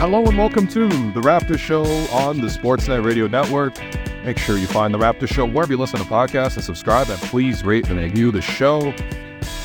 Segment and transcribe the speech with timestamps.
[0.00, 3.76] Hello and welcome to the Raptor Show on the Sportsnet Radio Network.
[4.24, 7.20] Make sure you find the Raptor Show wherever you listen to podcasts and subscribe and
[7.20, 8.94] please rate and review the show.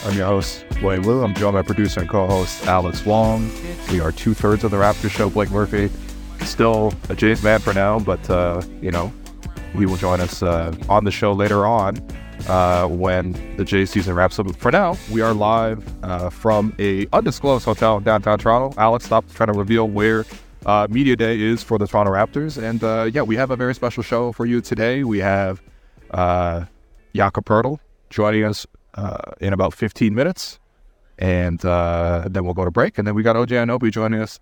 [0.04, 1.24] I'm your host, Wayne Wu.
[1.24, 3.50] I'm joined by producer and co-host Alex Wong.
[3.90, 5.30] We are two thirds of the Raptor Show.
[5.30, 5.90] Blake Murphy,
[6.42, 9.14] still a Jays man for now, but uh, you know,
[9.78, 11.96] he will join us uh, on the show later on
[12.48, 14.54] uh, when the Jays season wraps up.
[14.56, 18.80] For now, we are live uh, from a undisclosed hotel in downtown Toronto.
[18.80, 20.26] Alex stopped trying to reveal where
[20.66, 23.76] uh, media day is for the Toronto Raptors, and uh, yeah, we have a very
[23.76, 25.04] special show for you today.
[25.04, 25.62] We have
[26.12, 26.66] uh,
[27.14, 30.60] Jakob Poeltl joining us uh, in about 15 minutes,
[31.20, 34.40] and uh, then we'll go to break, and then we got OG Anunoby joining us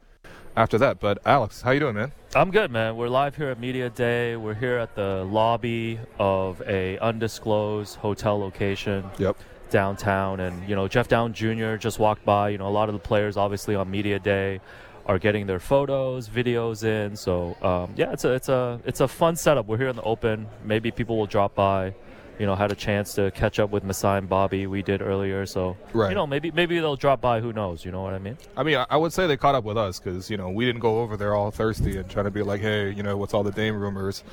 [0.55, 0.99] after that.
[0.99, 2.11] But Alex, how you doing, man?
[2.35, 2.95] I'm good, man.
[2.95, 4.35] We're live here at Media Day.
[4.35, 9.37] We're here at the lobby of a undisclosed hotel location Yep.
[9.69, 11.77] downtown, and you know Jeff Dowtin Jr.
[11.77, 12.49] just walked by.
[12.49, 14.61] You know a lot of the players, obviously on Media Day,
[15.05, 17.15] are getting their photos, videos in.
[17.15, 19.67] So um, yeah, it's a it's a it's a fun setup.
[19.67, 20.47] We're here in the open.
[20.65, 21.93] Maybe people will drop by.
[22.39, 24.65] You know, had a chance to catch up with Masai and Bobby.
[24.65, 26.09] We did earlier, so Right.
[26.09, 27.39] you know maybe maybe they'll drop by.
[27.41, 27.85] Who knows?
[27.85, 28.37] You know what I mean?
[28.57, 30.81] I mean, I- would say they caught up with us because you know we didn't
[30.81, 33.43] go over there all thirsty and trying to be like, hey, you know, what's all
[33.43, 34.23] the Dame rumors?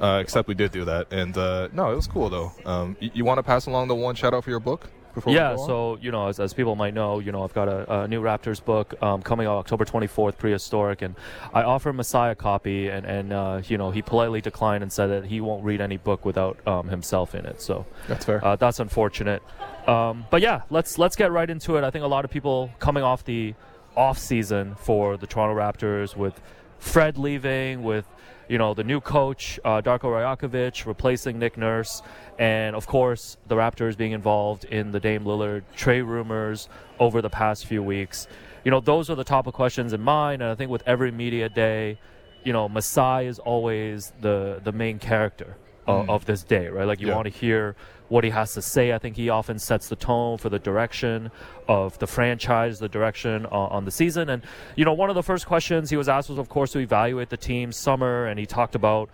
[0.00, 2.52] Uh, except we did do that, and uh, no, it was cool though.
[2.64, 4.88] Um, y- you want to pass along the one shout out for your book?
[5.14, 8.02] Before Yeah, so you know, as, as people might know, you know, I've got a,
[8.02, 11.14] a new Raptors book um, coming out October 24th, prehistoric, and
[11.52, 15.06] I offered Masai a copy, and and uh, you know, he politely declined and said
[15.08, 17.60] that he won't read any book without um, himself in it.
[17.60, 18.44] So that's fair.
[18.44, 19.42] uh, that's unfortunate.
[19.86, 21.84] Um, but yeah, let's let's get right into it.
[21.84, 23.54] I think a lot of people coming off the
[23.96, 26.40] off season for the Toronto Raptors with
[26.78, 28.06] Fred leaving, with
[28.48, 32.02] you know the new coach uh, Darko Rajakovic replacing Nick Nurse,
[32.38, 37.30] and of course the Raptors being involved in the Dame Lillard trade rumors over the
[37.30, 38.26] past few weeks.
[38.64, 41.10] You know those are the top of questions in mind, and I think with every
[41.10, 41.98] media day,
[42.44, 46.86] you know Masai is always the the main character of, of this day, right?
[46.86, 47.14] Like you Yeah.
[47.16, 47.76] want to hear
[48.08, 48.92] what he has to say.
[48.92, 51.30] I think he often sets the tone for the direction
[51.68, 54.28] of the franchise, the direction uh, on the season.
[54.28, 54.42] And
[54.76, 57.30] you know, one of the first questions he was asked was, of course, to evaluate
[57.30, 59.10] the team's summer, and he talked about.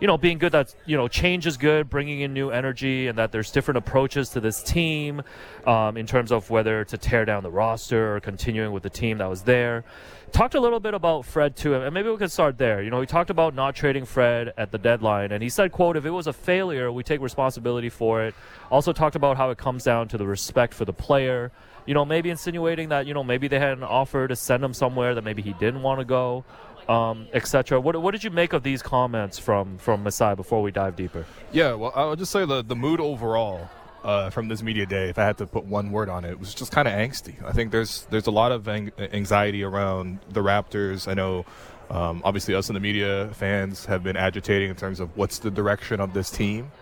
[0.00, 3.18] You know, being good that you know change is good, bringing in new energy, and
[3.18, 5.22] that there's different approaches to this team,
[5.66, 9.18] um, in terms of whether to tear down the roster or continuing with the team
[9.18, 9.84] that was there.
[10.32, 12.80] Talked a little bit about Fred too, and maybe we could start there.
[12.82, 15.98] You know, he talked about not trading Fred at the deadline, and he said, "quote
[15.98, 18.34] If it was a failure, we take responsibility for it."
[18.70, 21.52] Also talked about how it comes down to the respect for the player.
[21.84, 24.72] You know, maybe insinuating that you know maybe they had an offer to send him
[24.72, 26.44] somewhere that maybe he didn't want to go,
[26.90, 27.80] um, etc.
[27.80, 31.24] What what did you make of these comments from from Masai before we dive deeper?
[31.52, 33.70] Yeah, well, I would just say the the mood overall
[34.02, 36.52] uh, from this media day, if I had to put one word on it, was
[36.52, 37.42] just kind of angsty.
[37.44, 41.06] I think there's there's a lot of ang- anxiety around the Raptors.
[41.06, 41.44] I know,
[41.90, 45.50] um, obviously, us in the media fans have been agitating in terms of what's the
[45.50, 46.72] direction of this team,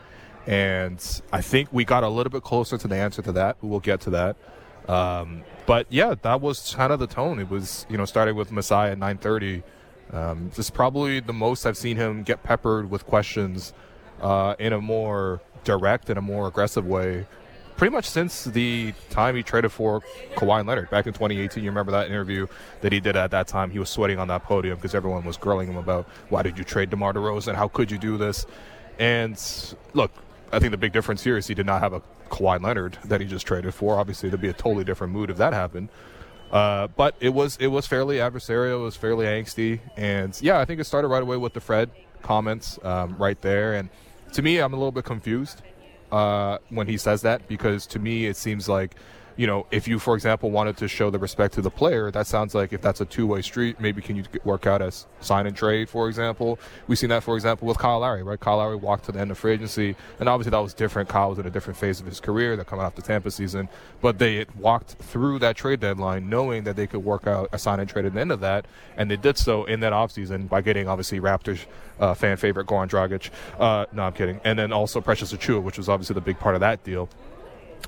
[0.46, 3.58] and I think we got a little bit closer to the answer to that.
[3.60, 4.36] We'll get to that.
[4.88, 7.38] Um, but yeah, that was kind of the tone.
[7.40, 9.64] It was you know starting with Masai at 9:30.
[10.12, 13.72] Um, this is probably the most I've seen him get peppered with questions
[14.20, 17.26] uh, in a more direct and a more aggressive way.
[17.76, 20.02] Pretty much since the time he traded for
[20.34, 21.62] Kawhi Leonard back in 2018.
[21.62, 22.48] You remember that interview
[22.80, 23.70] that he did at that time?
[23.70, 26.64] He was sweating on that podium because everyone was grilling him about why did you
[26.64, 27.54] trade DeMar DeRozan?
[27.54, 28.46] How could you do this?
[28.98, 29.40] And
[29.92, 30.10] look,
[30.50, 33.20] I think the big difference here is he did not have a Kawhi Leonard that
[33.20, 33.96] he just traded for.
[33.96, 35.88] Obviously, there'd be a totally different mood if that happened.
[36.50, 38.80] Uh, but it was it was fairly adversarial.
[38.80, 41.90] It was fairly angsty, and yeah, I think it started right away with the Fred
[42.22, 43.74] comments um, right there.
[43.74, 43.90] And
[44.32, 45.62] to me, I'm a little bit confused
[46.10, 48.94] uh, when he says that because to me, it seems like
[49.38, 52.26] you know, if you, for example, wanted to show the respect to the player, that
[52.26, 55.56] sounds like if that's a two-way street, maybe can you work out as sign and
[55.56, 56.58] trade, for example.
[56.88, 58.38] We've seen that, for example, with Kyle Lowry, right?
[58.38, 61.08] Kyle Lowry walked to the end of free agency, and obviously that was different.
[61.08, 62.56] Kyle was in a different phase of his career.
[62.56, 63.68] They're coming off the Tampa season,
[64.00, 67.78] but they walked through that trade deadline knowing that they could work out a sign
[67.78, 68.66] and trade at the end of that,
[68.96, 71.64] and they did so in that offseason by getting, obviously, Raptors
[72.00, 73.30] uh, fan favorite Goran Dragic.
[73.56, 74.40] Uh, no, I'm kidding.
[74.44, 77.08] And then also Precious Achiuwa, which was obviously the big part of that deal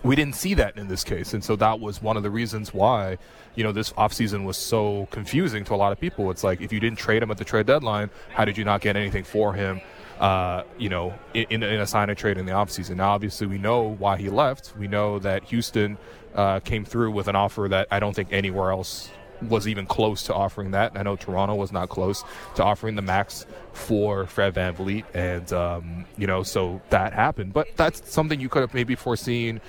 [0.02, 1.34] we didn't see that in this case.
[1.34, 3.19] And so that was one of the reasons why
[3.54, 6.31] you know this offseason was so confusing to a lot of people.
[6.31, 8.81] It's like if you didn't trade him at the trade deadline how did you not
[8.81, 9.81] get anything for him
[10.20, 12.96] uh, you know in, in a sign and trade in the offseason?
[12.96, 14.75] Now obviously we know why he left.
[14.78, 15.98] We know that houston
[16.34, 19.10] uh, came through with an offer that i don't think anywhere else
[19.42, 20.92] was even close to offering that.
[20.94, 22.25] I know Toronto was not close
[22.56, 27.52] to offering the max for Fred VanVleet, and um, you know, so that happened.
[27.52, 29.60] But that's something you could have maybe foreseen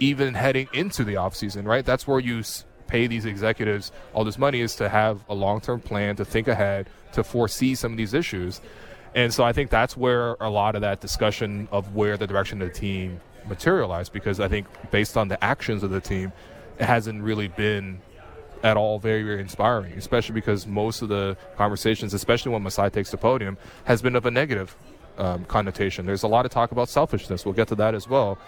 [0.00, 1.84] even heading into the offseason, right?
[1.84, 2.42] That's where you
[2.86, 6.48] pay these executives all this money is to have a long term plan, to think
[6.48, 8.60] ahead, to foresee some of these issues.
[9.14, 12.62] And so I think that's where a lot of that discussion of where the direction
[12.62, 16.32] of the team materialized because I think based on the actions of the team,
[16.78, 18.00] it hasn't really been
[18.62, 23.10] at all very, very inspiring, especially because most of the conversations, especially when Masai takes
[23.10, 24.76] the podium, has been of a negative
[25.18, 26.06] um, connotation.
[26.06, 27.44] There's a lot of talk about selfishness.
[27.44, 28.38] We'll get to that as well.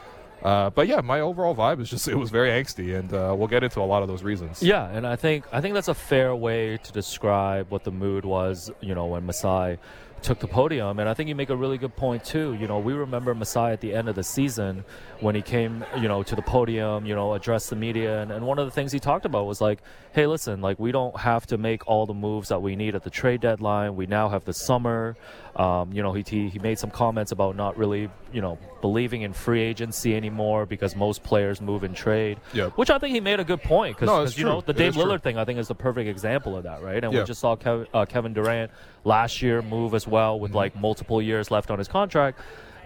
[0.42, 3.48] Uh, but yeah, my overall vibe is just it was very angsty, and uh, we'll
[3.48, 4.62] get into a lot of those reasons.
[4.62, 8.24] Yeah, and I think I think that's a fair way to describe what the mood
[8.24, 8.70] was.
[8.80, 9.78] You know, when Masai
[10.22, 10.98] took the podium.
[10.98, 12.54] And I think you make a really good point too.
[12.54, 14.84] You know, we remember Masai at the end of the season
[15.20, 18.46] when he came, you know, to the podium, you know, addressed the media, and, and
[18.46, 19.80] one of the things he talked about was like,
[20.12, 23.02] hey, listen, like we don't have to make all the moves that we need at
[23.04, 23.96] the trade deadline.
[23.96, 25.16] We now have the summer.
[25.54, 29.22] Um, you know, he, he he made some comments about not really, you know, believing
[29.22, 32.38] in free agency anymore because most players move in trade.
[32.54, 32.72] Yep.
[32.78, 34.88] Which I think he made a good point because No, you know the It Dame
[34.88, 35.04] is true.
[35.04, 37.02] Lillard thing I think is the perfect example of that, right?
[37.04, 38.70] And we just saw Kev, uh, Kevin Durant
[39.04, 40.58] last year move as well with Mm-hmm.
[40.58, 42.38] like multiple years left on his contract.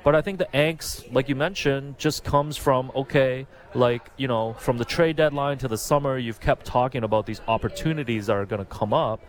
[0.04, 4.54] But I think the angst, like you mentioned, just comes from okay, like you know,
[4.54, 8.46] from the trade deadline to the summer, you've kept talking about these opportunities that are
[8.46, 9.20] going to come up,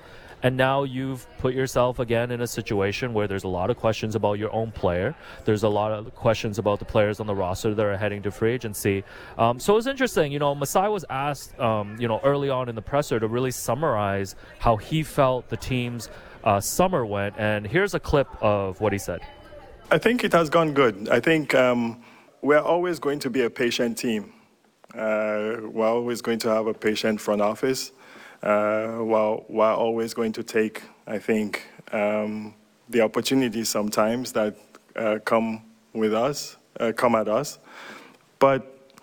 [0.44, 4.14] and now you've put yourself again in a situation where there's a lot of questions
[4.14, 5.16] about your own player.
[5.46, 8.30] There's a lot of questions about the players on the roster that are heading to
[8.30, 9.04] free agency.
[9.40, 10.32] Um, so it's interesting.
[10.32, 13.50] You know, Masai was asked, um, you know, early on in the presser to really
[13.50, 16.08] summarize how he felt the team's
[16.48, 19.20] uh, summer went, and here's a clip of what he said.
[19.92, 21.10] I think it has gone good.
[21.10, 22.02] I think um,
[22.42, 24.32] we're always going to be a patient team.
[24.96, 27.92] Uh, we're always going to have a patient front office.
[28.42, 32.54] Uh, while we're always going to take, I think, um,
[32.88, 34.56] the opportunities sometimes that
[34.96, 37.60] uh, come with us, uh, come at us.
[38.40, 38.94] But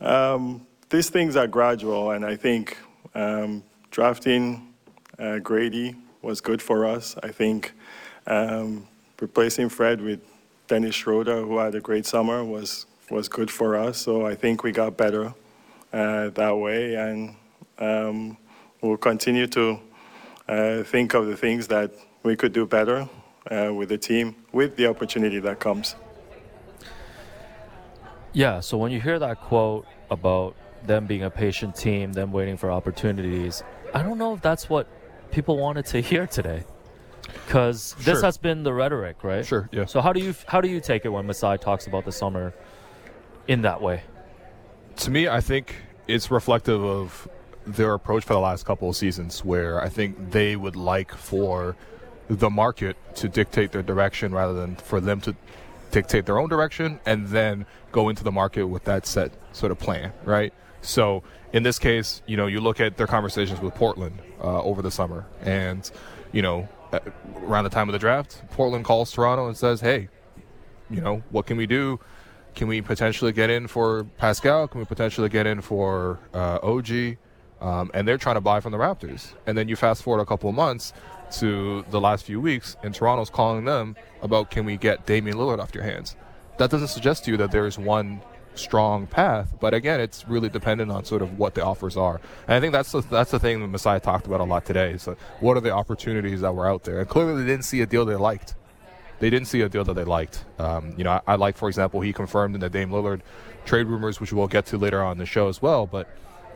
[0.00, 2.78] um, these things are gradual, and I think
[3.14, 4.74] um, drafting
[5.20, 7.16] uh, Gradey was good for us.
[7.22, 7.72] I think
[8.26, 8.86] um,
[9.20, 10.20] replacing Fred with
[10.68, 13.98] Dennis Schroeder, who had a great summer, was was good for us.
[13.98, 15.34] So I think we got better
[15.92, 17.34] uh, that way, and
[17.78, 18.36] um,
[18.80, 19.80] we'll continue to
[20.48, 21.90] uh, think of the things that
[22.22, 23.08] we could do better
[23.50, 25.96] uh, with the team, with the opportunity that comes.
[28.32, 30.54] Yeah, so when you hear that quote about
[30.86, 34.86] them being a patient team, them waiting for opportunities, I don't know if that's what
[35.30, 36.64] people wanted to hear today.
[37.46, 38.22] Because this Sure.
[38.22, 39.44] has been the rhetoric, right?
[39.44, 39.84] Sure, yeah.
[39.84, 42.52] So how do you how do you take it when Masai talks about the summer
[43.48, 44.02] in that way?
[44.96, 45.76] to me, I think
[46.08, 47.26] it's reflective of
[47.66, 51.74] their approach for the last couple of seasons, where I think they would like for
[52.28, 55.34] the market to dictate their direction rather than for them to
[55.90, 59.78] dictate their own direction and then go into the market with that set sort of
[59.78, 60.52] plan, right?
[60.82, 61.22] So
[61.52, 64.90] in this case, you know, you look at their conversations with Portland uh, over the
[64.90, 65.90] summer, and
[66.32, 67.00] you know, uh,
[67.42, 70.08] around the time of the draft, Portland calls Toronto and says, "Hey,
[70.88, 72.00] you know, what can we do?
[72.54, 74.68] Can we potentially get in for Pascal?
[74.68, 77.16] Can we potentially get in for uh, OG?
[77.60, 79.34] Um, and they're trying to buy from the Raptors.
[79.46, 80.92] And then you fast forward a couple of months
[81.38, 85.60] to the last few weeks, and Toronto's calling them about can we get Damian Lillard
[85.60, 86.16] off your hands?
[86.58, 88.20] That doesn't suggest to you that there is one
[88.54, 92.20] strong path, but again, it's really dependent on sort of what the offers are.
[92.46, 94.96] And I think that's the, that's the thing that Masai talked about a lot today.
[94.98, 97.00] So what are the opportunities that were out there?
[97.00, 98.54] And clearly, they didn't see a deal they liked
[99.20, 100.44] they didn't see a deal that they liked.
[100.58, 103.20] Um, you know, I, I like, for example, he confirmed in the Dame Lillard
[103.64, 105.86] trade rumors, which we'll get to later on the show as well.
[105.86, 106.08] But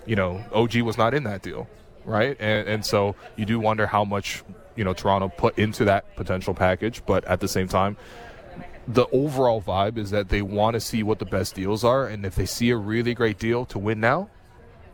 [0.07, 1.69] you know, OG was not in that deal,
[2.05, 2.37] right?
[2.41, 4.43] And and so you do wonder how much
[4.77, 7.05] you know Toronto put into that potential package.
[7.07, 7.97] But at the same time,
[8.87, 12.27] the overall vibe is that they want to see what the best deals are, and
[12.27, 14.29] if they see a really great deal to win now,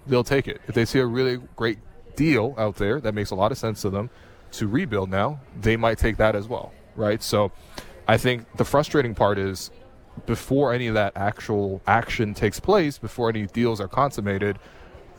[0.06, 0.60] they'll take it.
[0.68, 1.78] If they see a really great
[2.16, 4.10] deal out there that makes a lot of sense to them
[4.52, 7.22] to rebuild now, they might take that as well, right?
[7.22, 7.52] So
[8.06, 9.70] I think the frustrating part is
[10.26, 14.58] before any of that actual action takes place, before any deals are consummated,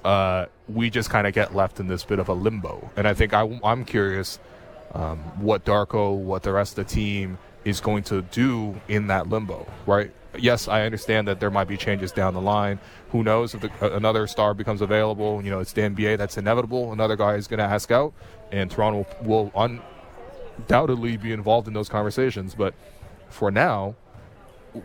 [0.03, 2.89] uh, we just kind of get left in this bit of a limbo.
[2.95, 4.39] And I think I, am curious
[4.93, 9.29] um, what Darko, what the rest of the team is going to do in that
[9.29, 10.11] limbo, right?
[10.37, 12.79] Yes, I understand that there might be changes down the line.
[13.09, 15.41] Who knows if the, uh, another star becomes available?
[15.43, 16.17] You know, it's the NBA.
[16.17, 16.93] That's inevitable.
[16.93, 18.13] Another guy is going to ask out,
[18.51, 19.79] and Toronto will, will
[20.57, 22.55] undoubtedly be involved in those conversations.
[22.55, 22.73] But
[23.29, 23.95] for now,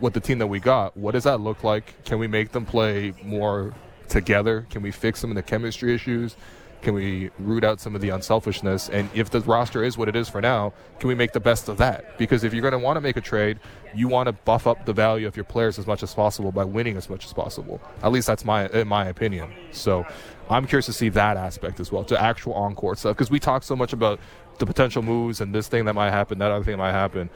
[0.01, 2.03] with the team that we got, what does that look like?
[2.03, 3.73] Can we make them play more
[4.09, 4.67] together?
[4.69, 6.35] Can we fix some of the chemistry issues?
[6.81, 8.89] Can we root out some of the unselfishness?
[8.89, 11.67] And if the roster is what it is for now, can we make the best
[11.69, 12.17] of that?
[12.17, 13.59] Because if you're going to want to make a trade,
[13.95, 16.63] you want to buff up the value of your players as much as possible by
[16.63, 17.81] winning as much as possible.
[18.03, 19.51] At least that's my in my opinion.
[19.71, 20.05] So
[20.49, 23.15] I'm curious to see that aspect as well, to actual encore stuff.
[23.15, 24.19] Because we talk so much about
[24.59, 27.29] the potential moves and this thing that might happen, that other thing might happen.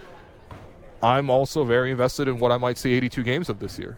[1.04, 3.98] I'm also very invested in what I might see 82 games of this year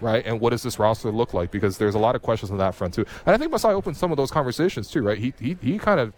[0.00, 0.24] right?
[0.24, 1.50] And what does this roster look like?
[1.50, 3.04] Because there's a lot of questions on that front too.
[3.24, 5.18] And I think Masai opened some of those conversations too, right?
[5.18, 6.12] He he he kind of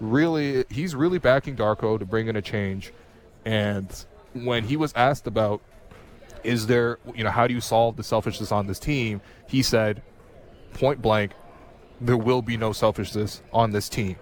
[0.00, 2.92] really he's really backing Darko to bring in a change.
[3.44, 5.60] And when he was asked about
[6.42, 10.02] is there you know how do you solve the selfishness on this team, he said
[10.74, 11.32] point blank,
[12.00, 14.16] there will be no selfishness on this team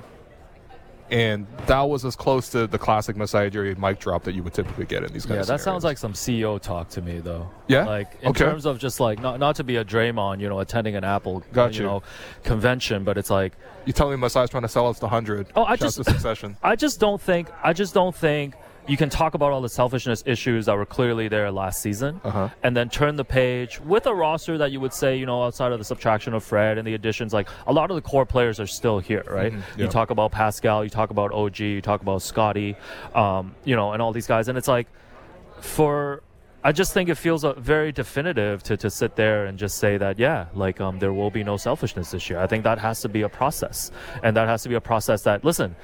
[1.12, 4.54] and that was as close to the classic Masai Ujiri mic drop that you would
[4.54, 7.18] typically get in these kind yeah, of that sounds like some CEO talk to me,
[7.20, 7.48] though.
[7.68, 7.84] Yeah?
[7.84, 8.44] like in Okay.
[8.46, 11.44] terms of just like not not to be a Draymond, you know, attending an Apple,
[11.52, 12.02] Got you know,
[12.44, 13.52] convention, but it's like
[13.84, 15.46] you telling me Masai's trying to sell us the hundred.
[15.54, 16.56] Oh, I just- succession.
[16.62, 18.54] I just don't think I just don't think
[18.88, 22.48] you can talk about all the selfishness issues that were clearly there last season Uh-huh.
[22.64, 25.70] and then turn the page with a roster that you would say, you know, outside
[25.72, 28.58] of the subtraction of Fred and the additions, like a lot of the core players
[28.58, 29.52] are still here, right?
[29.52, 29.78] Mm-hmm.
[29.78, 29.84] yeah.
[29.86, 32.76] You talk about Pascal, you talk about OG, you talk about Scotty,
[33.14, 34.48] um, you know, and all these guys.
[34.48, 34.88] And it's like
[35.60, 36.22] for
[36.64, 39.96] I just think it feels uh, very definitive to, to sit there and just say
[39.96, 42.38] that, yeah, like um, there will be no selfishness this year.
[42.38, 43.90] I think that has to be a process.
[44.22, 45.74] And that has to be a process that, listen,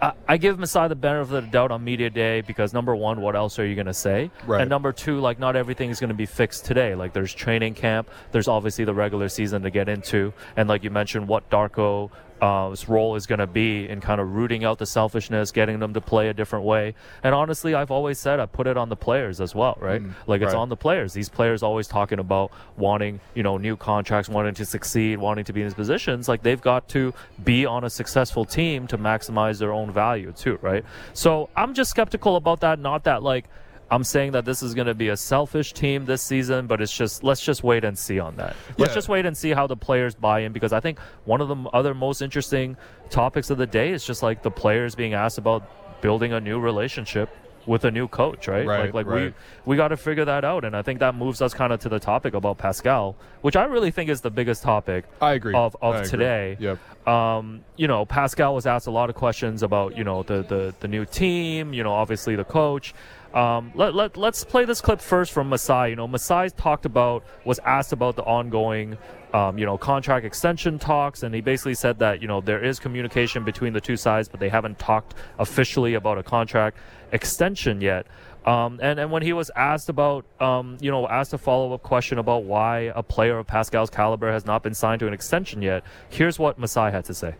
[0.00, 3.20] I, I give Masai the benefit of the doubt on media day because number one,
[3.20, 4.30] what else are you going to say?
[4.46, 4.60] Right.
[4.60, 6.94] And number two, like not everything is going to be fixed today.
[6.94, 10.90] Like there's training camp, there's obviously the regular season to get into, and like you
[10.90, 12.10] mentioned, what Darko.
[12.40, 15.78] Uh, his role is going to be in kind of rooting out the selfishness, getting
[15.78, 16.94] them to play a different way.
[17.22, 20.02] And honestly, I've always said I put it on the players as well, right?
[20.26, 20.60] like it's right.
[20.60, 21.12] on the players.
[21.12, 25.52] These players always talking about wanting, you know, new contracts, wanting to succeed, wanting to
[25.52, 26.28] be in these positions.
[26.28, 27.12] Like they've got to
[27.44, 30.84] be on a successful team to maximize their own value too, right?
[31.12, 32.78] So I'm just skeptical about that.
[32.78, 33.46] Not that like
[33.90, 36.96] I'm saying that this is going to be a selfish team this season, but it's
[36.96, 38.54] just let's just wait and see on that.
[38.78, 41.48] Let's just wait and see how the players buy in because I think one of
[41.48, 42.76] the other most interesting
[43.10, 46.60] topics of the day is just like the players being asked about building a new
[46.60, 47.28] relationship
[47.66, 48.66] with a new coach, right?
[48.66, 49.34] Right, like like right.
[49.66, 51.80] we we got to figure that out and I think that moves us kind of
[51.80, 55.54] to the topic about Pascal, which I really think is the biggest topic I agree.
[55.54, 56.10] of of I agree.
[56.10, 57.08] today Yep.
[57.08, 60.74] um, you know, Pascal was asked a lot of questions about, you know, the, the,
[60.80, 62.94] the new team, you know, obviously the coach.
[63.34, 65.90] Um, let, let, let's play this clip first from Masai.
[65.90, 68.98] You know, Masai talked about, was asked about the ongoing,
[69.32, 72.80] um, you know, contract extension talks, and he basically said that, you know, there is
[72.80, 76.76] communication between the two sides, but they haven't talked officially about a contract
[77.12, 78.06] extension yet.
[78.44, 81.82] Um, and, and when he was asked about, um, you know, asked a follow up
[81.82, 85.62] question about why a player of Pascal's caliber has not been signed to an extension
[85.62, 87.34] yet, here's what Masai had to say.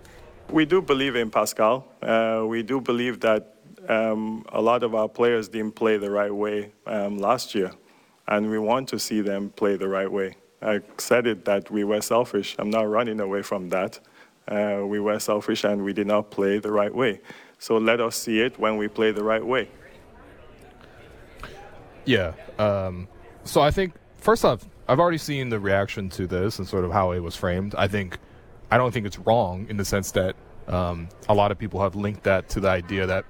[0.51, 1.87] We do believe in Pascal.
[2.03, 3.55] Uh, we do believe that
[3.89, 7.73] um, a lot of our players didn't play the right way um, last year,
[8.29, 10.37] and we want to see them play the right way.
[10.63, 12.57] I said it that we were selfish.
[12.59, 13.99] I'm not running away from that.
[14.47, 17.21] Uh, we were selfish and we did not play the right way.
[17.59, 19.69] So let us see it when we play the right way.
[22.05, 22.33] Yeah.
[22.59, 23.09] Um,
[23.45, 26.93] so I think first off, I've already seen the reaction to this and sort of
[26.93, 27.75] how it was framed.
[27.77, 28.19] I think
[28.71, 30.35] I don't think it's wrong in the sense that
[30.67, 33.25] um, a lot of people have linked that to the idea that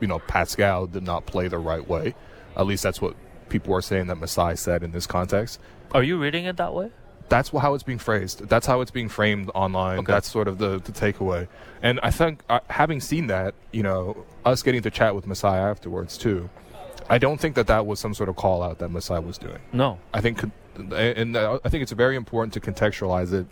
[0.00, 2.14] you know Pascal did not play the right way.
[2.56, 3.16] At least that's what
[3.48, 5.60] people are saying that Masai said in this context.
[5.92, 6.90] Are you reading it that way?
[7.28, 8.48] That's how it's being phrased.
[8.48, 10.00] That's how it's being framed online.
[10.00, 10.12] Okay.
[10.12, 11.48] That's sort of the, the takeaway.
[11.82, 15.48] And I think uh, having seen that, you know, us getting to chat with Masai
[15.48, 16.50] afterwards too,
[17.08, 19.60] I don't think that that was some sort of call out that Masai was doing.
[19.72, 19.98] No.
[20.12, 20.42] I think,
[20.76, 23.46] and uh, I think it's very important to contextualize it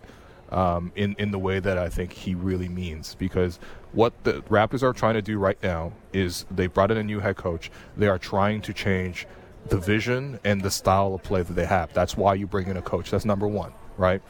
[0.50, 3.14] um, in in the way that I think he really means.
[3.14, 3.58] Because
[3.92, 7.20] what the Raptors are trying to do right now is they brought in a new
[7.20, 7.70] head coach.
[7.96, 9.26] They are trying to change
[9.68, 11.92] the vision and the style of play that they have.
[11.92, 13.10] That's why you bring in a coach.
[13.10, 14.22] That's number one, right?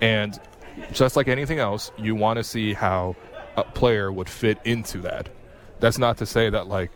[0.00, 0.38] And
[0.92, 3.16] just like anything else, you want to see how
[3.56, 5.28] a player would fit into that.
[5.80, 6.90] That's not to say that like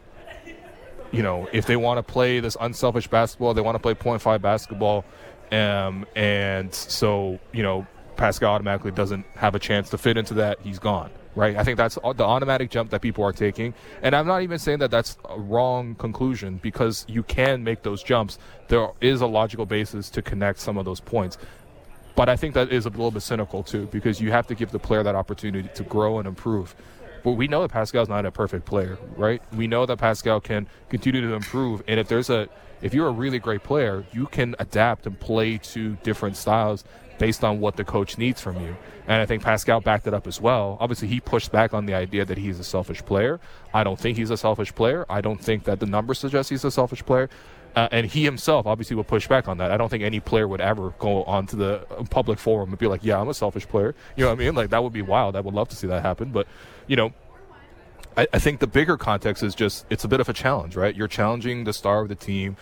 [1.12, 4.20] you know, if they want to play this unselfish basketball, they want to play point
[4.20, 5.04] five basketball,
[5.50, 7.86] um, and so you know,
[8.18, 10.58] Pascal automatically doesn't have a chance to fit into that.
[10.60, 11.56] He's gone, right?
[11.56, 13.72] I think that's the automatic jump that people are taking,
[14.02, 18.02] and I'm not even saying that that's a wrong conclusion because you can make those
[18.02, 18.38] jumps.
[18.66, 21.38] There is a logical basis to connect some of those points.
[22.16, 24.72] But I think that is a little bit cynical too, because you have to give
[24.72, 26.74] the player that opportunity to grow and improve.
[27.22, 29.40] But we know that Pascal's not a perfect player, right?
[29.54, 32.48] We know that Pascal can continue to improve, and if there's a,
[32.82, 36.82] if you're a really great player, you can adapt and play to different styles
[37.18, 38.76] based on what the coach needs from you.
[39.06, 40.76] And I think Pascal backed it up as well.
[40.80, 43.40] Obviously, he pushed back on the idea that he's a selfish player.
[43.74, 45.06] I don't think he's a selfish player.
[45.08, 47.28] I don't think that the numbers suggest he's a selfish player.
[47.76, 49.70] Uh, and he himself obviously will push back on that.
[49.70, 53.04] I don't think any player would ever go onto the public forum and be like,
[53.04, 54.54] "Yeah, I'm a selfish player." You know what I mean?
[54.54, 55.36] Like that would be wild.
[55.36, 56.30] I would love to see that happen.
[56.30, 56.48] But
[56.86, 57.12] you know,
[58.16, 60.94] I, I think the bigger context is just it's a bit of a challenge, right?
[60.94, 62.56] You're challenging the star of the team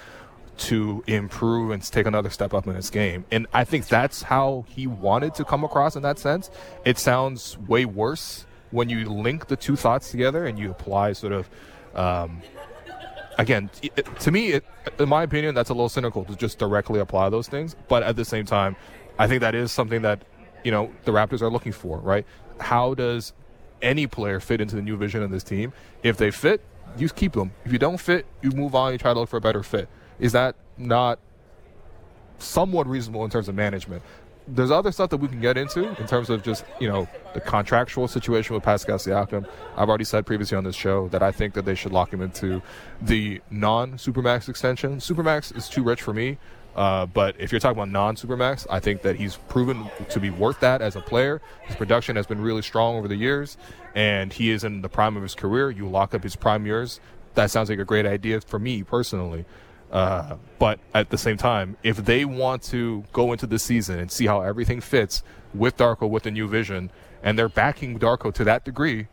[0.59, 3.25] to improve and take another step up in his game.
[3.31, 6.51] And I think that's how he wanted to come across in that sense.
[6.85, 11.33] It sounds way worse when you link the two thoughts together and you apply sort
[11.33, 11.51] of.
[11.95, 12.43] Um,
[13.39, 14.65] again, it, to me, it,
[14.99, 17.77] in my opinion, that's a little cynical to just directly apply those things.
[17.89, 18.77] But at the same time,
[19.19, 20.23] I think that is something that
[20.65, 22.27] you know the Raptors are looking for, right?
[22.61, 23.33] How does
[23.83, 25.73] any player fit into the new vision of this team?
[26.03, 26.61] If they fit,
[26.97, 27.53] you keep them.
[27.65, 28.93] If you don't fit, you move on.
[28.93, 29.89] You try to look for a better fit.
[30.19, 31.19] Is that not
[32.39, 34.03] somewhat reasonable in terms of management?
[34.49, 37.41] There's other stuff that we can get into in terms of just you know the
[37.41, 39.47] contractual situation with Pascal Siakam.
[39.77, 42.23] I've already said previously on this show that I think that they should lock him
[42.23, 42.63] into
[43.03, 44.99] the non-supermax extension.
[44.99, 46.39] Supermax is too rich for me.
[46.77, 50.61] Uh, but if you're talking about non-supermax, I think that he's proven to be worth
[50.61, 51.41] that as a player.
[51.65, 53.57] His production has been really strong over the years,
[53.95, 55.71] and he is in the prime of his career.
[55.71, 57.01] You lock up his prime years.
[57.35, 59.47] That sounds like a great idea for me personally.
[59.91, 64.11] Uh, but at the same time, if they want to go into the season and
[64.11, 65.23] see how everything fits
[65.55, 66.91] with Darko with the new vision,
[67.23, 69.07] and they're backing Darko to that degree,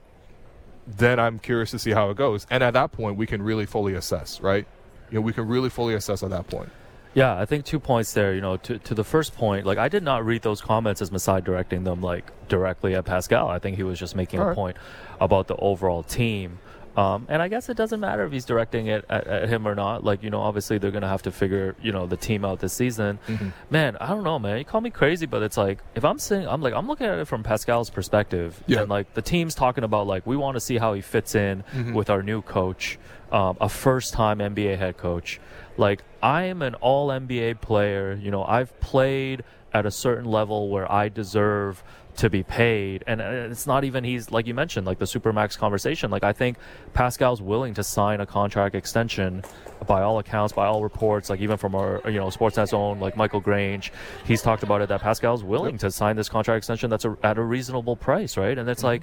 [0.86, 2.46] then I'm curious to see how it goes.
[2.50, 4.68] And at that point, we can really fully assess, right?
[5.10, 6.70] You know, we can really fully assess at that point.
[7.14, 8.34] Yeah, I think two points there.
[8.34, 11.12] You know, to to the first point, like I did not read those comments as
[11.12, 13.50] Masai directing them like directly at Pascal.
[13.50, 14.56] I think he was just making All a right.
[14.56, 14.78] point
[15.22, 16.58] about the overall team.
[16.96, 19.74] Um, and I guess it doesn't matter if he's directing it at, at, him or
[19.74, 20.04] not.
[20.04, 22.60] Like, you know, obviously they're going to have to figure, you know, the team out
[22.60, 23.18] this season.
[23.28, 23.50] Mm-hmm.
[23.72, 24.60] Man, I don't know, man.
[24.60, 27.18] You call me crazy, but it's like, if I'm saying, I'm like, I'm looking at
[27.18, 28.64] it from Pascal's perspective.
[28.68, 28.82] Yeah.
[28.82, 31.64] And like the team's talking about, like, we want to see how he fits in
[31.64, 31.94] mm-hmm.
[31.94, 33.00] with our new coach,
[33.32, 35.40] um, a first time NBA head coach.
[35.78, 38.14] Like, I am an all NBA player.
[38.14, 41.84] You know, I've played at a certain level where I deserve
[42.18, 43.04] to be paid.
[43.08, 46.12] And it's not even he's like you mentioned, like the supermax conversation.
[46.12, 46.58] Like I think
[46.94, 49.44] Pascal's willing to sign a contract extension
[49.88, 53.18] by all accounts, by all reports, like even from our you know Sportsnet's own like
[53.18, 53.92] Michael Grange,
[54.26, 57.38] he's talked about it that Pascal's willing to sign this contract extension that's a, at
[57.38, 58.58] a reasonable price, right?
[58.58, 58.88] And it's mm-hmm.
[58.88, 59.02] like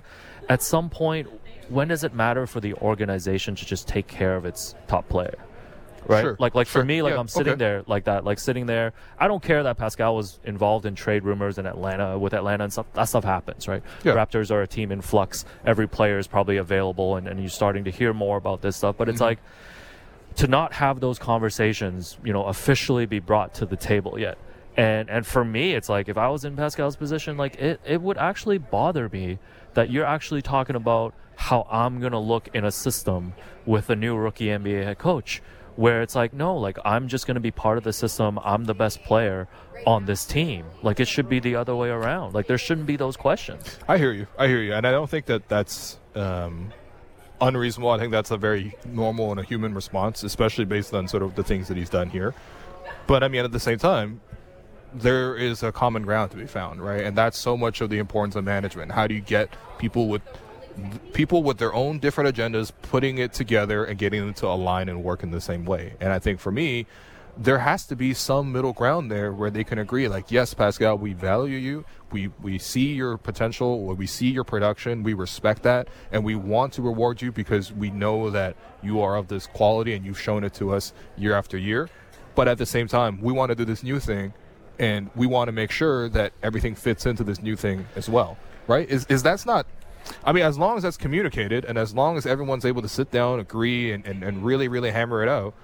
[0.48, 1.28] at some point,
[1.68, 5.34] when does it matter for the organization to just take care of its top player?
[6.06, 6.22] Right?
[6.22, 6.36] Sure.
[6.38, 6.82] Like like sure.
[6.82, 7.20] for me, like yeah.
[7.20, 7.58] I'm sitting okay.
[7.58, 8.92] there like that, like sitting there.
[9.18, 12.72] I don't care that Pascal was involved in trade rumors in Atlanta with Atlanta and
[12.72, 12.86] stuff.
[12.94, 13.82] That stuff happens, right?
[14.04, 14.14] Yeah.
[14.14, 15.44] Raptors are a team in flux.
[15.64, 18.96] Every player is probably available, and, and you're starting to hear more about this stuff.
[18.96, 19.24] But it's mm-hmm.
[19.24, 19.38] like
[20.36, 24.38] to not have those conversations, you know, officially be brought to the table yet.
[24.76, 28.00] And and for me, it's like if I was in Pascal's position, like it, it
[28.00, 29.38] would actually bother me
[29.74, 33.34] that you're actually talking about how I'm gonna look in a system
[33.66, 35.42] with a new rookie NBA head coach
[35.80, 38.38] where it's like no like i'm just going to be part of the system.
[38.44, 39.48] I'm the best player
[39.86, 40.66] on this team.
[40.82, 42.34] Like it should be the other way around.
[42.34, 43.78] Like there shouldn't be those questions.
[43.88, 44.26] I hear you.
[44.38, 44.74] I hear you.
[44.74, 46.70] And i don't think that that's um,
[47.40, 47.90] unreasonable.
[47.90, 51.34] I think that's a very normal and a human response especially based on sort of
[51.34, 52.34] the things that he's done here.
[53.06, 54.20] But i mean at the same time
[54.92, 57.04] there is a common ground to be found right?
[57.06, 58.92] And that's so much of the importance of management.
[58.92, 60.22] How do you get people with
[61.12, 65.02] people with their own different agendas putting it together and getting them to align and
[65.02, 65.94] work in the same way.
[66.00, 66.86] And I think for me,
[67.36, 70.98] there has to be some middle ground there where they can agree like yes pascal
[70.98, 71.84] we value you.
[72.10, 73.86] We we see your potential.
[73.86, 75.02] We see your production.
[75.02, 75.88] We respect that.
[76.12, 79.94] And we want to reward you because we know that you are of this quality
[79.94, 81.88] and you've shown it to us year after year.
[82.34, 84.34] But at the same time we want to do this new thing
[84.78, 88.36] and we want to make sure that everything fits into this new thing as well
[88.70, 88.88] right?
[88.88, 89.66] Is is that's not
[90.24, 93.10] I mean, as long as that's communicated and as long as everyone's able to sit
[93.10, 95.54] down, agree, and, and, and really, really hammer it out,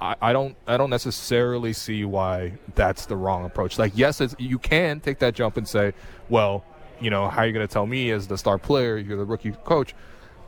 [0.00, 3.78] I, I don't I don't necessarily see why that's the wrong approach.
[3.78, 5.92] Like, yes, you can take that jump and say,
[6.28, 6.64] well,
[7.00, 9.24] you know, how are you going to tell me as the star player, you're the
[9.24, 9.94] rookie coach?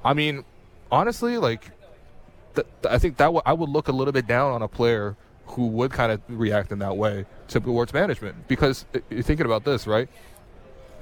[0.05, 0.45] I mean,
[0.91, 1.71] honestly, like,
[2.55, 5.17] th- I think that w- I would look a little bit down on a player
[5.47, 9.65] who would kind of react in that way to towards management because you're thinking about
[9.65, 10.09] this, right?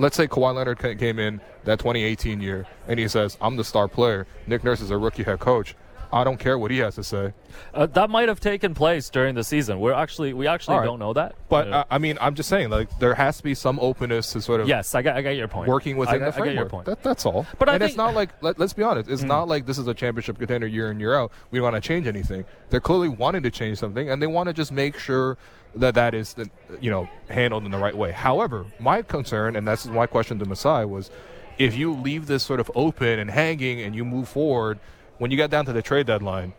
[0.03, 3.89] Let's say Kawhi Leonard came in that 2018 year and he says, I'm the star
[3.89, 4.27] player.
[4.47, 5.75] Nick Nurse is a rookie head coach.
[6.15, 7.33] I don't care what he has to say.
[7.73, 9.81] Uh, that might have taken place during the season.
[9.81, 10.85] We're actually we actually All right.
[10.87, 11.35] don't know that.
[11.49, 14.43] But Uh, I mean, I'm just saying, like there has to be some openness to
[14.43, 15.71] sort of yes, I got I got your point.
[15.71, 16.49] working I, within got- the framework.
[16.51, 16.85] I get your point.
[16.85, 17.47] That, that's all.
[17.59, 18.07] But and it's think- Hmm.
[18.09, 19.09] not like let, us be honest.
[19.09, 21.33] It's not like this is a championship contender year in year out.
[21.51, 22.45] We want to change anything.
[22.69, 25.39] They're clearly wanting to change something, and they want to just make sure
[25.77, 26.35] that that is
[26.81, 28.13] you know handled in the right way.
[28.13, 31.11] However, my concern, and that's my question to Masai, was
[31.59, 34.79] if you leave this sort of open and hanging, and you move forward
[35.19, 36.53] when you get down to the trade deadline.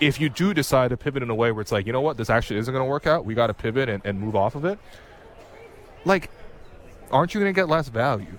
[0.00, 2.16] If you do decide to pivot in a way where it's like, you know what,
[2.16, 4.54] this actually isn't going to work out, we got to pivot and, and move off
[4.54, 4.78] of it.
[6.06, 6.30] Like,
[7.10, 8.38] aren't you going to get less value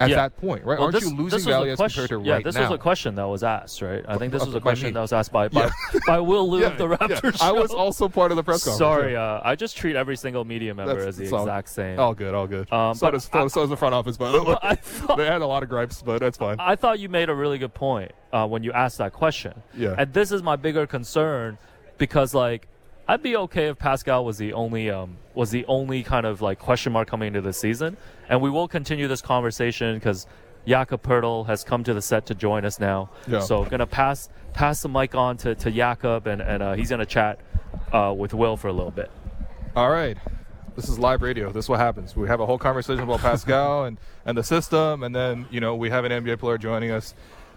[0.00, 0.16] at Yeah.
[0.16, 0.78] that point, right?
[0.78, 2.62] Well, aren't this- you losing value as question- compared to yeah, right this now?
[2.62, 4.04] was a question that was asked, right?
[4.06, 6.00] I think this was a question that was asked by by, Yeah.
[6.06, 6.86] by Will Lou Yeah, of the.
[6.88, 7.42] Raptors.
[7.42, 8.78] I was also part of the press conference.
[8.78, 11.68] Sorry, uh, I just treat every single media member That's- as the it's all- exact
[11.68, 11.98] same.
[11.98, 12.72] All good, all good.
[12.72, 14.56] Um, so, but does, so, so does the front office, by the way.
[14.82, 16.56] Thought, They had a lot of gripes, but that's fine.
[16.58, 19.62] I thought you made a really good point uh, when you asked that question.
[19.76, 19.94] Yeah.
[19.98, 21.58] And this is my bigger concern
[21.98, 22.68] because, like,
[23.10, 26.58] I'd be okay if Pascal was the only um, was the only kind of like
[26.58, 27.96] question mark coming into the season,
[28.28, 30.26] and we will continue this conversation because
[30.66, 33.08] Jakob Poeltl has come to the set to join us now.
[33.26, 33.40] Yeah.
[33.40, 37.06] So gonna pass pass the mic on to, to Jakob, and and uh, he's gonna
[37.06, 37.40] chat
[37.94, 39.10] uh, with Will for a little bit.
[39.74, 40.18] All right.
[40.76, 41.50] This is live radio.
[41.50, 42.14] This is what happens.
[42.14, 45.74] We have a whole conversation about Pascal and, and the system, and then, you know,
[45.74, 47.14] we have an NBA player joining us.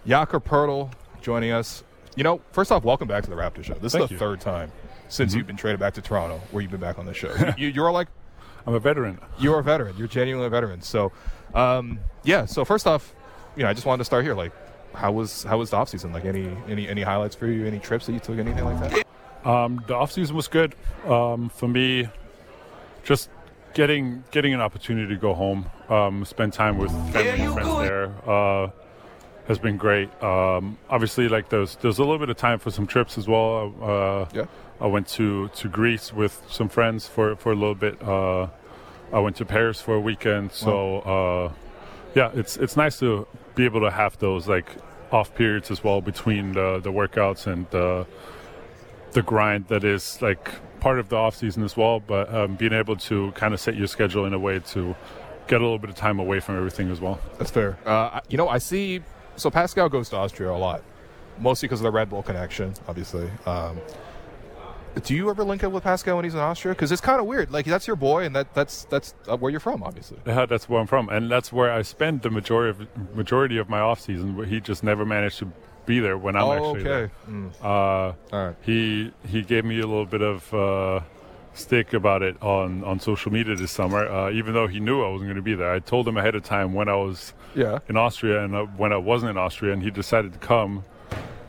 [0.07, 1.83] Jakob Poeltl joining us.
[2.15, 3.75] You know, first off, welcome back to the Raptor Show.
[3.75, 4.19] This Thank is the you.
[4.19, 4.71] third time
[5.11, 7.33] since you've been traded back to Toronto where you've been back on the show.
[7.57, 8.07] you, you're like
[8.65, 9.19] I'm a veteran.
[9.39, 9.95] you're a veteran.
[9.97, 10.81] You're genuinely a veteran.
[10.81, 11.11] So,
[11.53, 12.45] um, yeah.
[12.45, 13.13] So first off,
[13.55, 14.35] you know, I just wanted to start here.
[14.35, 14.51] Like,
[14.95, 16.13] how was how was the off season?
[16.13, 17.65] Like, any any any highlights for you?
[17.65, 18.37] Any trips that you took?
[18.37, 19.47] Anything like that?
[19.47, 22.07] Um, the off season was good um, for me.
[23.03, 23.29] Just
[23.73, 28.11] getting getting an opportunity to go home, um, spend time with family and friends there
[28.29, 28.69] uh,
[29.47, 30.09] has been great.
[30.23, 33.73] Um, obviously, like there's there's a little bit of time for some trips as well.
[33.81, 34.45] Uh, Yeah.
[34.81, 38.01] I went to, to Greece with some friends for, for a little bit.
[38.01, 38.47] Uh,
[39.13, 40.51] I went to Paris for a weekend.
[40.51, 41.53] So uh,
[42.15, 44.75] yeah, it's it's nice to be able to have those like
[45.11, 48.07] off periods as well between the, the workouts and the
[49.11, 51.99] the grind that is like part of the off season as well.
[51.99, 54.95] But um, being able to kind of set your schedule in a way to
[55.47, 57.19] get a little bit of time away from everything as well.
[57.37, 57.77] That's fair.
[57.85, 59.01] Uh, you know, I see.
[59.35, 60.81] So Pascal goes to Austria a lot,
[61.39, 63.29] mostly because of the Red Bull connection, obviously.
[63.45, 63.79] Um,
[65.03, 66.73] do you ever link up with Pascal when he's in Austria?
[66.73, 67.51] Because it's kind of weird.
[67.51, 70.17] Like that's your boy, and that that's that's uh, where you're from, obviously.
[70.25, 73.69] Yeah, that's where I'm from, and that's where I spend the majority of majority of
[73.69, 74.35] my off season.
[74.35, 75.51] Where he just never managed to
[75.85, 77.03] be there when I'm oh, actually there.
[77.05, 77.13] okay.
[77.29, 78.55] Mm, Uh, all right.
[78.61, 80.99] he he gave me a little bit of uh,
[81.53, 85.09] stick about it on, on social media this summer, uh, even though he knew I
[85.09, 85.71] wasn't going to be there.
[85.73, 87.79] I told him ahead of time when I was Yeah.
[87.89, 90.85] in Austria and uh, when I wasn't in Austria, and he decided to come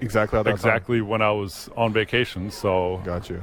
[0.03, 0.37] Exactly.
[0.37, 2.51] How that exactly when I was on vacation.
[2.51, 3.01] So.
[3.05, 3.43] Got you.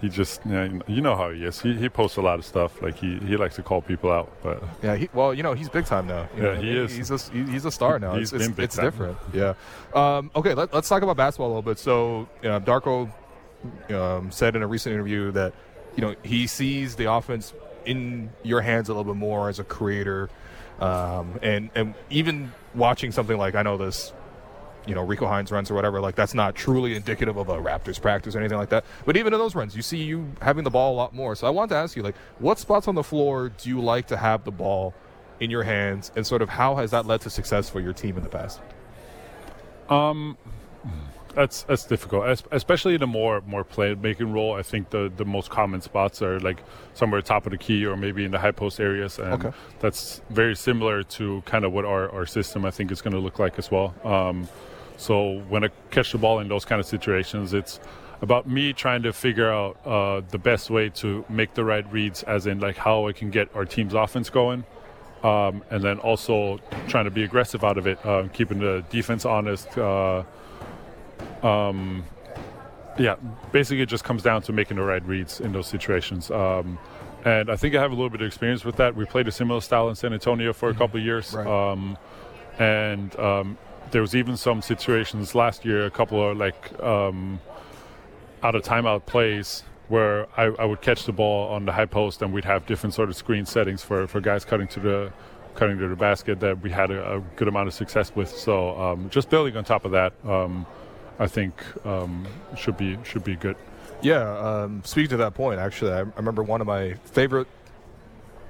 [0.00, 1.60] he just you know, you know how he is.
[1.60, 2.80] He he posts a lot of stuff.
[2.82, 4.96] Like he, he likes to call people out, but Yeah.
[4.96, 6.28] He, well, you know, he's big time now.
[6.36, 6.96] You Yeah, know, he is.
[6.96, 8.14] He's a he's a star now.
[8.16, 8.84] He's it's, it's, been it's time.
[8.86, 9.18] different.
[9.32, 9.54] Yeah.
[9.94, 10.54] Um, okay.
[10.54, 11.78] Let, let's talk about basketball a little bit.
[11.78, 13.10] So, uh, Darko
[13.90, 15.52] um, said in a recent interview that
[15.96, 17.52] you know he sees the offense
[17.84, 20.30] in your hands a little bit more as a creator,
[20.80, 24.12] um, and and even watching something like I know this.
[24.86, 28.00] You know, Rico Hines runs or whatever, like that's not truly indicative of a Raptors
[28.00, 28.84] practice or anything like that.
[29.04, 31.36] But even in those runs, you see you having the ball a lot more.
[31.36, 34.06] So I wanted to ask you, like, what spots on the floor do you like
[34.08, 34.94] to have the ball
[35.38, 38.16] in your hands, and sort of how has that led to success for your team
[38.16, 38.60] in the past?
[39.88, 40.36] Um,
[41.34, 44.54] that's that's difficult, Es- especially in a more more playmaking role.
[44.54, 46.62] I think the the most common spots are like
[46.94, 49.52] somewhere top of the key or maybe in the high post areas, and Okay.
[49.78, 53.20] that's very similar to kind of what our, our system I think is going to
[53.20, 53.94] look like as well.
[54.04, 54.48] Um,
[55.00, 57.80] so when I catch the ball in those kind of situations, it's
[58.20, 62.22] about me trying to figure out uh, the best way to make the right reads,
[62.24, 64.62] as in like how I can get our team's offense going.
[65.24, 69.24] Um, and then also trying to be aggressive out of it, um, keeping the defense
[69.24, 69.76] honest.
[69.78, 70.22] Uh,
[71.42, 72.04] um,
[72.98, 73.16] yeah,
[73.52, 76.30] basically, it just comes down to making the right reads in those situations.
[76.30, 76.78] Um,
[77.24, 78.94] and I think I have a little bit of experience with that.
[78.94, 81.32] We played a similar style in San Antonio for a couple of years.
[81.32, 81.46] Right.
[81.46, 81.96] Um,
[82.58, 83.56] and um,
[83.90, 87.40] there was even some situations last year, a couple of like um,
[88.42, 92.22] out of timeout plays where I, I would catch the ball on the high post
[92.22, 95.12] and we'd have different sort of screen settings for, for guys cutting to the
[95.56, 98.30] cutting to the basket that we had a, a good amount of success with.
[98.30, 100.64] So um, just building on top of that, um,
[101.18, 101.52] I think
[101.84, 102.26] um,
[102.56, 103.56] should be should be good.
[104.00, 107.48] Yeah, um, speaking to that point, actually, I, I remember one of my favorite,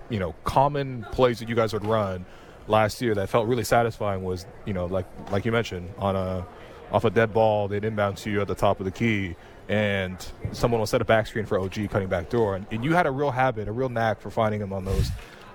[0.09, 2.25] you know, common plays that you guys would run
[2.69, 6.47] last year that felt really satisfying was, you know, like like you mentioned on a
[6.93, 9.37] off a dead ball, they'd inbound to you at the top of the key,
[9.69, 10.17] and
[10.53, 12.57] someone will set a back screen for OG cutting back door.
[12.57, 15.09] And, and you had a real habit, a real knack for finding him on those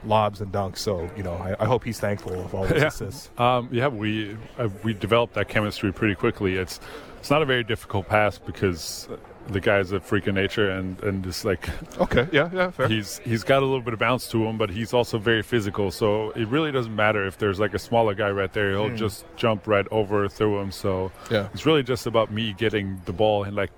[0.06, 0.78] lobs and dunks.
[0.78, 2.88] So, you know, I, I hope he's thankful of all those Yeah.
[2.88, 3.30] assists.
[3.38, 6.56] Um, yeah, we uh, we developed that chemistry pretty quickly.
[6.56, 6.80] It's
[7.20, 9.10] it's not a very difficult pass because
[9.48, 12.88] the guy's a freak of nature and and just like Okay, yeah, yeah, fair.
[12.88, 15.92] he's he's got a little bit of bounce to him, but he's also very physical.
[15.92, 19.26] So it really doesn't matter if there's like a smaller guy right there; he'll just
[19.36, 20.72] jump right over through him.
[20.72, 21.48] So Yeah.
[21.54, 23.72] it's really just about me getting the ball in like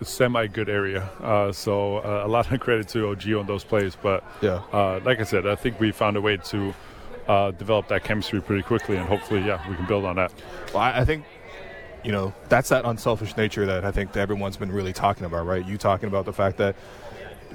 [0.00, 1.10] a semi good area.
[1.22, 4.62] Uh, so uh, a lot of credit to OG on those plays, but Yeah.
[4.72, 6.74] uh, like I said, I think we found a way to.
[7.26, 10.30] Uh, develop that chemistry pretty quickly, and hopefully, yeah, we can build on that.
[10.74, 11.24] Well, I, I think,
[12.04, 15.46] you know, that's that unselfish nature that I think that everyone's been really talking about,
[15.46, 15.66] right?
[15.66, 16.76] You talking about the fact that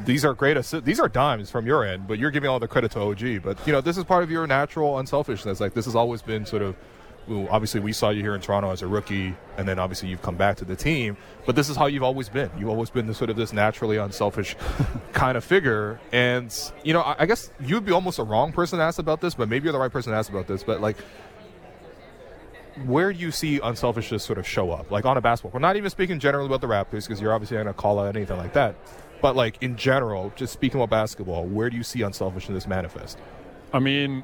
[0.05, 2.67] these are great assi- these are dimes from your end, but you're giving all the
[2.67, 3.43] credit to OG.
[3.43, 5.59] But you know, this is part of your natural unselfishness.
[5.59, 6.75] Like this has always been sort of.
[7.27, 10.21] Well, obviously, we saw you here in Toronto as a rookie, and then obviously you've
[10.23, 11.15] come back to the team.
[11.45, 12.49] But this is how you've always been.
[12.57, 14.55] You've always been this sort of this naturally unselfish
[15.13, 15.99] kind of figure.
[16.11, 16.51] And
[16.83, 19.35] you know, I, I guess you'd be almost a wrong person to ask about this,
[19.35, 20.63] but maybe you're the right person to ask about this.
[20.63, 20.97] But like,
[22.85, 24.91] where do you see unselfishness sort of show up?
[24.91, 25.51] Like on a basketball.
[25.51, 27.99] We're not even speaking generally about the Raptors because you're obviously not going to call
[27.99, 28.75] out anything like that.
[29.21, 33.17] But like in general, just speaking about basketball, where do you see unselfishness manifest?
[33.73, 34.23] I mean,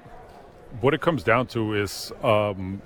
[0.81, 2.81] what it comes down to is um,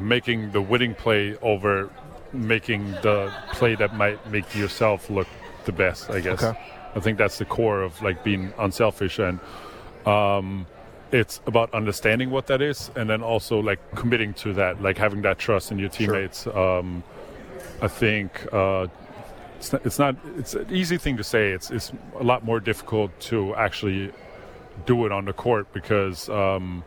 [0.00, 1.90] making the winning play over
[2.32, 5.28] making the play that might make yourself look
[5.64, 6.10] the best.
[6.10, 6.42] I guess.
[6.42, 6.58] Okay.
[6.94, 9.40] I think that's the core of like being unselfish and.
[10.06, 10.66] Um,
[11.12, 15.22] it's about understanding what that is, and then also like committing to that, like having
[15.22, 16.46] that trust in your teammates.
[16.46, 17.02] Um,
[17.80, 18.88] I think uh,
[19.56, 21.50] it's not, it's not it's an easy thing to say.
[21.52, 24.12] It's it's a lot more difficult to actually
[24.86, 26.84] do it on the court because um,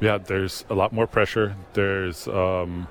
[0.00, 1.54] yeah, there's a lot more pressure.
[1.74, 2.88] There's um,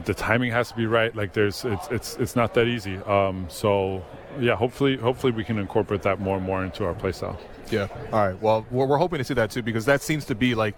[0.00, 1.14] the timing has to be right.
[1.14, 2.96] Like there's it's it's it's not that easy.
[2.98, 4.04] Um, so
[4.40, 7.38] yeah, hopefully hopefully we can incorporate that more and more into our play style.
[7.70, 7.88] Yeah.
[8.12, 8.40] All right.
[8.40, 10.76] Well, we're, we're hoping to see that too because that seems to be like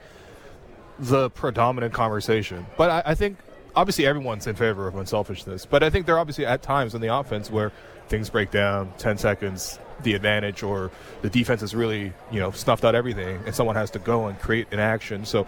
[0.98, 2.66] the predominant conversation.
[2.76, 3.38] But I, I think
[3.76, 5.66] obviously everyone's in favor of unselfishness.
[5.66, 7.72] But I think there are obviously at times in the offense where
[8.08, 10.90] things break down, 10 seconds, the advantage, or
[11.22, 14.38] the defense has really, you know, snuffed out everything and someone has to go and
[14.38, 15.24] create an action.
[15.24, 15.46] So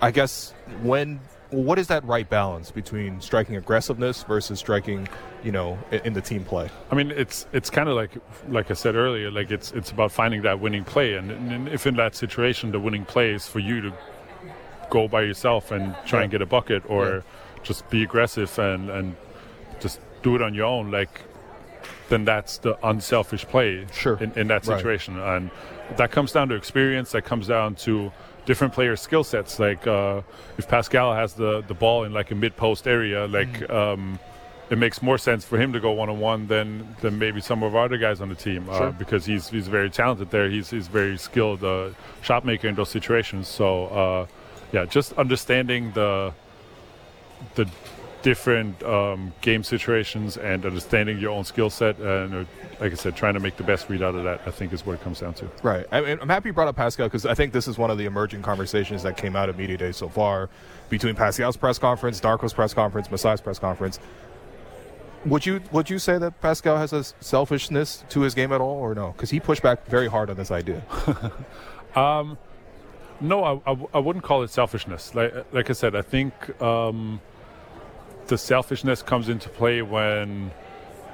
[0.00, 1.20] I guess when.
[1.54, 5.08] What is that right balance between striking aggressiveness versus striking,
[5.44, 6.68] you know, in the team play?
[6.90, 8.10] I mean, it's it's kind of like
[8.48, 11.86] like I said earlier, like it's it's about finding that winning play, and, and if
[11.86, 13.92] in that situation the winning play is for you to
[14.90, 17.20] go by yourself and try and get a bucket, or Yeah.
[17.62, 19.16] just be aggressive and and
[19.80, 21.22] just do it on your own, like
[22.08, 24.16] then that's the unselfish play Sure.
[24.20, 24.76] in, in that Right.
[24.76, 25.50] situation, and
[25.96, 27.12] that comes down to experience.
[27.12, 28.10] That comes down to
[28.46, 29.58] different player skill sets.
[29.58, 30.22] Like uh,
[30.58, 33.48] if Pascal has the the ball in like a mid post area, like.
[33.48, 33.74] Mm-hmm.
[33.74, 34.18] Um,
[34.70, 37.62] it makes more sense for him to go one on one than than maybe some
[37.62, 38.92] of our other guys on the team uh, Sure.
[38.92, 40.48] because he's he's very talented there.
[40.48, 41.90] He's he's very skilled uh,
[42.22, 43.46] shot maker in those situations.
[43.46, 44.26] So uh,
[44.72, 46.32] yeah, just understanding the
[47.56, 47.68] the
[48.24, 52.44] different um, game situations and understanding your own skill set and uh,
[52.80, 54.40] like I said, trying to make the best read out of that.
[54.46, 55.50] I think is what it comes down to.
[55.62, 55.86] Right.
[55.92, 57.98] I mean, I'm happy you brought up Pascal because I think this is one of
[57.98, 60.48] the emerging conversations that came out of Media Day so far
[60.88, 64.00] between Pascal's press conference, Darko's press conference, Masai's press conference.
[65.26, 68.78] Would you would you say that Pascal has a selfishness to his game at all,
[68.78, 69.12] or no?
[69.12, 70.82] Because he pushed back very hard on this idea.
[73.20, 75.14] No, I, I, I wouldn't call it selfishness.
[75.14, 77.20] Like like I said, I think um,
[78.26, 80.50] the selfishness comes into play when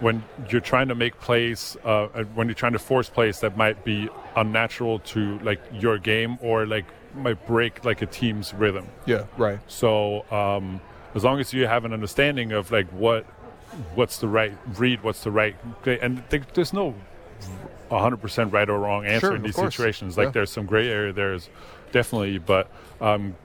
[0.01, 3.85] when you're trying to make plays, uh, when you're trying to force plays that might
[3.85, 8.87] be unnatural to like your game or like might break like a team's rhythm.
[9.05, 9.25] Yeah.
[9.37, 9.59] Right.
[9.66, 10.81] So um,
[11.14, 13.25] as long as you have an understanding of like what
[13.94, 16.94] what's the right read, what's the right, and th- there's no
[17.90, 19.75] 100% right or wrong answer Sure, in these course.
[19.75, 20.16] situations.
[20.16, 20.31] Like Yeah.
[20.33, 21.51] there's some gray area there's
[21.92, 22.70] definitely, but
[23.01, 23.37] um,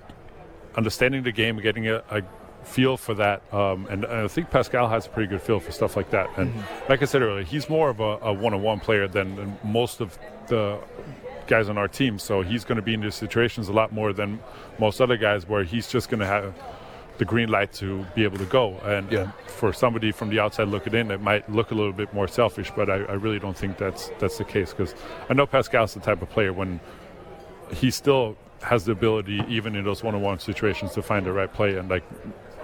[0.75, 2.21] understanding the game, getting a, a
[2.65, 5.71] feel for that, um, and, and I think Pascal has a pretty good feel for
[5.71, 6.29] stuff like that.
[6.37, 6.89] And Mm-hmm.
[6.91, 10.17] like I said earlier, he's more of a, a one-on-one player than, than most of
[10.47, 10.79] the
[11.47, 12.17] guys on our team.
[12.19, 14.39] So he's going to be in these situations a lot more than
[14.79, 16.53] most other guys, where he's just going to have
[17.17, 18.75] the green light to be able to go.
[18.83, 19.31] And Yeah.
[19.47, 22.71] for somebody from the outside looking in, it might look a little bit more selfish,
[22.75, 24.93] but I, I really don't think that's that's the case because
[25.29, 26.79] I know Pascal's the type of player when
[27.71, 31.77] he still has the ability, even in those one-on-one situations, to find the right play
[31.77, 32.03] and like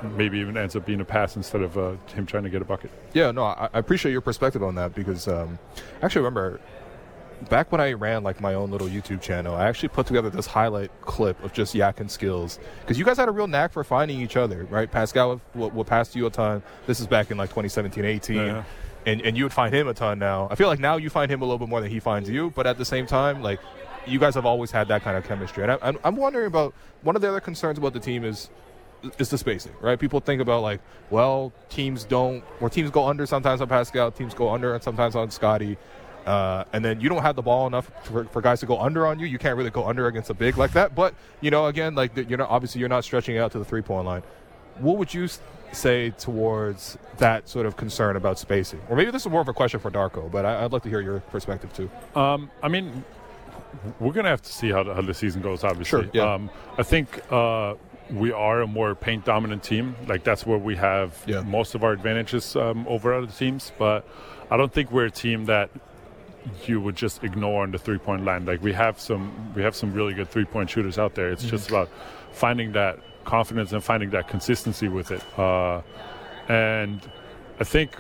[0.04, 2.66] maybe even ends up being a pass instead of uh, him trying to get a
[2.66, 2.92] bucket.
[3.14, 5.60] Yeah, no, I, I appreciate your perspective on that because um,
[6.02, 6.60] I actually remember
[7.50, 10.46] back when I ran like my own little YouTube channel, I actually put together this
[10.46, 13.84] highlight clip of just Yak and skills because you guys had a real knack for
[13.84, 14.92] finding each other, right?
[14.92, 16.62] Pascal will, will pass you a ton.
[16.88, 18.36] This is back in like 2017, 18.
[18.36, 18.64] Yeah.
[19.06, 20.48] And, and you would find him a ton now.
[20.52, 22.52] I feel like now you find him a little bit more than he finds you,
[22.52, 23.60] but at the same time, like
[24.06, 25.64] you guys have always had that kind of chemistry.
[25.64, 28.50] And I, I'm wondering about one of the other concerns about the team is
[29.18, 30.00] is the spacing, right?
[30.00, 34.34] People think about like, well, teams don't, or teams go under sometimes on Pascal, teams
[34.34, 35.78] go under and sometimes on Scotty,
[36.26, 39.08] uh, and then you don't have the ball enough for, for, guys to go under
[39.08, 39.26] on you.
[39.26, 40.94] You can't really go under against a big like that.
[40.94, 43.82] But you know, again, like you're not obviously you're not stretching out to the three
[43.82, 44.22] point line.
[44.78, 45.28] What would you
[45.72, 48.82] say towards that sort of concern about spacing?
[48.90, 50.90] Or maybe this is more of a question for Darko, but I, would like to
[50.90, 51.90] hear your perspective too.
[52.20, 53.04] Um, I mean,
[54.00, 55.64] we're gonna have to see how the, how the season goes.
[55.64, 56.34] Obviously, sure, yeah.
[56.34, 57.20] Um, I think.
[57.32, 57.76] Uh,
[58.12, 59.96] we are a more paint dominant team.
[60.08, 61.42] Like that's where we have yeah.
[61.42, 63.72] most of our advantages um, over other teams.
[63.78, 64.08] But
[64.50, 65.70] I don't think we're a team that
[66.66, 68.46] you would just ignore on the three point line.
[68.46, 71.32] Like we have some we have some really good three point shooters out there.
[71.32, 71.52] It's mm-hmm.
[71.52, 71.90] just about
[72.32, 75.24] finding that confidence and finding that consistency with it.
[75.40, 75.82] Uh,
[76.48, 77.00] and
[77.60, 77.92] I think,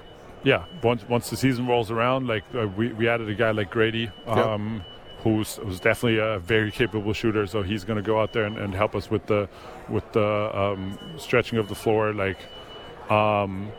[0.44, 3.72] yeah, once once the season rolls around, like uh, we we added a guy like
[3.72, 4.12] Gradey.
[4.28, 4.91] Um, yep
[5.24, 7.46] who's who's definitely a very capable shooter.
[7.46, 9.48] So he's going to go out there and, and, help us with the
[9.88, 12.14] with the um, stretching of the floor.
[12.14, 12.40] Like,
[13.10, 13.72] um,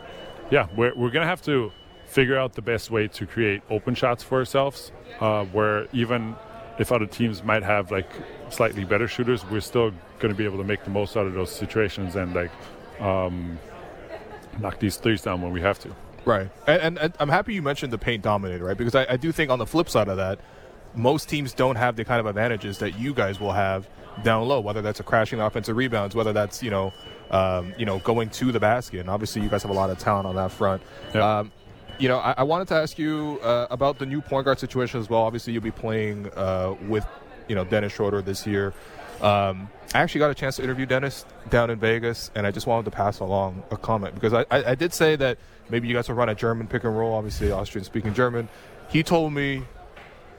[0.50, 1.72] yeah, we're we're going to have to
[2.06, 4.92] figure out the best way to create open shots for ourselves.
[5.20, 6.36] Uh, where even
[6.78, 8.10] if other teams might have like
[8.50, 11.34] slightly better shooters, we're still going to be able to make the most out of
[11.34, 12.50] those situations and like
[13.00, 13.58] um,
[14.60, 15.94] knock these threes down when we have to.
[16.24, 18.76] Right, and, and, and I'm happy you mentioned the paint dominated, right?
[18.76, 20.38] Because I, I do think on the flip side of that
[20.94, 23.88] most teams don't have the kind of advantages that you guys will have
[24.22, 26.92] down low, whether that's a crashing offensive rebounds, whether that's you know,
[27.30, 29.00] um, you know, going to the basket.
[29.00, 30.82] And obviously, you guys have a lot of talent on that front.
[31.14, 31.22] Yep.
[31.22, 31.52] Um,
[31.98, 35.00] you know, I, I, wanted to ask you uh, about the new point guard situation
[35.00, 35.22] as well.
[35.22, 37.06] Obviously, you'll be playing uh, with
[37.48, 38.74] you know Dennis Schroeder this year.
[39.20, 42.66] Um, I actually got a chance to interview Dennis down in Vegas, and I just
[42.66, 45.94] wanted to pass along a comment because I, I, I did say that maybe you
[45.94, 48.48] guys will run a German pick and roll, obviously Austrian speaking German.
[48.88, 49.62] He told me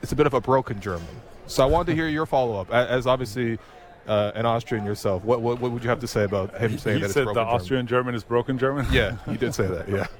[0.03, 1.07] it's a bit of a broken German.
[1.47, 3.57] So I wanted to hear your follow up, as obviously
[4.05, 5.23] uh, an Austrian yourself.
[5.23, 7.33] What, what, what would you have to say about him saying he that said it's
[7.33, 8.03] the Austrian German.
[8.03, 8.85] German is broken German?
[8.91, 9.89] Yeah, he did say that.
[9.89, 10.07] Yeah.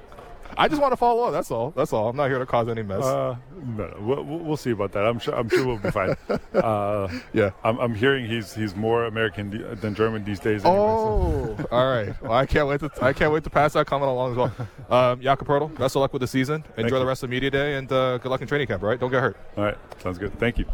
[0.56, 1.32] I just want to follow up.
[1.32, 1.70] That's all.
[1.70, 2.08] That's all.
[2.08, 3.04] I'm not here to cause any mess.
[3.04, 3.96] Uh, no.
[4.00, 5.04] We'll, we'll, see about that.
[5.06, 5.34] I'm sure.
[5.34, 6.16] I'm sure we'll be fine.
[6.54, 7.50] Uh, yeah.
[7.64, 10.64] I'm, I'm, hearing he's he's more American than German these days.
[10.64, 11.66] Anyway, oh, so.
[11.70, 12.14] all right.
[12.22, 14.68] Well, I can't wait to I can't wait to pass that comment along as well.
[14.88, 16.56] Um, Jakob Poeltl, best of luck with the season.
[16.56, 17.04] Enjoy Thank the you.
[17.06, 18.82] rest of media day and uh, good luck in training camp.
[18.82, 18.98] All right.
[18.98, 19.36] Don't get hurt.
[19.56, 19.76] All right.
[20.02, 20.38] Sounds good.
[20.38, 20.64] Thank you.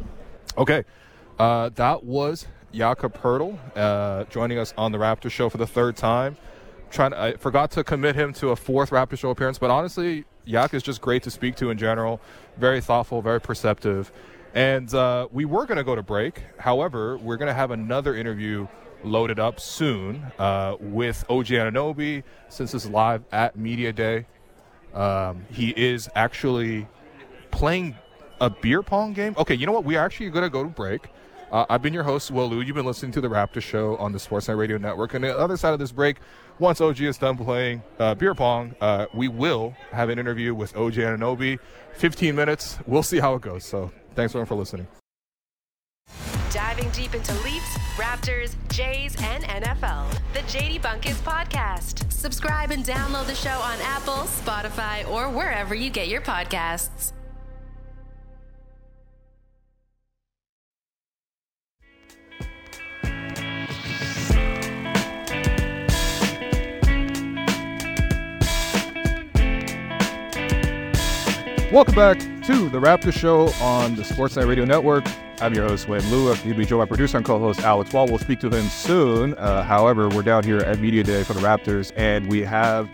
[0.58, 0.84] Okay.
[1.38, 5.96] Uh, that was Jakob Poeltl uh, joining us on the Raptor Show for the third
[5.96, 6.36] time.
[6.90, 10.74] Trying, I forgot to commit him to a fourth Raptor Show appearance, but honestly, Yak
[10.74, 12.20] is just great to speak to in general.
[12.58, 14.10] Very thoughtful, very perceptive.
[14.54, 16.42] And uh, we were going to go to break.
[16.58, 18.66] However, we're going to have another interview
[19.04, 24.26] loaded up soon uh, with OG Anunoby since it's live at Media Day.
[24.92, 26.88] Um, he is actually
[27.52, 27.96] playing
[28.40, 29.34] a beer pong game.
[29.38, 29.84] Okay, you know what?
[29.84, 31.08] We are actually going to go to break.
[31.52, 32.60] Uh, I've been your host, Will Lou.
[32.60, 35.14] You've been listening to the Raptor Show on the Sportsnet Radio Network.
[35.14, 36.18] And the other side of this break,
[36.60, 40.76] once OG is done playing uh, beer pong, uh, we will have an interview with
[40.76, 41.58] OG Anunoby.
[41.94, 42.78] 15 minutes.
[42.86, 43.64] We'll see how it goes.
[43.64, 44.86] So thanks everyone for listening.
[46.52, 50.10] Diving deep into Leafs, Raptors, Jays, and NFL.
[50.32, 52.10] The JD Bunkis Podcast.
[52.12, 57.12] Subscribe and download the show on Apple, Spotify, or wherever you get your podcasts.
[71.72, 75.04] Welcome back to the Raptor Show on the Sportsnet Radio Network.
[75.40, 76.34] I'm your host, William Lou.
[76.34, 78.08] He'll be joined by producer and co-host Alex Wong.
[78.08, 79.34] We'll speak to him soon.
[79.34, 82.88] Uh, however, we're down here at Media Day for the Raptors, and we have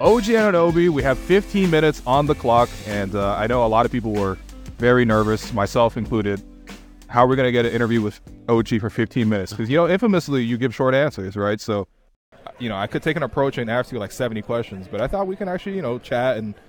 [0.00, 0.88] OG Anunoby.
[0.88, 4.12] We have 15 minutes on the clock, and uh, I know a lot of people
[4.12, 4.36] were
[4.78, 6.42] very nervous, myself included.
[7.06, 9.52] How are we going to get an interview with OG for 15 minutes?
[9.52, 11.60] Because, you know, infamously, you give short answers, right?
[11.60, 11.86] So,
[12.58, 15.06] you know, I could take an approach and ask you like 70 questions, but I
[15.06, 16.56] thought we can actually, you know, chat and–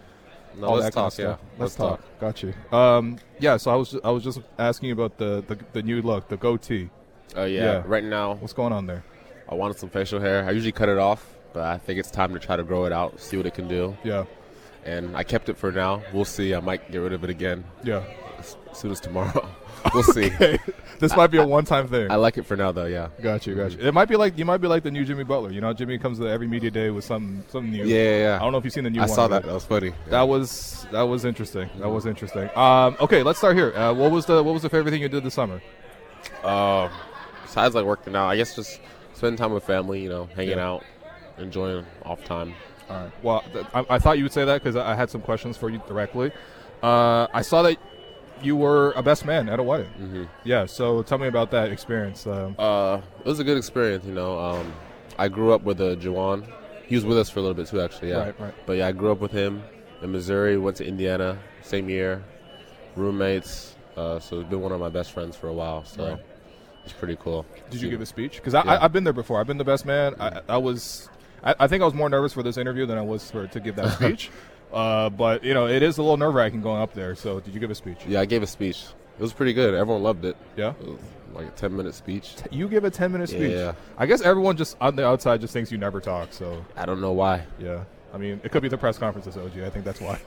[0.60, 1.18] no, all let's talk.
[1.18, 2.00] yeah, let's, let's talk.
[2.00, 2.20] talk.
[2.20, 2.54] Got you.
[2.72, 3.58] Um, yeah.
[3.58, 6.90] So I was I was just asking about the the, the new look, the goatee.
[7.36, 7.64] Oh yeah.
[7.64, 7.84] yeah.
[7.86, 9.04] Right now, what's going on there?
[9.50, 10.46] I wanted some facial hair.
[10.46, 12.92] I usually cut it off, but I think it's time to try to grow it
[12.92, 13.98] out, see what it can do.
[14.04, 14.26] Yeah.
[14.86, 16.04] And I kept it for now.
[16.14, 16.54] We'll see.
[16.54, 17.64] I might get rid of it again.
[17.84, 18.04] Yeah.
[18.38, 19.48] as soon as tomorrow.
[19.94, 20.32] we'll see.
[20.40, 20.60] Okay.
[21.00, 22.12] this might be a one-time thing.
[22.12, 22.86] I like it for now, though.
[22.86, 23.08] Yeah.
[23.22, 23.80] Got you, got you.
[23.80, 25.52] It might be like you might be like the new Jimmy Butler.
[25.52, 27.86] You know, Jimmy comes to every media day with something something new.
[27.86, 28.36] Yeah, yeah, yeah.
[28.36, 29.16] I don't know if you've seen the new I one.
[29.16, 29.44] saw that.
[29.44, 29.94] That was funny.
[30.10, 31.70] That was that was interesting.
[31.80, 32.50] That was interesting.
[32.56, 33.74] Um, okay, let's start here.
[33.76, 35.62] Uh, what was the what was the favorite thing you did this summer?
[36.44, 36.90] Uh,
[37.44, 38.80] besides like working out, I guess just
[39.14, 40.02] spending time with family.
[40.04, 40.68] You know, hanging Yeah.
[40.70, 40.84] out,
[41.38, 42.54] enjoying off time.
[42.90, 43.12] All right.
[43.24, 45.56] Well, th- I, I thought you would say that because I I had some questions
[45.58, 46.32] for you directly.
[46.84, 47.78] Uh, I saw that
[48.42, 49.88] you were a best man at a wedding.
[49.98, 50.66] hmm Yeah.
[50.66, 52.26] So tell me about that experience.
[52.28, 54.06] Um, Uh, it was a good experience.
[54.06, 54.74] You know, um,
[55.18, 56.46] I grew up with uh, Jawan.
[56.88, 58.10] He was with us for a little bit too, actually.
[58.10, 58.20] Yeah.
[58.26, 58.54] Right, right.
[58.66, 59.62] But yeah, I grew up with him
[60.02, 60.58] in Missouri.
[60.58, 62.24] Went to Indiana same year.
[62.96, 63.76] Roommates.
[63.96, 65.84] Uh, so it's been one of my best friends for a while.
[65.86, 66.20] So Right.
[66.86, 67.46] it's pretty cool.
[67.70, 68.36] Did you give a speech?
[68.38, 68.80] Because I, Yeah.
[68.82, 69.40] I've been there before.
[69.40, 70.16] I've been the best man.
[70.20, 71.10] I, I was,
[71.44, 73.60] I, I think I was more nervous for this interview than I was for to
[73.60, 74.30] give that speech.
[74.74, 77.16] Uh, but you know, it is a little nerve wracking going up there.
[77.16, 77.98] So, did you give a speech?
[78.08, 78.86] Yeah, I gave a speech.
[79.18, 79.74] It was pretty good.
[79.74, 80.38] Everyone loved it.
[80.56, 80.74] Yeah.
[80.82, 81.00] It was
[81.34, 82.36] like a ten minute speech.
[82.52, 83.52] You give a ten minute speech.
[83.52, 83.74] Yeah.
[83.98, 86.32] I guess everyone just on the outside just thinks you never talk.
[86.34, 87.46] So I don't know why.
[87.60, 87.84] yeah.
[88.14, 89.60] I mean, it could be the press conferences, OG.
[89.60, 90.20] I think that's why.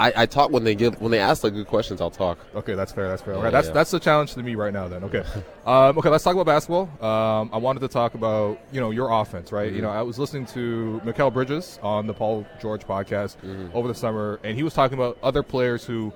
[0.00, 2.00] I, I talk when they give when they ask like good questions.
[2.00, 2.38] I'll talk.
[2.54, 3.06] Okay, that's fair.
[3.08, 3.34] That's fair.
[3.34, 3.74] Yeah, that's yeah.
[3.74, 4.88] that's the challenge to me right now.
[4.88, 5.22] Then, okay,
[5.66, 6.08] um, okay.
[6.08, 6.88] Let's talk about basketball.
[7.04, 9.66] Um, I wanted to talk about you know your offense, right?
[9.66, 9.76] Mm-hmm.
[9.76, 13.76] You know, I was listening to Mikal Bridges on the Paul George podcast Mm-hmm.
[13.76, 16.12] over the summer, and he was talking about other players who,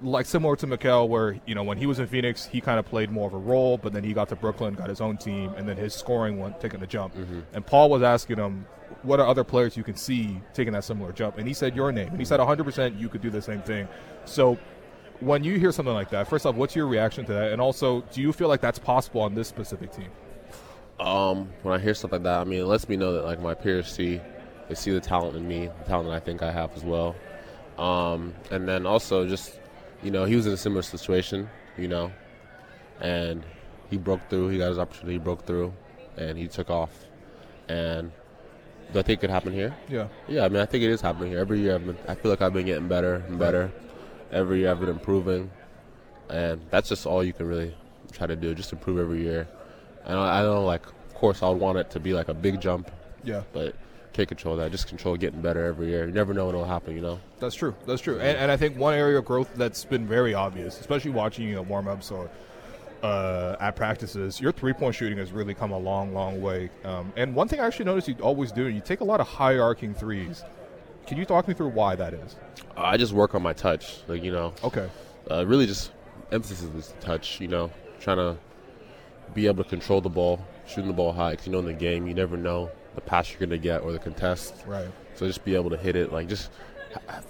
[0.00, 2.86] like similar to Mikal, where you know when he was in Phoenix, he kind of
[2.86, 5.52] played more of a role, but then he got to Brooklyn, got his own team,
[5.56, 7.16] and then his scoring went taking the jump.
[7.16, 7.40] Mm-hmm.
[7.52, 8.66] And Paul was asking him.
[9.02, 11.38] What are other players you can see taking that similar jump?
[11.38, 12.08] And he said your name.
[12.08, 13.88] And he said 100% you could do the same thing.
[14.24, 14.58] So
[15.20, 17.52] when you hear something like that, first off, what's your reaction to that?
[17.52, 20.10] And also, do you feel like that's possible on this specific team?
[21.00, 23.40] Um, when I hear stuff like that, I mean, it lets me know that like
[23.40, 24.20] my peers see,
[24.68, 27.14] they see the talent in me, the talent that I think I have as well.
[27.78, 29.58] Um, and then also just,
[30.02, 32.12] you know, he was in a similar situation, you know,
[33.00, 33.44] and
[33.90, 34.48] he broke through.
[34.48, 35.72] He got his opportunity, he broke through,
[36.16, 36.90] and he took off.
[37.68, 38.10] And
[38.92, 39.74] do I think it could happen here?
[39.88, 40.08] Yeah.
[40.28, 41.40] Yeah, I mean, I think it is happening here.
[41.40, 43.70] Every year, I've been, I feel like I've been getting better and better.
[44.32, 45.50] Every year, I've been improving,
[46.30, 47.74] and that's just all you can really
[48.12, 48.54] try to do.
[48.54, 49.48] Just improve every year.
[50.04, 52.28] And I, I don't know, like, of course, I would want it to be like
[52.28, 52.90] a big jump,
[53.24, 53.42] Yeah.
[53.52, 53.74] but
[54.12, 54.70] can't control that.
[54.72, 56.06] Just control getting better every year.
[56.06, 57.20] You never know what'll happen, you know.
[57.38, 57.74] That's true.
[57.86, 58.14] That's true.
[58.18, 61.54] And, and I think one area of growth that's been very obvious, especially watching you
[61.54, 62.30] know warm ups or
[63.02, 66.70] uh, at practices, your three point shooting has really come a long, long way.
[66.84, 69.26] Um, and one thing I actually noticed you always do, you take a lot of
[69.26, 70.44] high arcing threes.
[71.06, 72.36] Can you talk me through why that is?
[72.76, 74.52] I just work on my touch, like you know.
[74.62, 74.88] Okay.
[75.30, 75.92] Uh, really, just
[76.32, 77.40] emphasis is touch.
[77.40, 77.70] You know,
[78.00, 78.36] trying to
[79.34, 81.36] be able to control the ball, shooting the ball high.
[81.36, 83.92] Cause you know, in the game, you never know the pass you're gonna get or
[83.92, 84.54] the contest.
[84.66, 84.88] Right.
[85.14, 86.50] So just be able to hit it, like just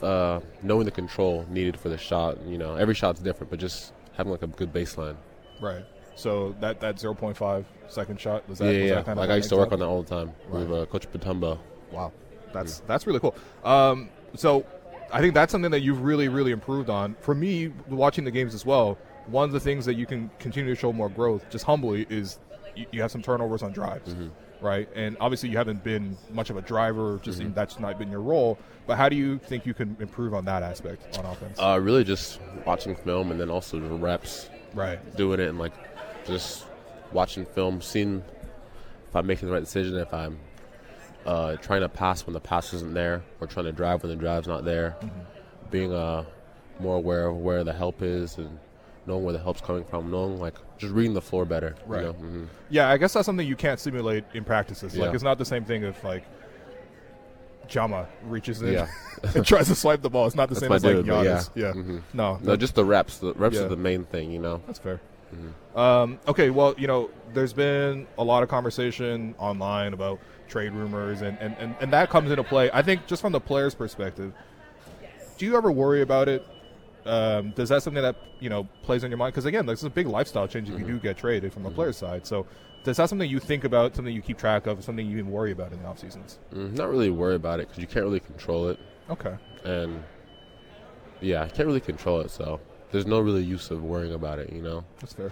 [0.03, 2.39] uh, knowing the control needed for the shot.
[2.47, 5.17] You know, every shot's different, but just having like a good baseline.
[5.61, 5.85] Right.
[6.15, 8.65] So that that 0.5 second shot was that?
[8.67, 8.95] yeah, was yeah.
[8.97, 10.67] That kind like of I used to work on that all the time Right.
[10.67, 11.59] with uh, Coach Patumba.
[11.93, 12.13] Wow,
[12.53, 13.35] that's that's really cool.
[13.65, 14.67] Um, so
[15.13, 17.15] I think that's something that you've really really improved on.
[17.21, 20.75] For me, watching the games as well, one of the things that you can continue
[20.75, 22.41] to show more growth, just humbly, is
[22.75, 24.15] you, you have some turnovers on drives,
[24.61, 24.89] right?
[24.97, 28.59] And obviously, you haven't been much of a driver; just that's not been your role.
[28.87, 31.59] But how do you think you can improve on that aspect on offense?
[31.61, 35.17] Uh, really, just watching film and then also the reps, right.
[35.17, 35.73] doing it and like
[36.27, 36.65] just
[37.13, 38.23] watching film, seeing
[39.09, 40.39] if I'm making the right decision, if I'm
[41.27, 44.17] uh, trying to pass when the pass isn't there, or trying to drive when the
[44.17, 44.97] drive's not there.
[45.71, 46.25] Being uh,
[46.81, 48.59] more aware of where the help is and
[49.07, 51.75] knowing where the help's coming from, knowing like just reading the floor better.
[51.87, 52.05] you Right.
[52.05, 52.13] know?
[52.15, 52.47] Mhm.
[52.71, 54.97] Yeah, I guess that's something you can't simulate in practices.
[54.97, 55.15] Like Yeah.
[55.15, 56.25] it's not the same thing if like
[57.69, 58.89] Jama reaches in Yeah.
[59.35, 60.27] and tries to swipe the ball.
[60.27, 61.51] It's not the That's same as like dude, but Giannis.
[61.55, 61.67] yeah.
[61.67, 61.73] Yeah.
[61.75, 62.03] Mhm.
[62.15, 63.19] No, No, just the reps.
[63.19, 63.63] The reps Yeah.
[63.63, 64.61] are the main thing, you know.
[64.67, 65.01] That's fair.
[65.35, 65.79] Mm-hmm.
[65.79, 71.21] Um, okay, well, you know, there's been a lot of conversation online about trade rumors,
[71.21, 72.71] and, and, and, and that comes into play.
[72.73, 74.33] I think just from the player's perspective,
[75.37, 76.47] do you ever worry about it?
[77.05, 79.33] Um, does that something that you know plays on your mind?
[79.35, 80.87] Because again, this is a big lifestyle change if Mm-hmm.
[80.89, 82.27] you do get traded from the player's side.
[82.27, 82.47] So,
[82.89, 85.53] does that something you think about, something you keep track of, something you even worry
[85.53, 86.39] about in the off seasons?
[86.55, 88.79] Mm, not really worry about it because you can't really control it,
[89.11, 89.35] Okay,
[89.65, 90.03] and
[91.21, 92.31] yeah, I can't really control it.
[92.31, 92.61] So
[92.91, 94.85] there's no really use of worrying about it, you know.
[95.01, 95.31] that's fair.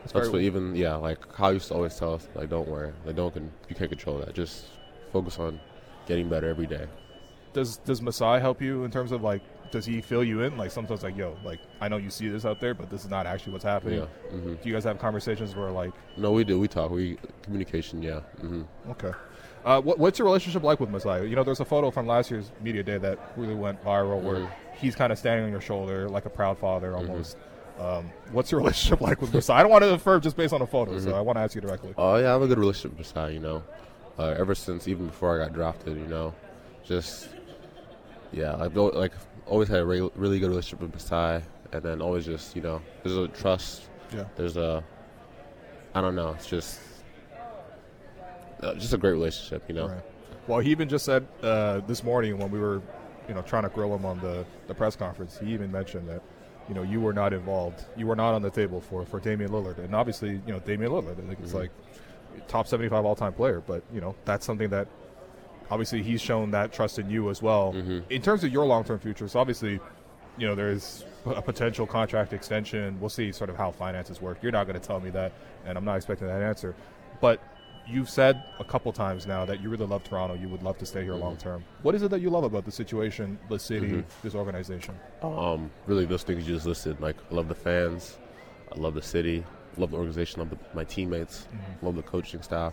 [0.00, 2.92] That's, That's what even yeah, like Kyle used to always tell us, like don't worry,
[3.04, 4.34] like don't con- you can't control that.
[4.34, 4.66] Just
[5.12, 5.60] focus on
[6.06, 6.86] getting better every day.
[7.52, 9.42] does does Masai help you in terms of like
[9.74, 12.44] does he fill you in like sometimes like yo like I know you see this
[12.46, 13.98] out there but this is not actually what's happening.
[14.00, 14.06] Yeah.
[14.30, 16.58] hmm Do you guys have conversations where like No, we do.
[16.58, 16.90] We talk.
[16.90, 18.02] We communication.
[18.02, 18.20] Yeah.
[18.40, 19.12] hmm okay,
[19.64, 21.26] Uh, what, what's your relationship like with Masai?
[21.28, 24.36] You know, there's a photo from last year's media day that really went viral where
[24.36, 24.76] Mm-hmm.
[24.80, 27.36] he's kind of standing on your shoulder like a proud father almost.
[27.80, 29.56] Um, what's your relationship like with Masai?
[29.56, 31.04] I don't want to infer just based on a photo, Mm-hmm.
[31.10, 31.92] so I want to ask you directly.
[31.98, 33.34] Oh yeah, I have a good relationship with Masai.
[33.34, 33.62] You know,
[34.18, 35.96] uh, ever since even before I got drafted.
[35.96, 36.32] You know,
[36.84, 37.28] just
[38.32, 39.12] yeah, I've al- like
[39.46, 41.42] always had a re- really good relationship with Masai,
[41.72, 43.88] and then always just you know, there's a trust.
[44.12, 44.24] Yeah.
[44.36, 44.84] There's a,
[45.94, 46.80] I don't know, it's just,
[48.62, 49.64] uh, just a great relationship.
[49.68, 49.88] You know.
[49.88, 50.02] Right.
[50.46, 52.82] Well, he even just said uh, this morning when we were,
[53.28, 55.38] you know, trying to grill him on the, the press conference.
[55.38, 56.22] He even mentioned that,
[56.68, 57.84] you know, you were not involved.
[57.96, 60.92] You were not on the table for for Damian Lillard, and obviously, you know, Damian
[60.92, 61.18] Lillard.
[61.18, 61.70] I think it's like
[62.46, 64.86] top seventy five all time player, but you know, that's something that
[65.74, 67.74] obviously he's shown that trust in you as well.
[68.08, 69.80] In terms of your long term future, so obviously,
[70.38, 72.98] you know, there's a potential contract extension.
[73.00, 74.38] We'll see sort of how finances work.
[74.42, 75.32] You're not going to tell me that,
[75.66, 76.74] and I'm not expecting that answer.
[77.20, 77.40] But
[77.86, 80.34] you've said a couple times now that you really love Toronto.
[80.34, 81.64] You would love to stay here long term.
[81.82, 84.94] What is it that you love about the situation, the city, this organization?
[85.22, 87.00] Um, really, those things you just listed.
[87.00, 88.16] Like, I love the fans,
[88.74, 89.44] I love the city,
[89.76, 91.86] I love the organization, I love the, my teammates, Mm-hmm.
[91.86, 92.72] love the coaching staff.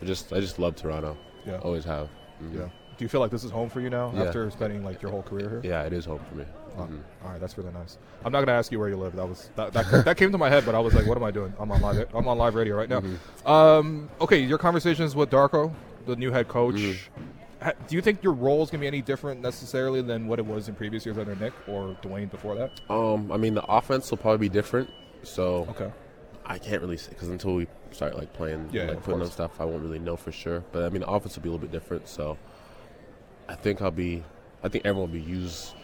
[0.00, 1.16] I just, I just love Toronto.
[1.46, 1.58] Yeah.
[1.58, 2.08] Always have.
[2.42, 2.54] Mhm.
[2.54, 2.68] Yeah.
[2.98, 4.24] Do you feel like this is home for you now Yeah.
[4.24, 5.60] after spending like your whole career here?
[5.64, 6.44] Yeah, it is home for me.
[6.76, 7.00] Oh, Mhm.
[7.24, 7.98] All right, that's really nice.
[8.24, 9.16] I'm not gonna ask you where you live.
[9.16, 11.24] That was that, that, that came to my head, but I was like, what am
[11.24, 11.52] I doing?
[11.58, 12.06] I'm on live.
[12.14, 13.02] I'm on live radio right now.
[13.50, 15.72] Um, okay, your conversations with Darko,
[16.06, 17.10] the new head coach.
[17.62, 20.46] Ha- Do you think your role is gonna be any different necessarily than what it
[20.46, 22.72] was in previous years under Nick or Dwayne before that?
[22.90, 24.90] Um, I mean, the offense will probably be different.
[25.22, 25.90] So Okay.
[26.44, 29.60] I can't really say because until we start like playing, Yeah, like putting on stuff,
[29.60, 30.64] I won't really know for sure.
[30.72, 32.08] But I mean, the offense will be a little bit different.
[32.08, 32.36] So
[33.48, 34.22] I think I'll be,
[34.62, 35.74] I think everyone will be used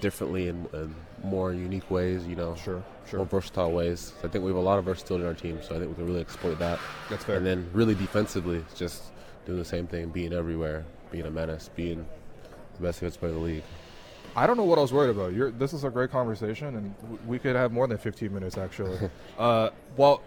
[0.00, 2.26] differently in, in more unique ways.
[2.26, 3.18] You know, Sure, sure.
[3.18, 4.12] more versatile ways.
[4.22, 5.94] I think we have a lot of versatility in our team, so I think we
[5.96, 6.78] can really exploit that.
[7.10, 7.36] That's fair.
[7.36, 9.04] And then really defensively, just
[9.46, 12.06] doing the same thing, being everywhere, being a menace, being
[12.76, 13.62] the best defensive player in the league.
[14.36, 15.32] I don't know what I was worried about.
[15.32, 18.58] You're, this is a great conversation, and w- we could have more than 15 minutes
[18.58, 18.98] actually.
[19.38, 20.22] uh, well,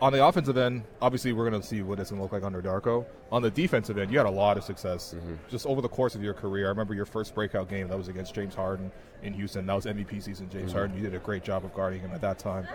[0.00, 2.42] on the offensive end, obviously we're going to see what it's going to look like
[2.42, 3.06] under Darko.
[3.30, 5.14] On the defensive end, you had a lot of success
[5.48, 6.66] just over the course of your career.
[6.66, 8.90] I remember your first breakout game that was against James Harden
[9.22, 9.66] in Houston.
[9.66, 10.48] That was MVP season.
[10.50, 12.66] James Harden, you did a great job of guarding him at that time.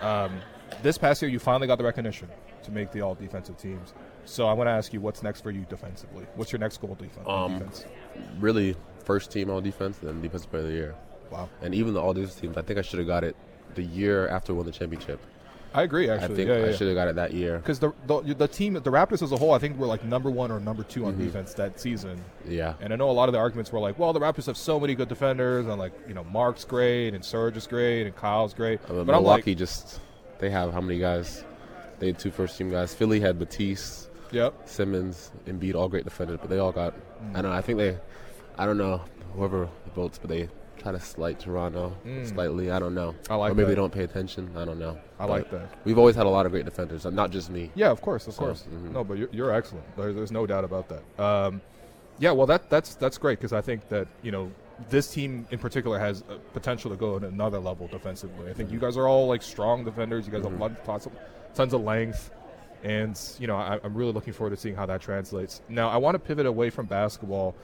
[0.00, 0.40] Um,
[0.82, 2.28] this past year, you finally got the recognition
[2.62, 3.94] to make the all defensive teams.
[4.24, 6.26] So I want to ask you, what's next for you defensively?
[6.36, 7.26] What's your next goal defense?
[7.28, 7.84] Um, defense?
[8.38, 10.94] Really, first team all defense, then defensive player of the year.
[11.30, 11.48] Wow.
[11.62, 13.34] And even the All Defensive teams, I think I should have got it
[13.74, 15.20] the year after we won the championship.
[15.74, 16.34] I agree, actually.
[16.34, 16.76] I think yeah, yeah, I yeah.
[16.76, 17.58] should have got it that year.
[17.58, 20.30] Because the, the the team, the Raptors as a whole, I think were like number
[20.30, 21.08] one or number two Mm-hmm.
[21.08, 22.22] on defense that season.
[22.46, 22.74] Yeah.
[22.80, 24.78] And I know a lot of the arguments were like, well, the Raptors have so
[24.78, 28.54] many good defenders, and like you know, Mark's great, and Serge is great, and Kyle's
[28.54, 28.80] great.
[28.88, 30.00] Mean, but I'm like, Milwaukee just
[30.38, 31.44] they have how many guys?
[31.98, 32.92] They had two first team guys.
[32.94, 36.94] Philly had Matisse, yep, Simmons, Embiid, all great defenders, but they all got.
[37.22, 37.30] Mm.
[37.36, 37.56] I don't know.
[37.56, 37.96] I think they,
[38.58, 39.02] I don't know
[39.34, 40.48] whoever votes, but they
[40.82, 42.70] try to slight Toronto slightly.
[42.70, 43.12] I don't know.
[43.24, 43.30] Mm.
[43.30, 43.68] I like Or maybe that.
[43.70, 44.50] they don't pay attention.
[44.56, 44.98] I don't know.
[45.18, 45.78] I like But that.
[45.84, 47.70] We've always had a lot of great defenders, not just me.
[47.74, 48.64] yeah, of course, of So, course.
[48.72, 48.92] mhm.
[48.92, 49.84] No, but you're, you're excellent.
[49.96, 51.22] There, there's no doubt about that.
[51.22, 51.60] Um,
[52.18, 54.50] yeah, well, that that's that's great because I think that you know
[54.90, 58.50] this team in particular has potential to go at another level defensively.
[58.50, 60.26] I think you guys are all like strong defenders.
[60.26, 61.12] You guys have lot- tons of,
[61.54, 62.30] tons of length,
[62.84, 65.62] and you know I, I'm really looking forward to seeing how that translates.
[65.68, 67.54] Now, I want to pivot away from basketball,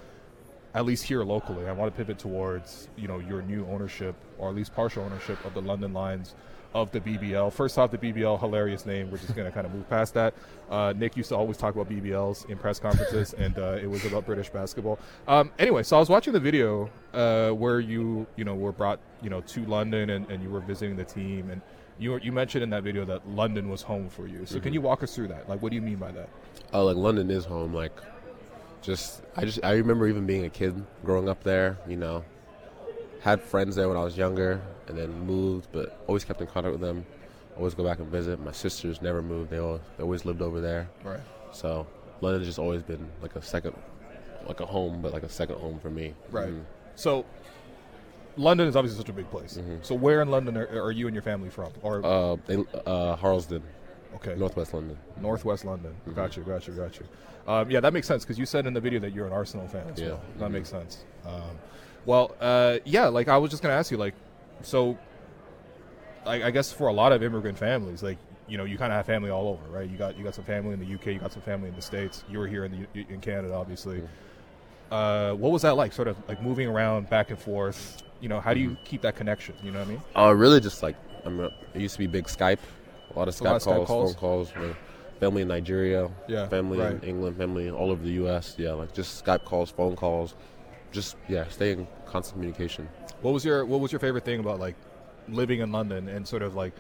[0.75, 1.67] at least here locally.
[1.67, 5.43] I want to pivot towards you know your new ownership or at least partial ownership
[5.45, 6.35] of the London Lions
[6.75, 7.51] of the BBL.
[7.51, 9.11] First off, the BBL, hilarious name.
[9.11, 10.35] We're just going to kind of move past that.
[10.71, 14.05] Uh, Nick used to always talk about BBLs in press conferences, and uh, it was
[14.05, 14.99] about British basketball.
[15.27, 19.01] Um, anyway, so I was watching the video uh, where you, you know, were brought,
[19.23, 21.63] you know, to London, and, and you were visiting the team, and
[21.99, 24.45] you were- you mentioned in that video that London was home for you.
[24.45, 25.49] So can you walk us through that?
[25.49, 26.29] Like, what do you mean by that?
[26.75, 27.73] Oh, like London is home.
[27.73, 27.93] Like,
[28.83, 31.79] just I just I remember even being a kid growing up there.
[31.87, 32.25] You know,
[33.21, 36.73] had friends there when I was younger, and then moved, but always kept in contact
[36.73, 37.05] with them.
[37.57, 38.39] Always go back and visit.
[38.41, 40.89] My sisters never moved; they all they always lived over there.
[41.05, 41.21] Right.
[41.53, 41.87] So
[42.21, 43.75] London's just always been like a second,
[44.47, 46.15] like a home, but like a second home for me.
[46.31, 46.49] Right.
[46.51, 46.63] Mhm.
[46.95, 47.25] So
[48.37, 49.59] London is obviously such a big place.
[49.83, 51.73] So where in London are, are you and your family from?
[51.83, 53.63] Or Uh, they, uh, Harlesden,
[54.15, 54.97] okay, Northwest London.
[55.21, 55.93] Northwest London.
[56.15, 57.07] Got you, got you, got you.
[57.49, 59.67] Um, yeah, that makes sense because you said in the video that you're an Arsenal
[59.67, 60.09] fan as Yeah.
[60.09, 60.21] well.
[60.39, 61.05] That makes sense.
[61.27, 61.59] Um,
[62.05, 64.15] well, uh, yeah, like I was just going to ask you, like,
[64.63, 64.99] so
[66.27, 68.19] I, I guess for a lot of immigrant families, like,
[68.49, 69.89] you know, you kind of have family all over, right?
[69.89, 71.83] You got you got some family in the UK, you got some family in the
[71.83, 72.25] states.
[72.31, 74.03] You were here in the in Canada, obviously.
[74.91, 75.93] Uh, what was that like?
[75.93, 78.03] Sort of like moving around back and forth.
[78.21, 79.55] You know, how do you keep that connection?
[79.63, 80.03] You know what I mean?
[80.17, 80.97] Uh, really just like
[81.27, 82.59] I mean, it used to be big Skype,
[83.15, 84.15] a lot of A lot Skype of Skype calls, calls.
[84.15, 84.53] phone calls.
[84.57, 84.77] My,
[85.21, 86.93] family in Nigeria, Yeah, family right.
[86.93, 88.55] in England, family all over the U.S.
[88.59, 90.35] Yeah, like just Skype calls, phone calls,
[90.93, 92.89] just yeah, stay in constant communication.
[93.23, 94.77] What was your What was your favorite thing about like
[95.29, 96.73] living in London and sort of like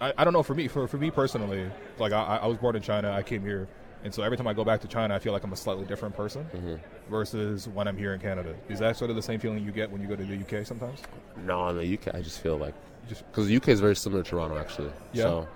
[0.00, 2.76] I, I don't know for me for for me personally like I, I was born
[2.76, 3.68] in China I came here
[4.04, 5.84] and so every time I go back to China I feel like I'm a slightly
[5.84, 6.74] different person mm-hmm.
[7.10, 8.54] versus when I'm here in Canada.
[8.68, 10.66] Is that sort of the same feeling you get when you go to the UK
[10.66, 11.00] sometimes?
[11.44, 12.74] No, in the UK, I just feel like
[13.08, 14.90] because the UK is very similar to Toronto actually.
[15.12, 15.22] Yeah.
[15.24, 15.48] So,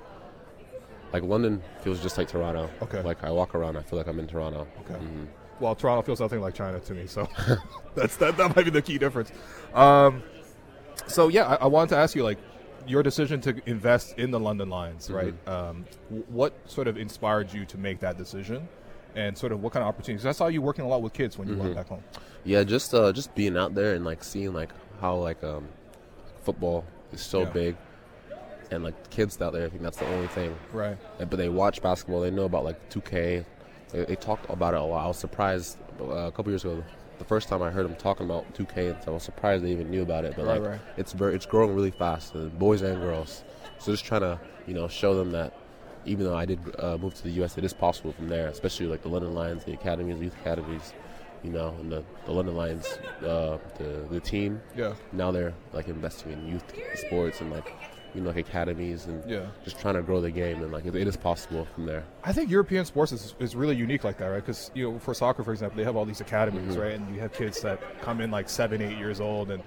[1.12, 2.70] like London feels just like Toronto.
[2.82, 3.02] Okay.
[3.02, 4.66] Like I walk around, I feel like I'm in Toronto.
[4.80, 4.94] Okay.
[5.00, 5.26] Mhm.
[5.60, 7.28] Well, Toronto feels nothing like China to me, so
[7.94, 8.36] that's that.
[8.36, 9.30] That might be the key difference.
[9.74, 10.22] Um,
[11.06, 12.38] so yeah, I, I wanted to ask you like
[12.86, 15.34] your decision to invest in the London Lions, right?
[15.46, 18.66] Um, w- what sort of inspired you to make that decision,
[19.14, 20.24] and sort of what kind of opportunities?
[20.24, 22.02] I saw you working a lot with kids when you went back home.
[22.44, 25.68] Yeah, just uh, just being out there and like seeing like how like um,
[26.42, 27.50] football is so Yeah.
[27.50, 27.76] big,
[28.70, 30.54] and like kids out there, I think that's the only thing.
[30.72, 30.96] Right.
[31.20, 32.20] Uh, But they watch basketball.
[32.20, 33.44] They know about like 2K.
[33.92, 35.04] They, they talked about it a lot.
[35.04, 36.82] I was surprised uh, a couple years ago.
[37.18, 39.72] The first time I heard them talking about 2K, and so I was surprised they
[39.72, 40.34] even knew about it.
[40.36, 40.80] But Right, like, right.
[40.96, 43.44] it's very, it's growing really fast, uh, boys and girls.
[43.78, 45.52] So just trying to, you know, show them that
[46.06, 48.48] even though I did uh, move to the U.S., it is possible from there.
[48.48, 50.94] Especially like the London Lions, the academies, youth academies,
[51.42, 52.86] you know, and the, the London Lions,
[53.22, 54.62] uh, the the team.
[54.74, 54.94] Yeah.
[55.12, 56.64] Now they're like investing in youth
[56.94, 57.74] sports and like,
[58.14, 59.46] you know, like academies and Yeah.
[59.64, 62.04] just trying to grow the game and like it, it is possible from there.
[62.24, 64.44] I think European sports is, is really unique like that, right?
[64.44, 66.80] Because you know, for soccer, for example, they have all these academies, mm-hmm.
[66.80, 66.92] right?
[66.94, 69.62] And you have kids that come in like seven, eight years old, and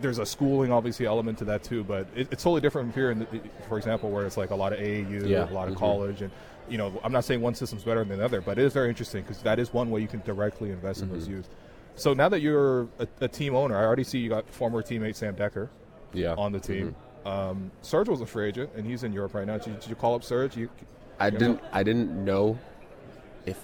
[0.00, 1.84] there's a schooling obviously element to that too.
[1.84, 3.26] But it, it's totally different from here, in the,
[3.68, 5.48] for example, where it's like a lot of AAU, Yeah.
[5.48, 5.78] a lot of Mhm.
[5.78, 6.30] college, and
[6.68, 8.88] you know, I'm not saying one system's better than the other, but it is very
[8.88, 11.36] interesting because that is one way you can directly invest in those mm-hmm.
[11.36, 11.48] youth.
[11.96, 15.14] So now that you're a, a team owner, I already see you got former teammate
[15.14, 15.68] Sam Dekker
[16.12, 16.34] Yeah.
[16.36, 16.88] on the team.
[16.88, 17.03] Mm-hmm.
[17.24, 19.56] Um, Serge was a free agent, and he's in Europe right now.
[19.58, 20.56] Did you, did you call up Serge?
[20.56, 20.68] You,
[21.18, 21.60] I you didn't.
[21.72, 22.58] I didn't know
[23.46, 23.58] if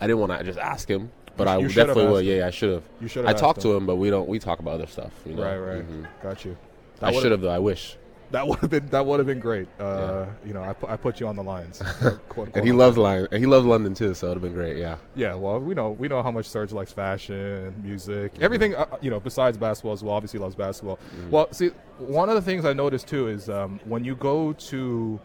[0.00, 2.26] I didn't want to just ask him, but I sh- you should have definitely would.
[2.26, 2.38] him.
[2.38, 2.82] Yeah, I should have.
[3.00, 3.78] You should I talked asked to him.
[3.78, 4.28] him, but we don't.
[4.28, 5.12] We talk about other stuff.
[5.24, 5.42] You know?
[5.44, 5.88] Right, right.
[5.90, 6.06] Mhm.
[6.22, 6.52] Got you.
[6.52, 6.56] I
[7.00, 7.50] That would've- should have though.
[7.50, 7.96] I wish.
[8.32, 9.68] That would have been that would have been great.
[9.78, 11.80] Uh, You know, I, pu- I put you on the lines.
[12.28, 13.28] quote, And he loves Lion.
[13.30, 14.76] And he loves London too, so it'd have been great.
[14.76, 14.96] Yeah.
[15.14, 18.74] Yeah, well, we know we know how much Serge likes fashion, music, everything.
[18.74, 20.14] Uh, you know, besides basketball as well.
[20.14, 20.98] Obviously, loves basketball.
[21.30, 25.20] Well, see, one of the things I noticed too is um, when you go to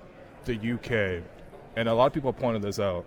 [0.46, 1.24] the UK,
[1.76, 3.06] and a lot of people pointed this out.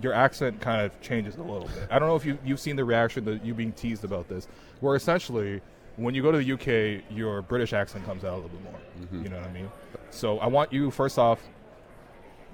[0.00, 1.88] Your accent kind of changes a little bit.
[1.90, 4.46] I don't know if you you've seen the reaction that you being teased about this,
[4.78, 5.60] where essentially
[5.98, 9.20] when you go to the UK, your British accent comes out a little bit more.
[9.22, 9.70] You know what I mean?
[10.10, 11.40] So I want you first off.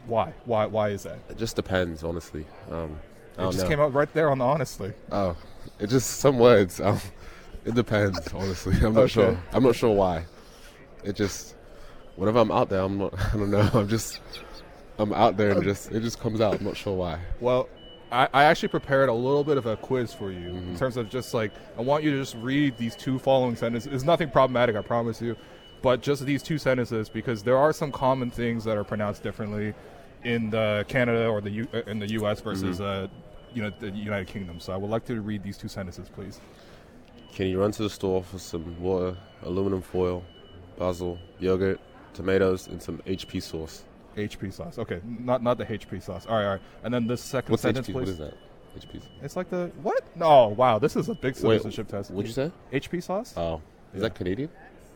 [0.06, 0.32] Why?
[0.44, 0.66] Why?
[0.66, 1.18] Why is that?
[1.30, 2.44] It just depends, honestly.
[2.70, 2.98] Um,
[3.38, 3.68] It just know.
[3.68, 4.92] came out right there on the honestly.
[5.12, 5.36] Oh,
[5.78, 6.80] it just some words.
[6.80, 7.00] Um,
[7.64, 8.74] it depends, honestly.
[8.82, 9.12] I'm not Okay.
[9.12, 9.38] sure.
[9.52, 10.26] I'm not sure why.
[11.04, 11.54] It just
[12.16, 13.14] whenever I'm out there, I'm not.
[13.34, 13.68] I don't know.
[13.72, 14.20] I'm just.
[14.98, 16.54] I'm out there and just it just comes out.
[16.60, 17.18] I'm not sure why.
[17.40, 17.68] Well,
[18.14, 20.70] I, I actually prepared a little bit of a quiz for you Mm-hmm.
[20.70, 23.92] in terms of just like I want you to just read these two following sentences.
[23.92, 25.36] It's nothing problematic, I promise you,
[25.82, 29.74] but just these two sentences because there are some common things that are pronounced differently
[30.22, 32.40] in the Canada or the U, uh, in the U.S.
[32.40, 33.04] versus Mm-hmm.
[33.04, 33.08] uh,
[33.52, 34.58] you know the United Kingdom.
[34.60, 36.40] So I would like to read these two sentences, please.
[37.34, 40.22] Can you run to the store for some water, aluminum foil,
[40.78, 41.80] basil, yogurt,
[42.14, 43.84] tomatoes, and some HP sauce?
[44.16, 44.78] HP sauce.
[44.78, 46.26] Okay, not not the HP sauce.
[46.26, 46.60] All right, all right.
[46.82, 47.92] And then this second What's sentence, HP?
[47.92, 48.00] please.
[48.00, 48.34] What is that?
[48.78, 49.02] HP.
[49.22, 50.02] It's like the what?
[50.16, 50.78] No, wow.
[50.78, 52.10] This is a big citizenship test.
[52.10, 52.50] what'd you say?
[52.72, 53.34] HP sauce?
[53.36, 53.60] Oh,
[53.94, 54.50] is that Canadian?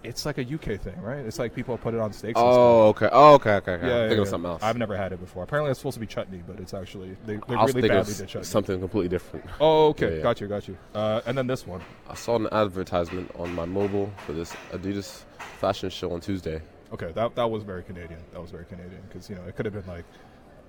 [0.04, 1.18] It's like a UK thing, right?
[1.18, 2.38] It's like people put it on steaks.
[2.38, 3.08] and Oh, okay.
[3.10, 3.72] Oh, okay, okay.
[3.72, 3.86] okay.
[3.86, 4.30] yeah, I'm yeah, thinking of yeah.
[4.30, 4.62] something else.
[4.62, 5.42] I've never had it before.
[5.42, 7.98] Apparently, it's supposed to be chutney, but it's actually they, they I was really thinking
[7.98, 8.44] of badly did s- chutney.
[8.46, 9.44] something completely different.
[9.60, 10.22] Oh, okay, Yeah, yeah.
[10.22, 10.78] got you, got you.
[10.94, 11.80] Uh, and then this one.
[12.08, 15.22] I saw an advertisement on my mobile for this Adidas
[15.58, 16.62] fashion show on Tuesday.
[16.92, 18.20] Okay, that that was very Canadian.
[18.32, 20.04] That was very Canadian because you know it could have been like,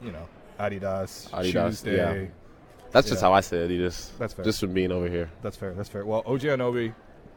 [0.02, 0.28] you know,
[0.60, 1.96] Adidas, Adidas, Shoes Day.
[2.24, 2.28] yeah.
[2.92, 4.10] That's just how I say Adidas.
[4.18, 4.44] That's fair.
[4.44, 5.30] Just from being over here.
[5.44, 5.74] That's fair.
[5.74, 6.06] That's fair.
[6.06, 6.94] Well, OG Anunoby,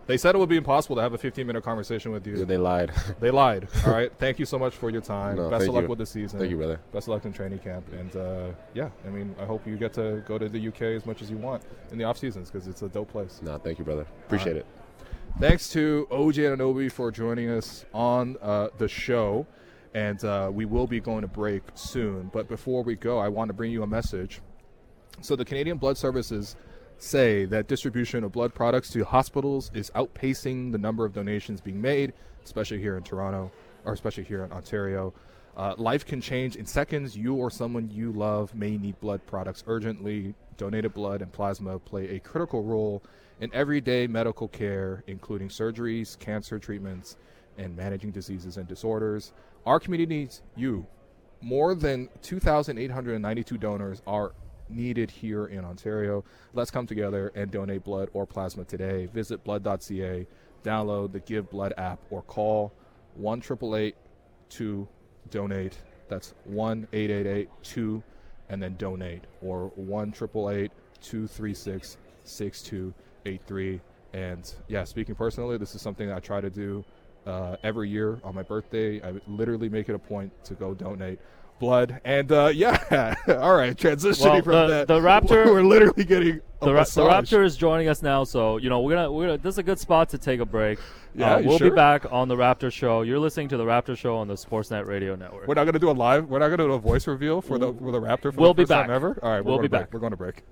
[0.07, 2.45] they said it would be impossible to have a 15 minute conversation with you.
[2.45, 2.91] They lied.
[3.21, 3.69] They lied.
[3.87, 4.11] All right.
[4.19, 5.37] Thank you so much for your time.
[5.37, 5.89] No, Best of luck you.
[5.89, 6.39] with the season.
[6.39, 6.81] Thank you, brother.
[6.91, 7.85] Best of luck in training camp.
[7.93, 11.05] And uh, yeah, I mean, I hope you get to go to the UK as
[11.05, 13.41] much as you want in the off seasons because it's a dope place.
[13.43, 14.07] No, thank you, brother.
[14.27, 14.67] Appreciate it.
[15.41, 19.47] Thanks to OG Anunoby for joining us on uh, the show.
[19.95, 22.31] And uh, we will be going to break soon.
[22.33, 24.41] But before we go, I want to bring you a message.
[25.21, 26.57] So, the Canadian Blood Services
[26.99, 31.81] say that distribution of blood products to hospitals is outpacing the number of donations being
[31.81, 32.13] made,
[32.45, 33.51] especially here in Toronto,
[33.85, 35.13] or especially here in Ontario.
[35.57, 37.17] Uh, life can change in seconds.
[37.17, 40.35] You or someone you love may need blood products urgently.
[40.57, 43.03] Donated blood and plasma play a critical role
[43.43, 47.17] in everyday medical care, including surgeries, cancer treatments,
[47.59, 49.33] and managing diseases and disorders.
[49.67, 50.87] Our community needs you
[51.41, 54.33] more than 2,892 donors are
[54.69, 56.25] needed here in Ontario.
[56.55, 59.07] Let's come together and donate blood or plasma today.
[59.07, 60.29] Visit blood.ca,
[60.63, 62.73] download the Give Blood app, or call
[63.17, 63.97] 1 888
[64.51, 64.87] to
[65.31, 65.79] donate.
[66.09, 68.03] That's 1 888 2
[68.51, 71.97] and then donate, or 1 236
[73.25, 73.81] 6283.
[74.15, 76.85] And yeah, speaking personally, this is something that I try to do
[77.27, 79.01] uh, every year on my birthday.
[79.03, 81.19] I literally make it a point to go donate
[81.59, 82.01] blood.
[82.05, 84.89] And uh, yeah, all right, transitioning Well, from the- that.
[84.89, 87.01] the Raptor- we're literally getting a The, Ra- the.
[87.03, 89.39] Raptor is joining us now, so you know we're gonna we're gonna.
[89.39, 90.79] This is a good spot to take a break.
[91.15, 91.71] Yeah, uh, we'll sure?
[91.71, 93.03] be back on the Raptor Show.
[93.03, 95.47] You're listening to the Raptor Show on the Sportsnet Radio Network.
[95.47, 96.29] We're not going to do a live.
[96.29, 98.33] We're not going to do a voice reveal for the for the Raptor.
[98.35, 98.89] For We'll the be back.
[98.91, 99.19] ever.
[99.23, 99.83] All right, we're We'll be break.
[99.83, 99.93] back.
[99.95, 100.43] We're going to break.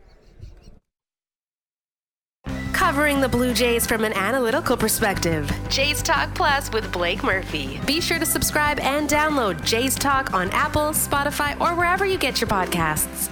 [2.91, 5.49] Covering the Blue Jays from an analytical perspective.
[5.69, 7.81] Jays Talk Plus with Blake Murphy.
[7.87, 12.41] Be sure to subscribe and download Jays Talk on Apple, Spotify, or wherever you get
[12.41, 13.31] your podcasts.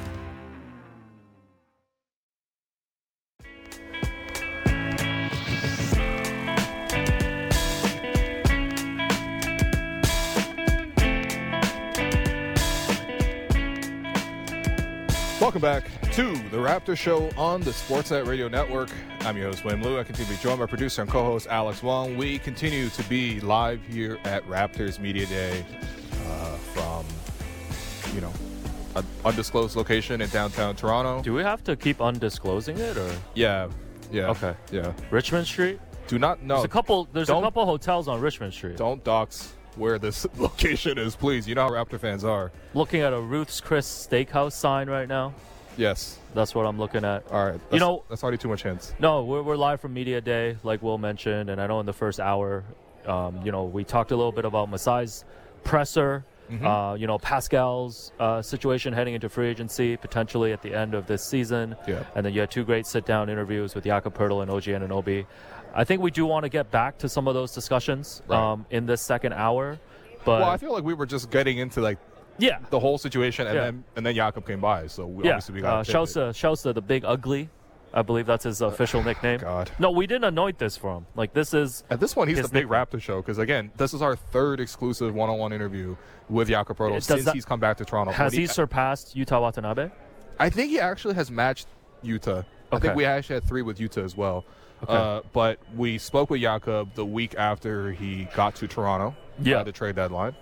[15.41, 18.91] Welcome back to the Raptor Show on the Sportsnet Radio Network.
[19.29, 20.01] I'm your host, William Lou.
[20.01, 22.16] I continue to be joined by producer and co-host Alex Wong.
[22.16, 25.66] We continue to be live here at Raptors Media Day
[26.31, 27.05] uh, from,
[28.14, 28.33] you know,
[28.97, 31.22] an undisclosed location in downtown Toronto.
[31.22, 33.68] Do we have to keep undisclosing it or Yeah,
[34.11, 34.31] yeah.
[34.31, 34.55] Okay.
[34.72, 34.95] Yeah.
[35.11, 35.79] Richmond Street?
[36.07, 36.55] Do not know.
[36.55, 37.07] There's a couple.
[37.12, 38.79] There's a couple hotels on Richmond Street.
[38.79, 41.47] Don't dox where this location is, please.
[41.47, 42.51] You know how Raptor fans are.
[42.72, 45.35] Looking at a Ruth's Chris Steakhouse sign right now.
[45.79, 46.18] Yes.
[46.35, 47.24] That's what I'm looking at.
[47.31, 47.53] All right.
[47.53, 48.93] That's, You know- that's already too much hints.
[48.99, 51.93] No, we're, we're live from Media Day, like Will mentioned, and I know in the
[51.93, 52.64] first hour,
[53.07, 55.24] um, you know, we talked a little bit about Masai's
[55.64, 56.66] presser, Mm-hmm.
[56.66, 61.07] uh, you know, Pascal's uh, situation heading into free agency potentially at the end of
[61.07, 62.05] this season, Yeah.
[62.14, 65.26] and then you had two great sit-down interviews with Jakob Poeltl and OG Anunoby.
[65.74, 68.39] I think we do want to get back to some of those discussions Right.
[68.53, 69.79] um, in this second hour,
[70.24, 71.99] but well, I feel like we were just getting into like
[72.39, 73.64] yeah, the whole situation, and Yeah.
[73.64, 76.30] then and then Jakob came by, so we, yeah, obviously we uh, got to Shousa,
[76.30, 77.51] Shousa, the big ugly.
[77.93, 79.41] I believe that's his official nickname.
[79.41, 79.70] God.
[79.78, 81.07] No, we didn't anoint this for him.
[81.14, 82.68] Like this is At this one, he's the big nickname.
[82.68, 85.97] Raptor show because again, this is our third exclusive one-on-one interview
[86.28, 88.12] with Jakob Poeltl since that- he's come back to Toronto.
[88.12, 89.89] Has When he surpassed Yuta Watanabe?
[90.39, 91.66] I think he actually has matched
[92.05, 92.45] Yuta.
[92.70, 94.45] I think we actually had three with Utah as well.
[94.82, 94.93] Okay.
[94.93, 99.16] Uh, but we spoke with Jakob the week after he got to Toronto.
[99.41, 99.57] Yeah.
[99.59, 99.64] Mm-hmm.
[99.66, 100.34] The trade deadline.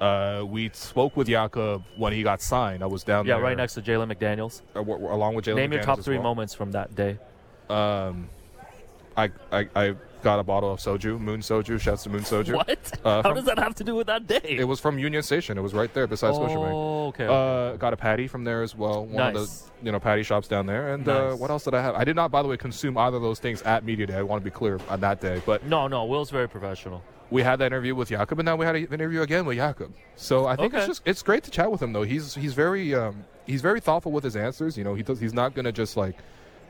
[0.00, 2.82] Uh, we spoke with Jakob when he got signed.
[2.82, 3.42] I was down Yeah, there.
[3.44, 4.62] right next to Jalen McDaniels.
[4.74, 5.56] uh, w- w- along with Jalen.
[5.56, 6.22] Name your McDaniels top three well.
[6.24, 7.18] moments from that day.
[7.68, 8.28] Um,
[9.16, 11.80] I, I I got a bottle of soju, Moon Soju.
[11.80, 12.54] Shouts to Moon Soju.
[12.54, 13.00] What?
[13.04, 14.40] Uh, How does that have to do with that day?
[14.44, 15.58] It was from Union Station.
[15.58, 16.72] It was right there beside Scotiabank.
[16.72, 17.26] oh, okay.
[17.26, 19.04] Uh, got a patty from there as well.
[19.06, 19.36] One Nice.
[19.36, 19.48] of
[19.80, 20.94] the you know patty shops down there.
[20.94, 21.94] And uh, what else did I have?
[21.96, 24.14] I did not, by the way, consume either of those things at media day.
[24.16, 25.42] I want to be clear on that day.
[25.44, 26.04] But no, no.
[26.04, 27.02] Will's very professional.
[27.30, 29.92] We had that interview with Jakob, and now we had an interview again with Jakob.
[30.16, 30.78] So I think Okay.
[30.78, 32.02] it's just it's great to chat with him though.
[32.04, 34.78] He's he's very um, he's very thoughtful with his answers.
[34.78, 36.16] You know, he does, he's not gonna just like.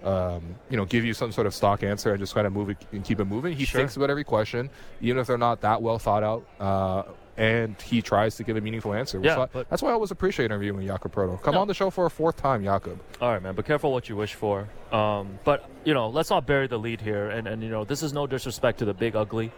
[0.04, 2.70] Um, you know, give you some sort of stock answer and just kind of move
[2.70, 3.56] it and keep it moving.
[3.56, 3.80] He Sure.
[3.80, 7.02] thinks about every question, even if they're not that well thought out, uh,
[7.36, 9.18] and he tries to give a meaningful answer.
[9.20, 11.42] Yeah, but- that's why I always appreciate interviewing Jakob Poeltl.
[11.42, 11.62] Come No.
[11.62, 13.00] on the show for a fourth time, Jakob.
[13.20, 13.56] All right, man.
[13.56, 14.68] Be careful what you wish for.
[14.92, 17.28] Um, but you know, let's not bury the lead here.
[17.30, 19.50] And and you know, this is no disrespect to the big ugly.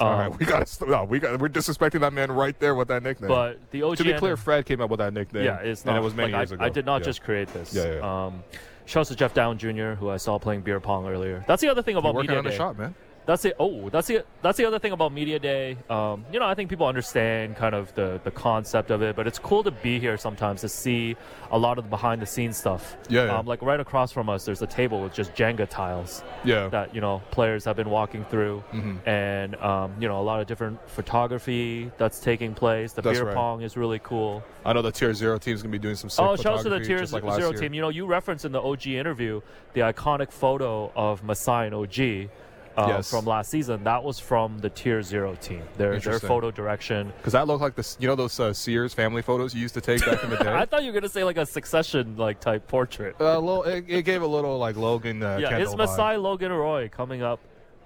[0.00, 0.90] Um, All right, we got to.
[0.90, 1.40] No, we got.
[1.40, 3.28] We're disrespecting that man right there with that nickname.
[3.28, 5.44] but the OG to be clear, Fred came up with that nickname.
[5.44, 5.96] Yeah, it's and not.
[5.98, 6.64] it was many like, years I, ago.
[6.64, 7.04] I did not Yeah.
[7.06, 7.74] just create this.
[7.74, 8.26] Yeah, yeah, yeah.
[8.26, 8.44] Um,
[8.84, 11.44] shouts to Jeff Dowtin Jr., who I saw playing beer pong earlier.
[11.46, 12.56] That's the other thing You're about working media on the day.
[12.56, 12.94] shot, man.
[13.26, 13.56] That's it.
[13.58, 15.76] Oh, that's the that's the other thing about media day.
[15.90, 19.26] Um, you know, I think people understand kind of the the concept of it, but
[19.26, 21.16] it's cool to be here sometimes to see
[21.50, 22.96] a lot of the behind the scenes stuff.
[23.08, 23.38] Yeah, yeah.
[23.38, 26.68] Um, like right across from us, there's a table with just Jenga tiles Yeah.
[26.68, 29.08] that you know players have been walking through, Mm-hmm.
[29.08, 32.92] and um, you know a lot of different photography that's taking place.
[32.92, 33.34] The That's beer right.
[33.34, 34.44] pong is really cool.
[34.64, 36.10] I know the tier zero team's gonna be doing some.
[36.10, 37.52] Sick Oh, shouts to the tier like zero year.
[37.58, 37.74] team.
[37.74, 39.40] You know, you referenced in the OG interview
[39.72, 42.28] the iconic photo of Masai and OG.
[42.76, 43.10] Uh, Yes.
[43.10, 45.62] From last season, that was from the Tier Zero team.
[45.76, 47.12] Their their photo direction.
[47.16, 47.96] Because that looked like this.
[48.00, 50.52] You know those uh, Sears family photos you used to take back in the day.
[50.52, 53.16] I thought you were gonna say like a Succession like type portrait.
[53.20, 55.22] uh, little, it, it gave a little like Logan.
[55.22, 55.78] Uh, yeah, Kendall vibe.
[55.78, 57.40] Masai Logan Roy coming up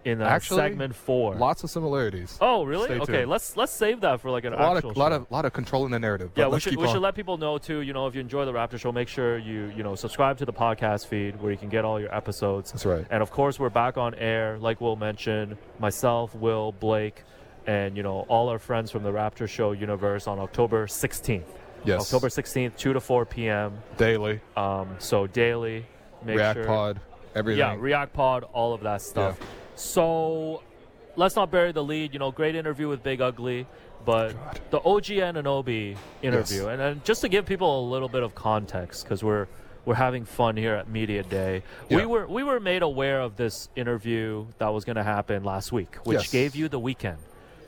[0.05, 1.35] in uh, Actually, segment four?
[1.35, 2.39] Lots of similarities.
[2.41, 2.87] oh, really?
[2.87, 3.31] Stay Okay, tuned.
[3.31, 5.17] let's let's save that for like an a lot actual of, lot show.
[5.17, 6.31] of, lot of controlling the narrative.
[6.37, 6.93] Yeah, we should we on.
[6.93, 7.81] should let people know too.
[7.81, 10.45] You know, if you enjoy the Raptor Show, make sure you you know subscribe to
[10.47, 12.73] the podcast feed where you can get all your episodes.
[12.73, 13.07] That's right.
[13.11, 15.57] And of course, we're back on air, like Will mentioned.
[15.79, 17.23] Myself, Will, Blake,
[17.67, 21.43] and you know all our friends from the Raptor Show universe on October 16th.
[21.85, 22.01] Yes.
[22.03, 23.79] October 16th, 2 to 4 p.m.
[23.97, 24.41] Daily.
[24.57, 25.87] Um, so daily.
[26.23, 26.65] Make React sure.
[26.67, 27.01] Pod.
[27.35, 27.59] Everything.
[27.61, 29.39] Yeah, React Pod, all of that stuff.
[29.41, 29.47] Yeah.
[29.81, 30.63] So
[31.17, 32.13] let's not bury the lead.
[32.13, 33.67] You know, great interview with Big Ugly,
[34.05, 34.61] but God.
[34.71, 36.73] the OG Anunoby interview, Yes.
[36.73, 39.47] and, and just to give people a little bit of context, because we're
[39.87, 41.63] we're having fun here at Media Day.
[41.89, 45.73] We were we were made aware of this interview that was going to happen last
[45.73, 46.31] week, which Yes.
[46.31, 47.17] gave you the weekend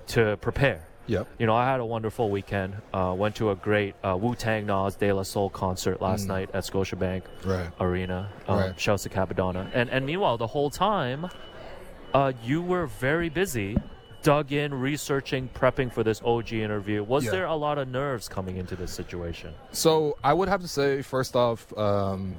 [0.09, 0.87] to prepare.
[1.07, 1.27] Yep.
[1.39, 2.75] You know, I had a wonderful weekend.
[2.95, 6.51] Uh, went to a great uh, Wu Tang Nas De La Soul concert last night
[6.55, 7.71] at Scotiabank Right.
[7.81, 8.29] Arena.
[8.47, 8.81] Um, Right.
[8.81, 9.69] Shouts to Cappadonna.
[9.75, 11.27] And and meanwhile, the whole time,
[12.15, 13.77] uh, you were very busy,
[14.23, 17.03] dug in, researching, prepping for this OG interview.
[17.03, 17.31] Was Yeah.
[17.33, 19.53] there a lot of nerves coming into this situation?
[19.73, 22.37] So I would have to say, first off, um,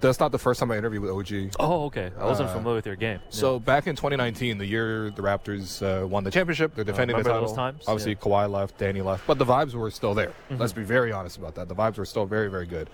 [0.00, 1.50] that's not the first time I interviewed with OG.
[1.60, 2.10] Oh, okay.
[2.18, 3.20] I wasn't Uh, familiar with your game.
[3.30, 7.22] So back in 2019, the year the Raptors uh, won the championship, they're defending the
[7.22, 7.42] title.
[7.46, 7.84] those times?
[7.86, 8.18] Obviously, Yeah.
[8.18, 10.32] Kawhi left, Danny left, but the vibes were still there.
[10.50, 10.56] Mm-hmm.
[10.60, 11.68] Let's be very honest about that.
[11.68, 12.90] The vibes were still very, very good.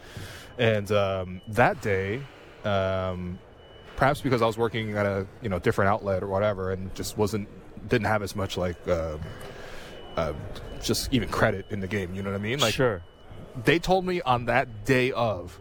[0.59, 2.21] And um, that day,
[2.65, 3.39] um,
[3.97, 7.17] perhaps because I was working at a you know different outlet or whatever, and just
[7.17, 7.49] wasn't
[7.89, 8.77] didn't have as much like.
[8.89, 9.21] Um,
[10.17, 10.33] uh,
[10.83, 12.61] just even credit in the game, you know what I mean?
[12.61, 13.03] Like sure.
[13.65, 15.59] they told me on that day of,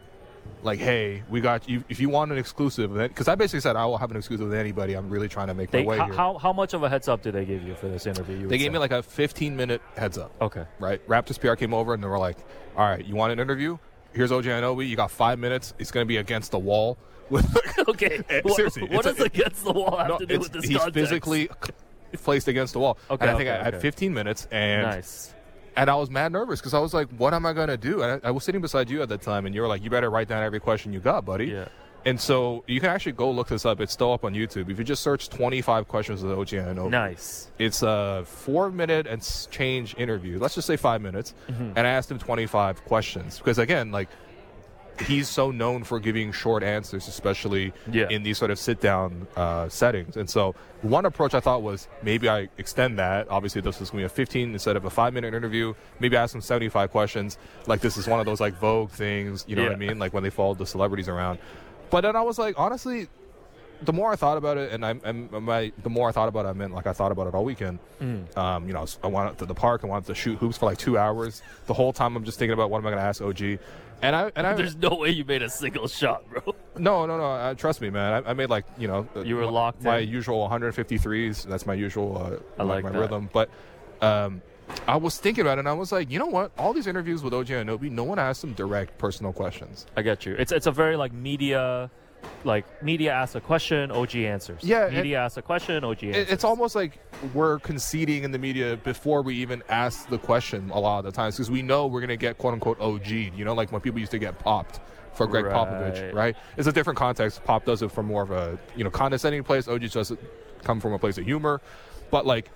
[0.62, 1.84] like, hey, we got you.
[1.90, 4.58] If you want an exclusive, because I basically said I will have an exclusive with
[4.58, 4.94] anybody.
[4.94, 6.14] I'm really trying to make They, my way how, here.
[6.14, 8.48] how how much of a heads up did they give you for this interview?
[8.48, 8.74] they gave say?
[8.74, 10.66] me like a 15 minute heads up, okay.
[10.80, 11.06] right?
[11.08, 12.38] Raptors PR came over and they were like,
[12.76, 13.78] all right, you want an interview?
[14.14, 14.88] Here's OG Anunoby.
[14.88, 15.74] You got five minutes.
[15.80, 16.98] It's going to be against the wall.
[17.88, 18.22] Okay.
[18.30, 20.94] Eh, seriously, what does against the wall have No, to do with this he's context?
[21.10, 21.50] physically
[22.22, 22.98] placed against the wall.
[23.10, 23.82] Okay, and I think okay, I had okay.
[23.82, 25.34] 15 minutes, and nice.
[25.76, 28.22] and I was mad nervous because I was like, "What am I gonna do?" And
[28.24, 30.10] I, I was sitting beside you at that time, and you were like, "You better
[30.10, 31.68] write down every question you got, buddy." Yeah.
[32.06, 33.80] And so you can actually go look this up.
[33.80, 34.70] It's still up on YouTube.
[34.70, 37.50] If you just search 25 questions with OG Anunoby, Nice.
[37.58, 39.22] it's a four minute and
[39.52, 40.38] change interview.
[40.38, 41.34] Let's just say five minutes.
[41.48, 41.72] Mm-hmm.
[41.78, 44.10] And I asked him 25 questions because, again, like,
[45.02, 48.08] he's so known for giving short answers, especially Yeah.
[48.10, 50.18] in these sort of sit down uh, settings.
[50.18, 53.28] And so one approach I thought was maybe I extend that.
[53.30, 55.74] Obviously, this is going to be a 15 instead of a five minute interview.
[56.00, 57.38] Maybe ask him 75 questions.
[57.68, 59.98] Like, this is one of those like Vogue things, you know what I mean?
[60.00, 61.40] Like when they followed the celebrities around.
[61.90, 63.08] But then I was like, honestly,
[63.86, 66.46] the more I thought about it, and I, and my the more I thought about
[66.46, 67.80] it, I meant like I thought about it all weekend.
[68.02, 68.36] Mm.
[68.38, 69.82] Um, you know, I, went to the park.
[69.84, 71.42] I wanted to shoot hoops for like two hours.
[71.68, 73.60] The whole time, I'm just thinking about what am I going to ask OG.
[74.02, 76.56] And I and I There's no way you made a single shot, bro.
[76.78, 77.24] no no no.
[77.32, 78.24] Uh, trust me, man.
[78.26, 80.10] I, I made like you know uh, You were my, locked my in.
[80.10, 81.46] usual 150 threes.
[81.46, 82.18] That's my usual.
[82.18, 83.00] Uh, I my- like my that.
[83.00, 83.30] rhythm.
[83.32, 83.50] But
[84.02, 84.42] um,
[84.88, 86.52] I was thinking about it, and I was like, you know what?
[86.58, 89.86] All these interviews with OG Anunoby, no one asked them direct personal questions.
[89.96, 90.36] I get you.
[90.36, 91.90] It's it's a very like media,
[92.44, 94.64] like media asks a question, OG answers.
[94.64, 96.30] Yeah, media asks a question, OG answers.
[96.30, 97.00] It's almost like
[97.34, 101.12] we're conceding in the media before we even ask the question a lot of the
[101.12, 103.10] times because we know we're going to get quote unquote OG'd.
[103.10, 104.80] You know, like when people used to get popped
[105.14, 105.56] for Greg Right.
[105.56, 106.36] Popovich, right?
[106.58, 107.44] It's a different context.
[107.44, 109.68] Pop does it from more of a you know condescending place.
[109.68, 110.20] OG does it
[110.64, 111.62] come from a place of humor,
[112.12, 112.50] but like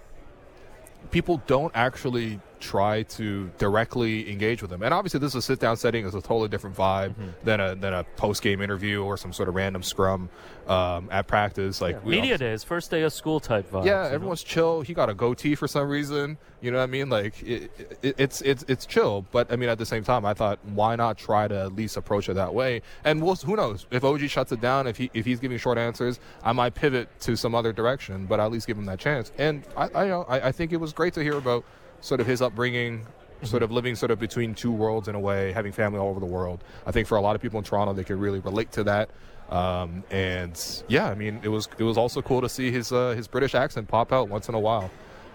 [1.12, 4.82] people don't actually try to directly engage with them.
[4.84, 6.06] And obviously, this is a sit down setting.
[6.06, 7.30] It's a totally different vibe Mm-hmm.
[7.44, 10.30] than a than a post game interview or some sort of random scrum
[10.68, 11.80] um, at practice.
[11.82, 13.86] Like we media days, first day of school type vibe.
[13.86, 14.16] yeah, you know?
[14.16, 14.82] everyone's chill.
[14.82, 16.38] He got a goatee for some reason.
[16.62, 17.10] You know what I mean?
[17.10, 19.26] Like it, it, it's it's it's chill.
[19.32, 21.98] But I mean, at the same time, I thought, why not try to at least
[21.98, 22.82] approach it that way?
[23.04, 25.78] And we'll, who knows if OG shuts it down, if he if he's giving short
[25.78, 28.26] answers, I might pivot to some other direction.
[28.26, 29.32] But at least give him that chance.
[29.38, 31.64] And I I, you know, I, I think it was great to hear about
[32.02, 33.06] sort of his upbringing.
[33.44, 36.20] Sort of living sort of between two worlds in a way, having family all over
[36.20, 36.64] the world.
[36.88, 39.12] I think for a lot of people in Toronto, they could really relate to that.
[39.52, 43.12] Um, and yeah, I mean, it was it was also cool to see his uh,
[43.12, 44.90] his British accent pop out once in a while.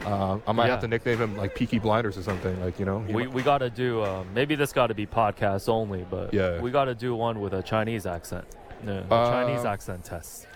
[0.05, 0.73] Uh, I might Yeah.
[0.73, 2.61] have to nickname him like Peaky Blinders or something.
[2.61, 5.07] Like you know, We, might- we got to do uh, maybe this got to be
[5.07, 6.61] podcast only, but Yeah.
[6.61, 8.47] we got to do one with a Chinese accent.
[8.85, 10.49] Yeah, a Uh, Chinese accent test.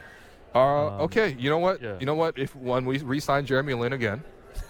[0.57, 1.81] uh, okay, you know what?
[1.81, 1.95] yeah.
[2.01, 2.37] You know what?
[2.37, 4.25] If when we re-sign Jeremy Lin again,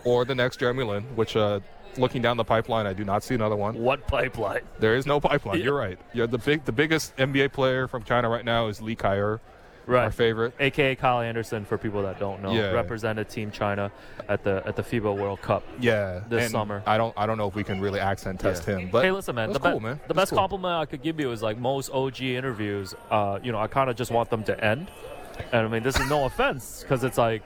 [0.05, 1.61] or the next Jeremy Lin, which uh,
[1.97, 3.75] looking down the pipeline, I do not see another one.
[3.75, 4.63] What pipeline?
[4.79, 5.59] There is no pipeline.
[5.59, 5.65] Yeah.
[5.65, 5.99] You're right.
[6.13, 9.41] Yeah, the big the biggest NBA player from China right now is Li Kaier,
[9.89, 10.53] our favorite.
[10.59, 12.53] AKA Kyle Anderson for people that don't know.
[12.53, 12.73] Yeah.
[12.73, 13.91] Represented Team China
[14.29, 15.63] at the at the FIBA World Cup.
[15.81, 16.83] Yeah, This and summer.
[16.87, 18.79] I don't I don't know if we can really accent test Yeah.
[18.79, 18.91] him.
[18.91, 19.53] But hey, listen, man.
[19.53, 20.01] The, that's be- man.
[20.09, 20.39] the best cool.
[20.41, 22.95] compliment I could give you is like most OG interviews.
[23.11, 24.89] Uh, you know, I kind of just want them to end.
[25.53, 27.43] And I mean, this is no offense because it's like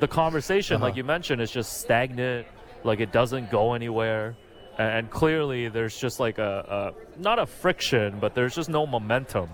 [0.00, 0.84] the conversation, Uh-huh.
[0.86, 2.46] like you mentioned, is just stagnant.
[2.84, 4.36] Like it doesn't go anywhere.
[4.78, 8.86] And, and clearly, there's just like a, a not a friction, but there's just no
[8.86, 9.48] momentum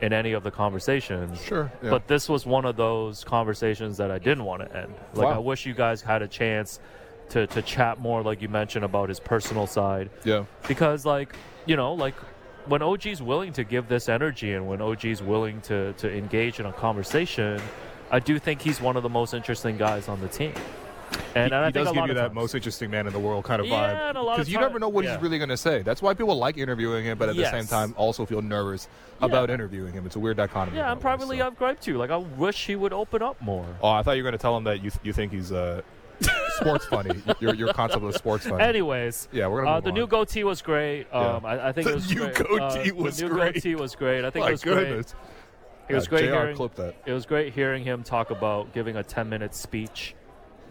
[0.00, 1.40] in any of the conversations.
[1.44, 1.90] Sure, yeah.
[1.90, 4.94] But this was one of those conversations that I didn't want to end.
[5.14, 5.34] Like Wow.
[5.34, 6.80] I wish you guys had a chance
[7.30, 10.44] to to chat more, like you mentioned about his personal side, Yeah.
[10.66, 11.36] because like
[11.66, 12.14] you know like
[12.66, 16.66] when OG's willing to give this energy and when OG's willing to to engage in
[16.66, 17.60] a conversation,
[18.12, 20.52] I do think he's one of the most interesting guys on the team.
[21.34, 23.06] And, he, and I he think does a give you that times- most interesting man
[23.06, 24.08] in the world kind of Yeah, vibe.
[24.10, 25.12] and a lot of you never know what yeah.
[25.14, 25.82] he's really going to say.
[25.82, 28.86] That's why people like interviewing him, but at the same time also feel nervous
[29.20, 30.06] about interviewing him.
[30.06, 30.76] It's a weird dichotomy.
[30.78, 31.46] Yeah, I'm privately so.
[31.48, 31.96] I've griped too.
[31.98, 33.66] Like I wish he would open up more.
[33.82, 35.52] Oh, I thought you were going to tell him that you th- you think he's
[35.52, 35.82] uh,
[36.60, 37.20] sports funny.
[37.40, 38.62] Your your concept of sports funny.
[38.64, 39.94] Anyways, yeah, we're gonna uh, the on.
[39.94, 41.06] new goatee was great.
[41.12, 41.18] Yeah.
[41.36, 42.34] Um, I, I think The it was new great.
[42.36, 43.54] goatee uh, was the new great.
[43.54, 44.24] goatee was great.
[44.24, 45.12] I think My it was goodness.
[45.12, 45.31] great.
[45.88, 46.56] It was Yeah, great JR hearing.
[46.56, 46.94] clipped that.
[47.06, 50.14] It was great hearing him talk about giving a ten minute speech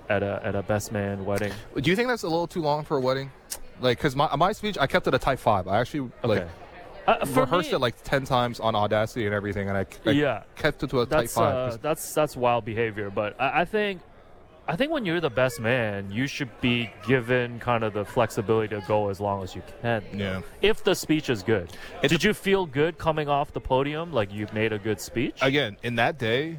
[0.09, 1.53] at a at a best man wedding.
[1.79, 3.31] Do you think that's a little too long for a wedding?
[3.79, 5.67] Like, because my my speech, I kept it a type five.
[5.67, 6.47] I actually like
[7.07, 10.11] Uh, for rehearsed me, it like ten times on Audacity and everything, and I, I
[10.11, 10.43] Yeah.
[10.55, 11.55] kept it to a that's type five.
[11.55, 13.09] uh, 'cause- that's that's wild behavior.
[13.09, 14.01] But I, I think
[14.71, 18.73] I think when you're the best man, you should be given kind of the flexibility
[18.73, 20.01] to go as long as you can.
[20.13, 20.41] yeah.
[20.61, 24.13] If the speech is good, It did you feel good coming off the podium?
[24.13, 25.39] Like you've made a good speech?
[25.41, 26.57] Again, in that day,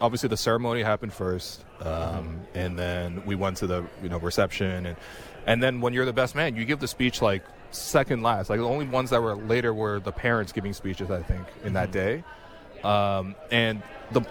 [0.00, 4.86] obviously the ceremony happened first, um, and then we went to the you know reception,
[4.86, 4.96] and
[5.46, 8.48] and then when you're the best man, you give the speech like second last.
[8.48, 11.10] Like the only ones that were later were the parents giving speeches.
[11.10, 12.24] I think in that day,
[12.82, 14.22] um, and the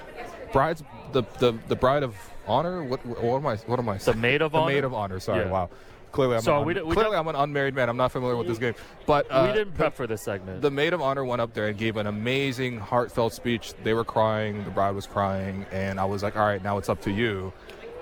[0.51, 2.15] bride's the, the the bride of
[2.47, 2.83] honor.
[2.83, 3.55] What what am I?
[3.57, 3.97] What am I?
[3.97, 4.73] The maid of the honor?
[4.73, 5.19] maid of honor.
[5.19, 5.51] Sorry, Yeah.
[5.51, 5.69] wow.
[6.11, 7.87] Clearly, I'm So an, we d- we clearly I'm an unmarried man.
[7.87, 8.73] I'm not familiar with this game,
[9.05, 10.61] but uh, we didn't the- prep for this segment.
[10.61, 13.73] the maid of honor went up there and gave an amazing, heartfelt speech.
[13.83, 16.89] They were crying, the bride was crying, and I was like, "All right, now it's
[16.89, 17.53] up to you."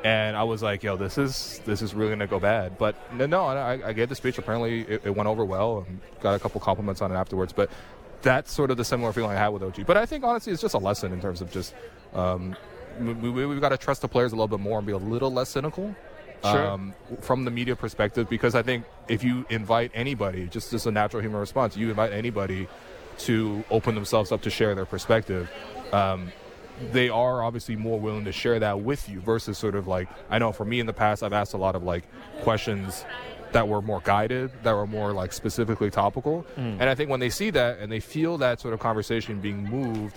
[0.04, 3.28] And I was like, "Yo, this is this is really gonna go bad." But no,
[3.28, 4.40] no I, I gave the speech.
[4.40, 7.54] Apparently, it, it went over well, and got a couple compliments on it afterwards.
[7.54, 7.70] But
[8.24, 9.86] that's sort of the similar feeling I had with OG.
[9.86, 11.76] But I think honestly, it's just a lesson in terms of just
[12.14, 12.56] um,
[13.00, 14.98] we, we, we've got to trust the players a little bit more and be a
[14.98, 15.96] little less cynical
[16.44, 16.68] Sure.
[16.70, 20.92] um, from the media perspective because I think if you invite anybody, just as a
[20.92, 22.70] natural human response, you invite anybody
[23.20, 25.50] to open themselves up to share their perspective.
[25.92, 26.32] Um,
[26.94, 30.40] they are obviously more willing to share that with you versus sort of like I
[30.40, 32.06] know for me in the past I've asked a lot of like
[32.42, 33.04] questions
[33.52, 36.46] that were more guided, that were more like specifically topical.
[36.56, 39.66] And I think when they see that and they feel that sort of conversation being
[39.70, 40.16] moved,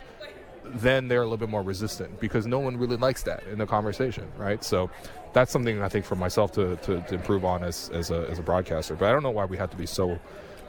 [0.75, 3.67] then they're a little bit more resistant because no one really likes that in the
[3.67, 4.63] conversation, right?
[4.65, 4.91] So
[5.33, 8.39] that's something I think for myself to, to, to improve on as, as, a, as
[8.39, 8.95] a broadcaster.
[8.95, 10.19] But I don't know why we have to be so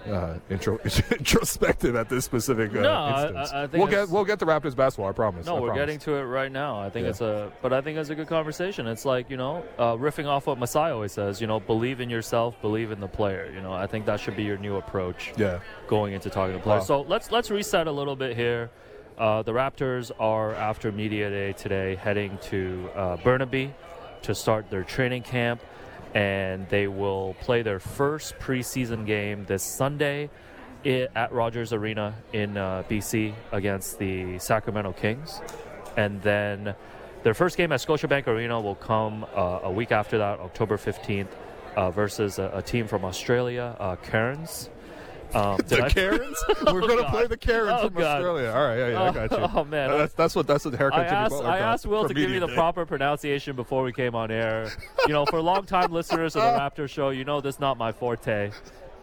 [0.07, 0.77] uh, intro,
[1.11, 3.51] introspective at this specific uh, No, instance.
[3.53, 5.07] I- I think we'll get we'll get to Raptors basketball.
[5.09, 5.45] I promise.
[5.45, 5.81] No, I we're promise.
[5.81, 6.79] getting to it right now.
[6.81, 7.09] I think Yeah.
[7.11, 8.85] it's a, but I think it's a good conversation.
[8.87, 11.39] It's like you know, uh, riffing off what Masai always says.
[11.39, 13.49] You know, believe in yourself, believe in the player.
[13.55, 15.59] You know, I think that should be your new approach Yeah.
[15.87, 16.81] going into talking to players.
[16.81, 16.85] Wow.
[16.85, 18.71] So let's let's reset a little bit here.
[19.17, 23.73] Uh, the Raptors are after media day today, heading to uh, Burnaby
[24.23, 25.61] to start their training camp,
[26.15, 30.29] and they will play their first preseason game this Sunday
[30.85, 35.41] at Rogers Arena in uh, BC against the Sacramento Kings,
[35.95, 36.73] and then
[37.21, 41.33] their first game at Scotiabank Arena will come uh, a week after that, October fifteenth,
[41.75, 44.69] uh, versus a, a team from Australia, uh, Cairns.
[45.35, 46.37] Um, The Karens?
[46.65, 48.17] We're going to play the Karens Oh, from God.
[48.17, 48.49] Australia.
[48.51, 49.37] All right, yeah, yeah, I got you.
[49.55, 49.89] Oh, man.
[49.91, 50.99] that's, that's what that's what the haircut.
[50.99, 52.53] I asked, I asked Will to give me the day.
[52.55, 54.71] proper pronunciation before we came on air.
[55.07, 57.91] You know, for long-time listeners of the Raptor show, you know this is not my
[57.91, 58.51] forte.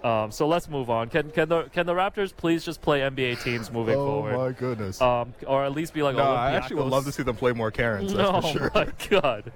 [0.03, 1.11] Um, so let's move on.
[1.11, 4.47] Can can the can the Raptors please just play NBA teams moving Oh forward, Oh
[4.47, 4.99] my goodness.
[5.03, 7.53] um, or at least be like no, I actually would love to see them play
[7.53, 8.15] more Karens.
[8.15, 8.71] That's no, for sure.
[8.75, 9.53] my God.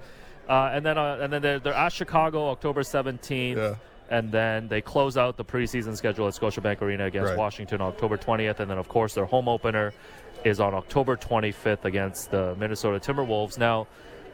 [0.47, 3.57] Uh, and then uh, and then they're, they're at Chicago October seventeenth.
[3.57, 3.75] Yeah.
[4.09, 7.37] And then they close out the preseason schedule at Scotiabank Arena against Right.
[7.37, 8.59] Washington on October 20th.
[8.59, 9.93] And then, of course, their home opener
[10.43, 13.57] is on October 25th against the Minnesota Timberwolves.
[13.57, 13.87] Now,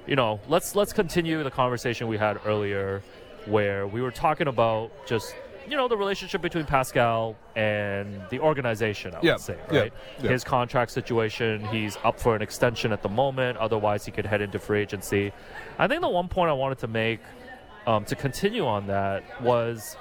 [0.08, 3.02] you know, let's let's continue the conversation we had earlier,
[3.46, 5.36] where we were talking about just
[5.70, 9.14] you know the relationship between Pascal and the organization.
[9.14, 9.94] I Yeah, would say, yeah, right?
[10.22, 10.32] yeah.
[10.32, 11.64] His contract situation.
[11.68, 13.58] He's up for an extension at the moment.
[13.60, 15.32] Otherwise, he could head into free agency.
[15.80, 17.20] I think the one point I wanted to make
[17.88, 19.98] um, to continue on that was.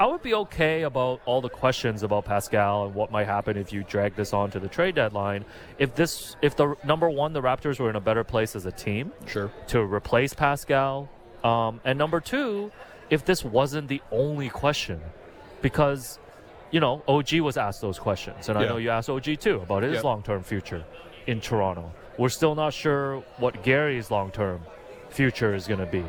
[0.00, 3.72] I would be okay about all the questions about Pascal and what might happen if
[3.72, 5.44] you drag this on to the trade deadline.
[5.76, 8.70] If this, if the number one, the Raptors were in a better place as a
[8.70, 9.50] team Sure.
[9.66, 11.08] to replace Pascal,
[11.42, 12.70] um, and number two,
[13.10, 15.00] if this wasn't the only question,
[15.62, 16.20] because
[16.70, 19.82] you know OG was asked those questions, and I know you asked OG too about
[19.82, 20.00] his Yeah.
[20.02, 20.84] long-term future
[21.26, 21.90] in Toronto.
[22.18, 24.60] We're still not sure what Gary's long-term
[25.10, 26.04] future is going to be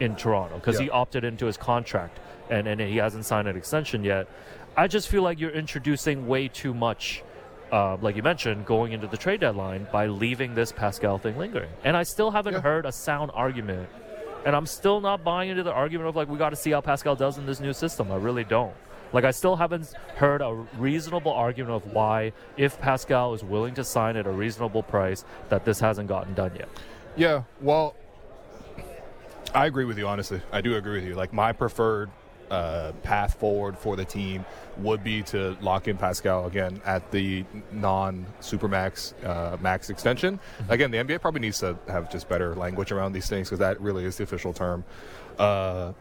[0.00, 0.84] in Toronto because Yeah.
[0.84, 2.18] he opted into his contract
[2.50, 4.26] and, and he hasn't signed an extension yet.
[4.76, 7.22] I just feel like you're introducing way too much,
[7.70, 11.68] uh, like you mentioned, going into the trade deadline by leaving this Pascal thing lingering.
[11.84, 12.60] And I still haven't Yeah.
[12.60, 13.88] heard a sound argument
[14.46, 16.80] And I'm still not buying into the argument of like we got to see how
[16.80, 18.10] Pascal does in this new system.
[18.10, 18.72] I really don't.
[19.12, 23.84] Like I still haven't heard a reasonable argument of why, if Pascal is willing to
[23.84, 26.68] sign at a reasonable price, that this hasn't gotten done yet.
[27.16, 27.94] Yeah, well,
[29.54, 30.06] I agree with you.
[30.06, 31.14] Honestly, I do agree with you.
[31.14, 32.10] Like my preferred
[32.50, 34.44] uh, path forward for the team
[34.78, 40.38] would be to lock in Pascal again at the non supermax uh, max extension.
[40.68, 43.80] Again, the NBA probably needs to have just better language around these things because that
[43.80, 44.84] really is the official term.
[45.38, 45.92] Uh,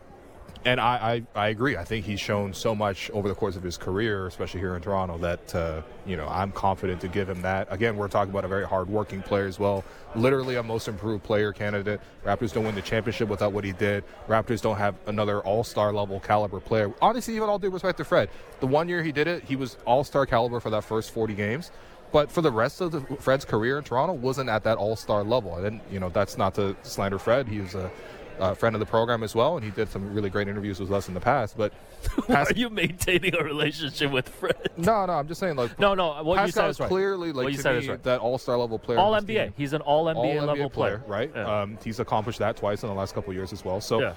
[0.66, 1.78] and I, I, I agree.
[1.78, 4.82] I think he's shown so much over the course of his career, especially here in
[4.82, 7.68] Toronto, that uh, you know I'm confident to give him that.
[7.72, 9.86] Again, we're talking about a very hard-working player as well.
[10.16, 12.01] Literally a most improved player candidate.
[12.26, 14.03] Raptors don't win the championship without what he did.
[14.28, 16.91] Raptors don't have another All-Star level caliber player.
[17.01, 18.30] Honestly, even all due respect to Fred,
[18.60, 21.72] the one year he did it, he was All-Star caliber for that first 40 games.
[22.12, 25.55] But for the rest of the, Fred's career in Toronto, wasn't at that All-Star level.
[25.64, 27.47] And you know that's not to slander Fred.
[27.47, 27.91] He was a
[28.39, 30.91] uh, friend of the program as well, and he did some really great interviews with
[30.91, 31.57] us in the past.
[31.57, 31.73] But
[32.29, 34.69] Are you maintaining a relationship with Fred?
[34.77, 36.23] no, no, I'm just saying like No, no.
[36.23, 36.89] What you said is right.
[36.89, 38.03] clearly like you to said me, is right.
[38.03, 38.99] that all star level player.
[38.99, 39.27] All NBA.
[39.45, 39.53] team.
[39.57, 41.31] He's an All NBA level player, right?
[41.33, 41.61] Yeah.
[41.61, 43.81] Um, he's accomplished that twice in the last couple years as well.
[43.81, 44.13] So, yeah.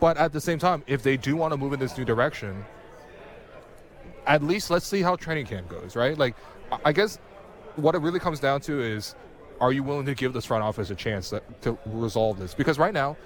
[0.00, 2.64] but at the same time, if they do want to move in this new direction,
[4.26, 6.16] at least let's see how training camp goes, right?
[6.16, 6.34] Like,
[6.84, 7.18] I guess
[7.76, 9.14] what it really comes down to is,
[9.60, 12.54] are you willing to give this front office a chance to, to resolve this?
[12.54, 13.16] Because right now,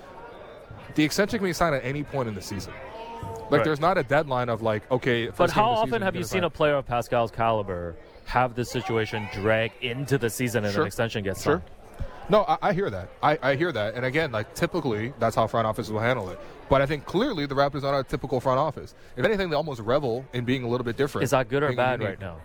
[0.94, 2.72] the extension can be signed at any point in the season.
[3.50, 3.64] Like, Right.
[3.64, 5.28] there's not a deadline of like, okay.
[5.28, 6.44] But how often season, have you seen sign.
[6.44, 7.94] a player of Pascal's caliber
[8.26, 10.82] have this situation drag into the season and Sure.
[10.82, 11.62] an extension gets Sure.
[12.30, 13.10] No, I, I hear that.
[13.22, 13.94] I, I hear that.
[13.94, 16.38] And again, like typically, that's how front office will handle it.
[16.70, 18.94] But I think clearly the Raptors are not a typical front office.
[19.16, 21.24] If anything, they almost revel in being a little bit different.
[21.24, 22.08] Is that good or bad unique.
[22.08, 22.38] right now?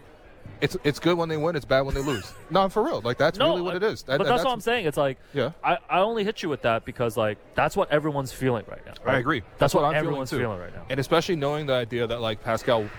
[0.62, 1.56] It's it's good when they win.
[1.56, 2.34] It's bad when they lose.
[2.50, 3.02] no, for real.
[3.02, 4.04] Like that's really what it is.
[4.04, 4.86] That- but that- that's, what I'm saying.
[4.86, 5.52] It's like Yeah.
[5.64, 8.94] I, I only hit you with that because like that's what everyone's feeling right now.
[9.06, 9.42] I agree.
[9.58, 10.48] That's, what, I'm everyone's feeling, too.
[10.48, 10.86] feeling right now.
[10.90, 12.90] And especially knowing the idea that like Pascal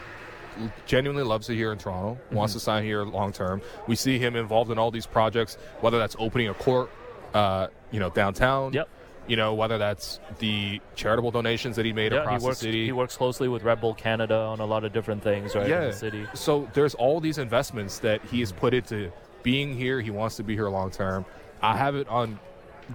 [0.87, 2.35] genuinely loves it here in Toronto, Mm-hmm.
[2.35, 3.63] wants to sign here long term.
[3.87, 6.91] We see him involved in all these projects, whether that's opening a court,
[7.35, 8.73] uh, you know, downtown.
[8.73, 8.89] Yep.
[9.31, 12.59] You know, whether that's the charitable donations that he made Yeah, across he works.
[12.59, 12.85] the city.
[12.87, 15.69] He works closely with Red Bull Canada on a lot of different things, right?
[15.69, 16.27] The city.
[16.35, 19.13] So there's all these investments that he has put into
[19.45, 20.01] being here.
[20.01, 21.25] He wants to be here long term.
[21.63, 22.41] I have it on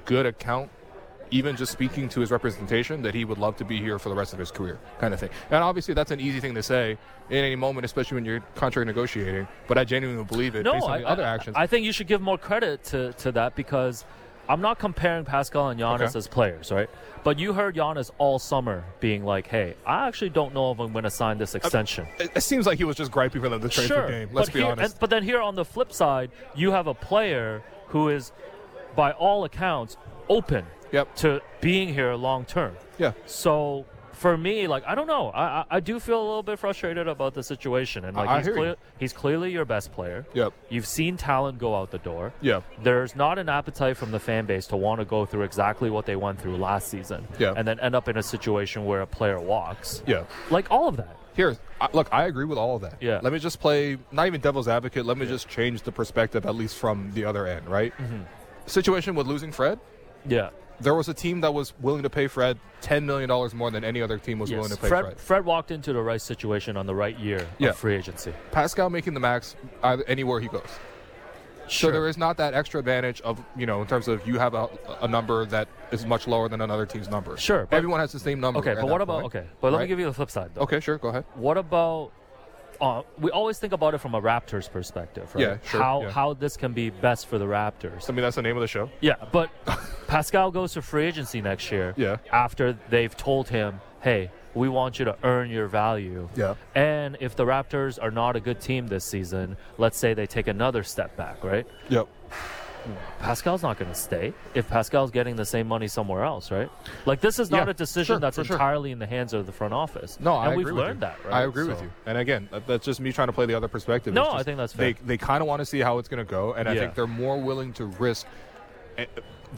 [0.03, 0.71] good account,
[1.31, 4.15] even just speaking to his representation, that he would love to be here for the
[4.15, 5.29] rest of his career, kind of thing.
[5.51, 6.97] And obviously, that's an easy thing to say
[7.29, 9.47] in any moment, especially when you're contract negotiating.
[9.69, 11.55] But I genuinely believe it No, based on I, the other actions.
[11.57, 14.03] I think you should give more credit to, to that because
[14.47, 16.17] I'm not comparing Pascal and Giannis Okay.
[16.19, 16.89] as players, right?
[17.23, 20.91] But you heard Giannis all summer being like, "Hey, I actually don't know if I'm
[20.91, 23.49] going to sign this uh, extension." it, it seems like he was just griping for
[23.49, 24.29] them to trade sure, the game.
[24.31, 24.93] Let's be here, honest.
[24.93, 28.31] and- but then here on the flip side, you have a player who is,
[28.95, 29.97] by all accounts,
[30.29, 31.15] open Yep.
[31.17, 32.75] to being here long term.
[32.99, 33.13] yeah.
[33.25, 33.85] So
[34.25, 37.35] for me, like I don't know, I, I do feel a little bit frustrated about
[37.35, 38.75] the situation, and like I- he's hear you.
[38.97, 40.25] he's clearly your best player.
[40.33, 40.51] Yep.
[40.69, 42.33] You've seen talent go out the door.
[42.41, 42.61] Yeah.
[42.81, 46.07] There's not an appetite from the fan base to want to go through exactly what
[46.07, 47.27] they went through last season.
[47.37, 47.53] Yeah.
[47.55, 50.01] And then end up in a situation where a player walks.
[50.07, 50.23] Yeah.
[50.49, 51.15] Like all of that.
[51.35, 52.95] Here, I, look, I agree with all of that.
[53.01, 53.19] Yeah.
[53.21, 55.05] Let me just play, not even devil's advocate.
[55.05, 57.93] Let me just change the perspective, at least from the other end, right?
[57.99, 58.23] Mm-hmm.
[58.65, 59.79] Situation with losing Fred.
[60.27, 60.49] Yeah.
[60.79, 63.83] There was a team that was willing to pay Fred ten million dollars more than
[63.83, 65.19] any other team was willing to pay Fred, Fred.
[65.19, 67.69] Fred walked into the right situation on the right year Yeah.
[67.69, 68.33] of free agency.
[68.51, 70.63] Pascal making the max either, anywhere he goes.
[71.67, 71.89] Sure.
[71.89, 74.53] So there is not that extra advantage of you know in terms of you have
[74.53, 74.69] a,
[75.01, 77.37] a number that is much lower than another team's number.
[77.37, 78.59] Sure, everyone has the same number.
[78.59, 79.47] Okay, but what about point, okay?
[79.61, 80.61] But let me give you the flip side though.
[80.61, 81.25] Okay, sure, go ahead.
[81.35, 82.11] What about?
[82.81, 85.41] Uh, we always think about it from a Raptors perspective, right?
[85.41, 86.09] Yeah, sure, How yeah.
[86.11, 88.09] how this can be best for the Raptors.
[88.09, 88.89] I mean that's the name of the show.
[89.01, 89.49] Yeah, but
[90.07, 91.93] Pascal goes to free agency next year.
[91.97, 92.17] Yeah.
[92.31, 96.55] After they've told him, "Hey, we want you to earn your value." Yeah.
[96.75, 100.47] And if the Raptors are not a good team this season, let's say they take
[100.47, 101.65] another step back, right?
[101.89, 102.07] Yep.
[103.19, 106.69] Pascal's not going to stay if Pascal's getting the same money somewhere else, right?
[107.05, 108.55] Like this is not Yeah, a decision sure, that's for sure.
[108.55, 110.17] entirely in the hands of the front office.
[110.19, 111.33] No, and I we've agree with learned that, right?
[111.33, 111.91] I agree with you.
[112.05, 114.13] And again, that's just me trying to play the other perspective.
[114.13, 114.93] No, It's I think that's fair.
[114.93, 116.81] They they kind of want to see how it's going to go, and I Yeah.
[116.81, 118.27] think they're more willing to risk
[118.97, 119.05] eh,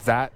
[0.04, 0.32] that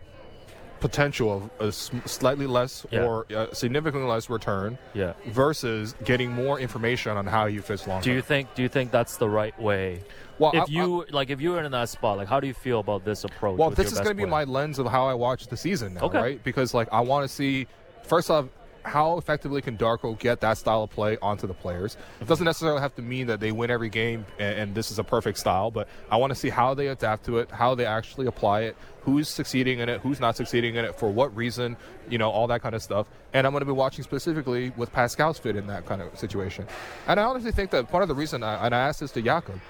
[0.80, 3.04] potential of a slightly less Yeah.
[3.04, 5.12] or significantly less return Yeah.
[5.26, 8.02] versus getting more information on how you fit long.
[8.02, 8.54] Do you think?
[8.56, 10.02] Do you think that's the right way?
[10.38, 12.54] Well, if I- you like, if you were in that spot, like, how do you
[12.54, 13.58] feel about this approach?
[13.58, 16.02] Well, this is going to be my lens of how I watch the season now,
[16.02, 16.18] Okay.
[16.18, 16.44] right?
[16.44, 17.66] Because like I want to see
[18.04, 18.46] first off,
[18.84, 21.96] how effectively can Darko get that style of play onto the players?
[22.20, 24.98] It doesn't necessarily have to mean that they win every game and, and this is
[24.98, 27.86] a perfect style, but I want to see how they adapt to it, how they
[27.86, 31.76] actually apply it, who's succeeding in it, who's not succeeding in it, for what reason,
[32.10, 33.06] you know, all that kind of stuff.
[33.32, 36.66] And I'm going to be watching specifically with Pascal's fit in that kind of situation.
[37.06, 39.22] And I honestly think that part of the reason, I, and I asked this to
[39.22, 39.60] Jakob,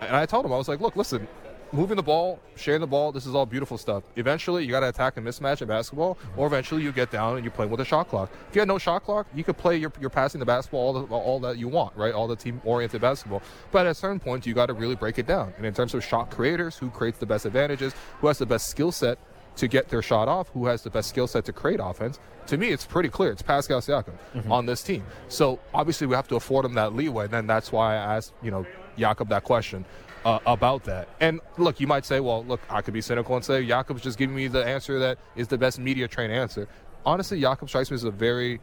[0.00, 1.26] and I told him, I was like, look, listen,
[1.72, 4.04] moving the ball, sharing the ball, this is all beautiful stuff.
[4.16, 7.44] Eventually, you got to attack and mismatch in basketball, or eventually you get down and
[7.44, 8.30] you play with a shot clock.
[8.48, 10.92] If you had no shot clock, you could play, you're, you're passing the basketball all,
[10.92, 12.14] the, all that you want, right?
[12.14, 13.42] All the team oriented basketball.
[13.72, 15.52] But at a certain point, you got to really break it down.
[15.56, 18.68] And in terms of shot creators, who creates the best advantages, who has the best
[18.68, 19.18] skill set
[19.56, 22.56] to get their shot off, who has the best skill set to create offense, to
[22.58, 23.32] me, it's pretty clear.
[23.32, 24.52] It's Pascal Siakam Mm-hmm.
[24.52, 25.02] on this team.
[25.28, 27.26] So obviously, we have to afford him that leeway.
[27.26, 28.64] Then that's why I asked, you know,
[28.98, 29.84] Jakob that question
[30.24, 31.08] uh, about that.
[31.20, 34.18] And look, you might say, well, look, I could be cynical and say Jakob's just
[34.18, 36.68] giving me the answer that is the best media trained answer.
[37.04, 38.60] Honestly, Jakob strikes me as a very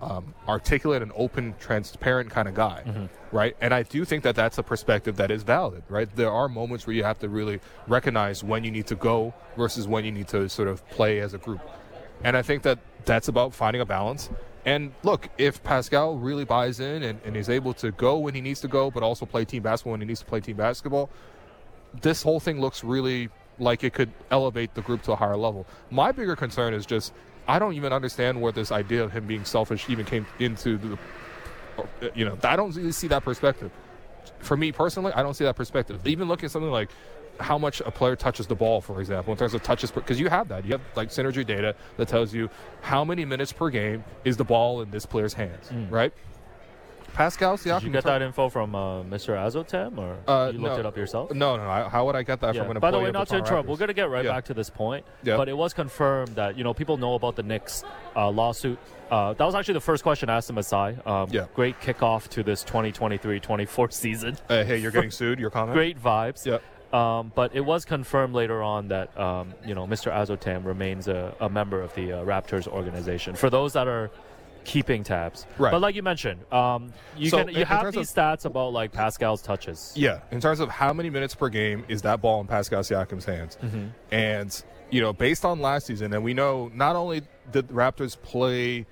[0.00, 3.56] um, articulate and open, transparent kind of guy, right?
[3.60, 6.08] And I do think that that's a perspective that is valid, right?
[6.16, 9.86] There are moments where you have to really recognize when you need to go versus
[9.86, 11.60] when you need to sort of play as a group.
[12.24, 14.30] And I think that that's about finding a balance.
[14.64, 18.40] And look, if Pascal really buys in and, and is able to go when he
[18.40, 21.10] needs to go, but also play team basketball when he needs to play team basketball,
[22.00, 23.28] this whole thing looks really
[23.58, 25.66] like it could elevate the group to a higher level.
[25.90, 27.12] My bigger concern is just
[27.48, 30.98] I don't even understand where this idea of him being selfish even came into the.
[32.14, 33.70] You know, I don't really see that perspective.
[34.38, 36.06] For me personally, I don't see that perspective.
[36.06, 36.90] Even looking at something like
[37.42, 40.28] how much a player touches the ball, for example, in terms of touches, because you
[40.30, 40.64] have that.
[40.64, 42.48] You have like synergy data that tells you
[42.80, 46.12] how many minutes per game is the ball in this player's hands, right?
[47.14, 47.72] Pascal Siakam.
[47.76, 47.78] Mm.
[47.80, 49.36] Did you get that info from uh, Mr.
[49.36, 50.80] Azotam, or Uh, you looked no.
[50.80, 51.30] it up yourself?
[51.34, 51.68] No, no.
[51.68, 52.62] I, how would I get that Yeah.
[52.62, 53.70] from an By the employee way, not to Toronto interrupt, Raptors?
[53.70, 54.32] we're going to get right Yeah.
[54.32, 55.04] back to this point.
[55.22, 55.36] Yeah.
[55.36, 57.84] But it was confirmed that you know people know about the Knicks
[58.16, 58.78] uh, lawsuit.
[59.10, 60.96] Uh, that was actually the first question I asked him Masai.
[61.04, 61.48] Um, Yeah.
[61.54, 64.38] Great kickoff to this 2023-24 season.
[64.48, 65.38] Uh, hey, you're getting sued.
[65.38, 65.74] Your comment.
[65.74, 66.46] Great vibes.
[66.46, 66.58] Yeah.
[66.92, 70.12] Um, but it was confirmed later on that um, you know Mr.
[70.12, 73.34] Azotam remains a, a member of the uh, Raptors organization.
[73.34, 74.10] For those that are
[74.64, 75.72] keeping tabs, Right.
[75.72, 78.72] But like you mentioned, um, you So, can you in have these of- stats about
[78.72, 79.92] like Pascal's touches.
[79.96, 83.24] Yeah, in terms of how many minutes per game is that ball in Pascal Siakam's
[83.24, 83.86] hands, Mm-hmm.
[84.12, 88.20] and you know, based on last season, and we know not only did the Raptors
[88.20, 88.84] play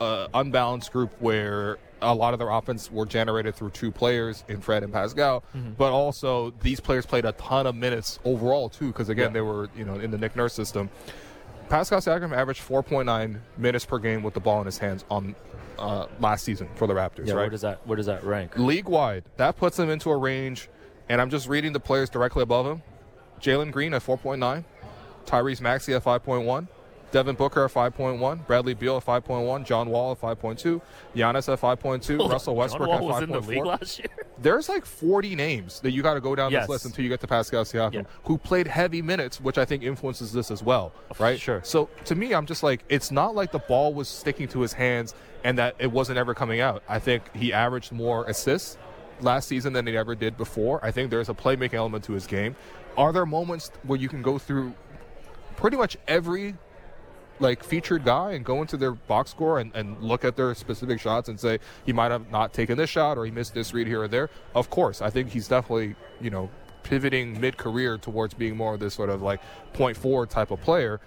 [0.00, 4.60] an unbalanced group where a lot of their offense were generated through two players in
[4.60, 5.72] Fred and Pascal, Mm-hmm.
[5.72, 9.68] but also these players played a ton of minutes overall too, because again, they were
[9.76, 10.90] you know in the Nick Nurse system.
[11.68, 15.34] Pascal Siakam averaged 4.9 minutes per game with the ball in his hands on
[15.78, 17.26] uh, last season for the Raptors.
[17.26, 17.40] Yeah, right?
[17.42, 18.56] where does that where does that rank?
[18.56, 19.24] league wide.
[19.36, 20.68] That puts him into a range,
[21.08, 22.82] and I'm just reading the players directly above him.
[23.40, 24.64] Jalen Green at 4.9,
[25.26, 26.68] Tyrese Maxey at 5.1,
[27.10, 30.80] Devin Booker at 5.1, Bradley Beal at 5.1, John Wall at 5.2,
[31.16, 33.66] Giannis at 5.2, Russell Westbrook at Wall was in the league 5.4.
[33.66, 34.08] last year.
[34.38, 36.64] There's like 40 names that you got to go down Yes.
[36.64, 38.02] this list until you get to Pascal Siakam, Yeah.
[38.24, 41.40] who played heavy minutes, which I think influences this as well, right?
[41.40, 41.60] Sure.
[41.64, 44.74] So to me, I'm just like, it's not like the ball was sticking to his
[44.74, 45.14] hands
[45.44, 46.82] and that it wasn't ever coming out.
[46.88, 48.76] I think he averaged more assists
[49.20, 50.84] last season than he ever did before.
[50.84, 52.54] I think there's a playmaking element to his game.
[52.96, 54.74] Are there moments where you can go through
[55.56, 56.54] pretty much every
[57.40, 61.00] like featured guy and go into their box score and, and look at their specific
[61.00, 63.86] shots and say he might have not taken this shot or he missed this read
[63.86, 64.30] here or there.
[64.54, 66.50] Of course, I think he's definitely you know
[66.82, 69.40] pivoting mid career towards being more of this sort of like
[69.74, 71.00] four type of player.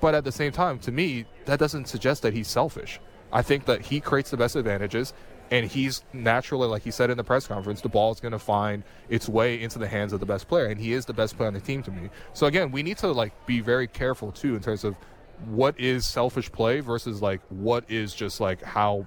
[0.00, 3.00] But at the same time, to me, that doesn't suggest that he's selfish.
[3.32, 5.12] I think that he creates the best advantages,
[5.50, 8.38] and he's naturally, like he said in the press conference, the ball is going to
[8.38, 11.36] find its way into the hands of the best player, and he is the best
[11.36, 12.10] player on the team to me.
[12.32, 14.94] So again, we need to like be very careful too in terms of
[15.46, 19.06] what is selfish play versus like what is just like how,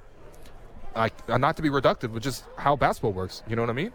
[0.95, 3.43] like uh, not to be reductive, but just how basketball works.
[3.47, 3.91] You know what I mean?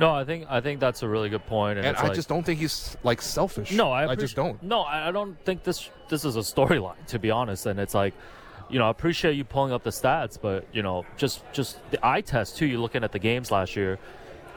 [0.00, 2.28] No, I think I think that's a really good point, and, And I like- just
[2.28, 3.70] don't think he's like selfish.
[3.70, 4.60] No, I, I just don't.
[4.62, 7.66] No, I I don't think this this is a storyline to be honest.
[7.66, 8.12] And it's like,
[8.68, 12.04] you know, I appreciate you pulling up the stats, but you know, just just the
[12.04, 12.66] eye test too.
[12.66, 13.98] You're looking at the games last year.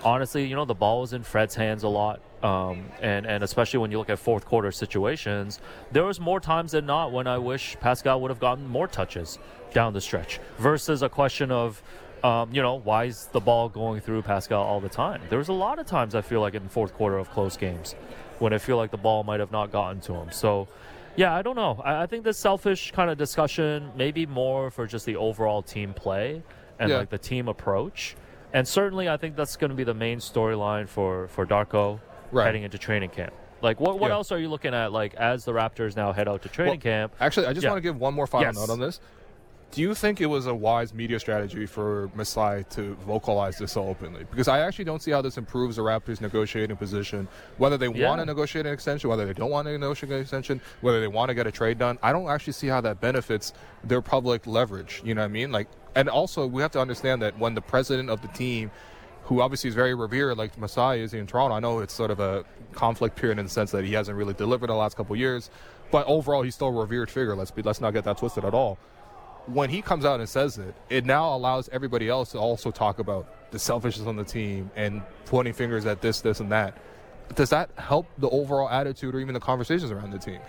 [0.04, 3.80] Honestly, you know, the ball was in Fred's hands a lot, um, and and especially
[3.80, 5.60] when you look at fourth quarter situations,
[5.92, 9.40] there was more times than not when I wish Pascal would have gotten more touches
[9.74, 11.82] down the stretch versus a question of.
[12.24, 15.22] Um, you know, why is the ball going through Pascal all the time?
[15.30, 17.56] There was a lot of times I feel like in the fourth quarter of close
[17.58, 17.94] games
[18.40, 20.32] when I feel like the ball might have not gotten to him.
[20.32, 20.68] So,
[21.16, 21.80] yeah, I don't know.
[21.86, 25.94] I, I think this selfish kind of discussion maybe more for just the overall team
[25.94, 26.42] play
[26.80, 26.98] and Yeah.
[26.98, 28.16] like the team approach.
[28.52, 32.00] And certainly, I think that's going to be the main storyline for for Darko
[32.32, 32.46] Right.
[32.46, 33.34] heading into training camp.
[33.62, 34.16] Like, what what Yeah.
[34.16, 34.92] else are you looking at?
[34.92, 37.16] Like, as the Raptors now head out to training Well, camp?
[37.20, 37.72] Actually, I just Yeah.
[37.72, 38.56] want to give one more final Yes.
[38.56, 39.00] note on this.
[39.72, 43.86] Do you think it was a wise media strategy for Masai to vocalize this so
[43.86, 44.24] openly?
[44.30, 47.28] Because I actually don't see how this improves the Raptors' negotiating position.
[47.58, 48.08] Whether they Yeah.
[48.08, 51.08] want to negotiate an extension, whether they don't want to negotiate an extension, whether they
[51.10, 53.52] want to get a trade done, I don't actually see how that benefits
[53.84, 55.02] their public leverage.
[55.04, 55.52] You know what I mean?
[55.52, 58.72] Like, and also we have to understand that when the president of the team
[59.28, 61.54] who obviously is very revered, like Masai is in Toronto.
[61.54, 64.34] I know it's sort of a conflict period in the sense that he hasn't really
[64.34, 65.50] delivered the last couple years,
[65.92, 67.36] but overall he's still a revered figure.
[67.36, 68.78] Let's be, let's not get that twisted at all.
[69.48, 73.00] When he comes out and says it, it now allows everybody else to also talk
[73.00, 76.78] about the selfishness on the team and pointing fingers at this, this, and that.
[77.36, 80.40] Does that help the overall attitude or even the conversations around the team?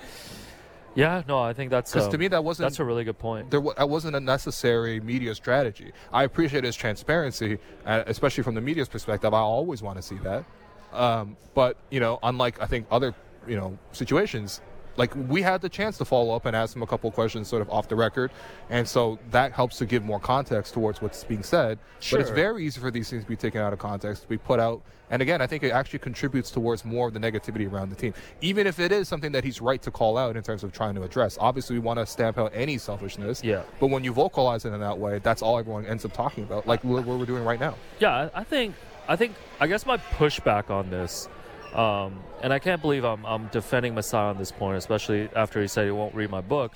[0.95, 3.19] Yeah, no, I think that's 'Cause because to me that wasn't- that's a really good
[3.19, 3.51] point.
[3.51, 5.93] there that wasn't a necessary media strategy.
[6.13, 9.33] I appreciate his transparency, uh, especially from the media's perspective.
[9.33, 10.45] I always want to see that.
[10.93, 13.15] Um, but you know, unlike I think other
[13.47, 14.61] you know situations,
[14.99, 17.63] like we had the chance to follow up and ask him a couple questions, sort
[17.63, 18.31] of off the record,
[18.69, 21.79] and so that helps to give more context towards what's being said.
[22.01, 22.19] Sure.
[22.19, 24.37] But it's very easy for these things to be taken out of context, to be
[24.37, 24.83] put out.
[25.11, 28.13] And again, I think it actually contributes towards more of the negativity around the team,
[28.43, 30.95] even if it is something that he's right to call out in terms of trying
[30.97, 31.39] to address.
[31.41, 33.43] Obviously, we want to stamp out any selfishness.
[33.43, 33.63] Yeah.
[33.81, 36.67] But when you vocalize it in that way, that's all everyone ends up talking about,
[36.67, 37.77] like what we're doing right now.
[38.01, 38.75] Yeah, I I think
[39.09, 41.29] I think I guess my pushback on this,
[41.75, 45.69] um, and I can't believe I'm I'm defending Masai on this point, especially after he
[45.69, 46.73] said he won't read my book,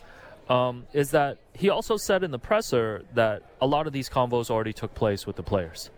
[0.49, 4.51] um, is that he also said in the presser that a lot of these convos
[4.51, 5.91] already took place with the players,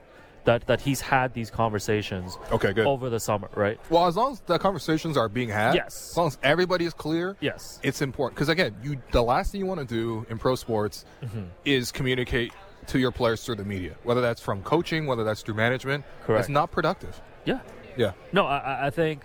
[0.44, 2.86] that that he's had these conversations Okay, good.
[2.86, 3.80] over the summer, right?
[3.90, 6.10] Well, as long as the conversations are being had, Yes.
[6.10, 7.80] as long as everybody is clear, Yes.
[7.82, 8.36] it's important.
[8.36, 11.44] Because again, you the last thing you want to do in pro sports Mm-hmm.
[11.64, 12.52] is communicate
[12.88, 16.04] to your players through the media, whether that's from coaching, whether that's through management.
[16.26, 16.40] Correct.
[16.40, 17.18] It's not productive.
[17.46, 17.60] Yeah.
[17.96, 18.12] Yeah.
[18.32, 19.22] No, I- I, I think,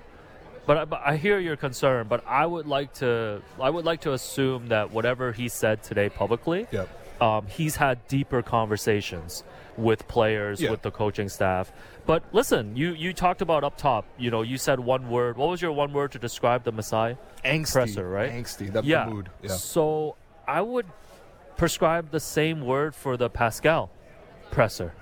[0.66, 2.08] but I, but I hear your concern.
[2.08, 6.10] But I would like to, I would like to assume that whatever he said today
[6.10, 7.22] publicly, Yep.
[7.22, 9.44] um, he's had deeper conversations
[9.78, 10.72] with players, Yeah.
[10.72, 11.72] with the coaching staff.
[12.06, 14.06] But listen, you you talked about up top.
[14.18, 15.38] You know, you said one word.
[15.38, 17.18] What was your one word to describe the Masai?
[17.46, 18.32] Angsty, Presser, right?
[18.32, 18.72] Angsty.
[18.74, 19.06] That's yeah.
[19.06, 19.30] the mood.
[19.44, 19.50] Yeah.
[19.52, 20.16] So
[20.48, 20.88] I would
[21.56, 23.90] prescribe the same word for the Pascal
[24.52, 24.94] presser.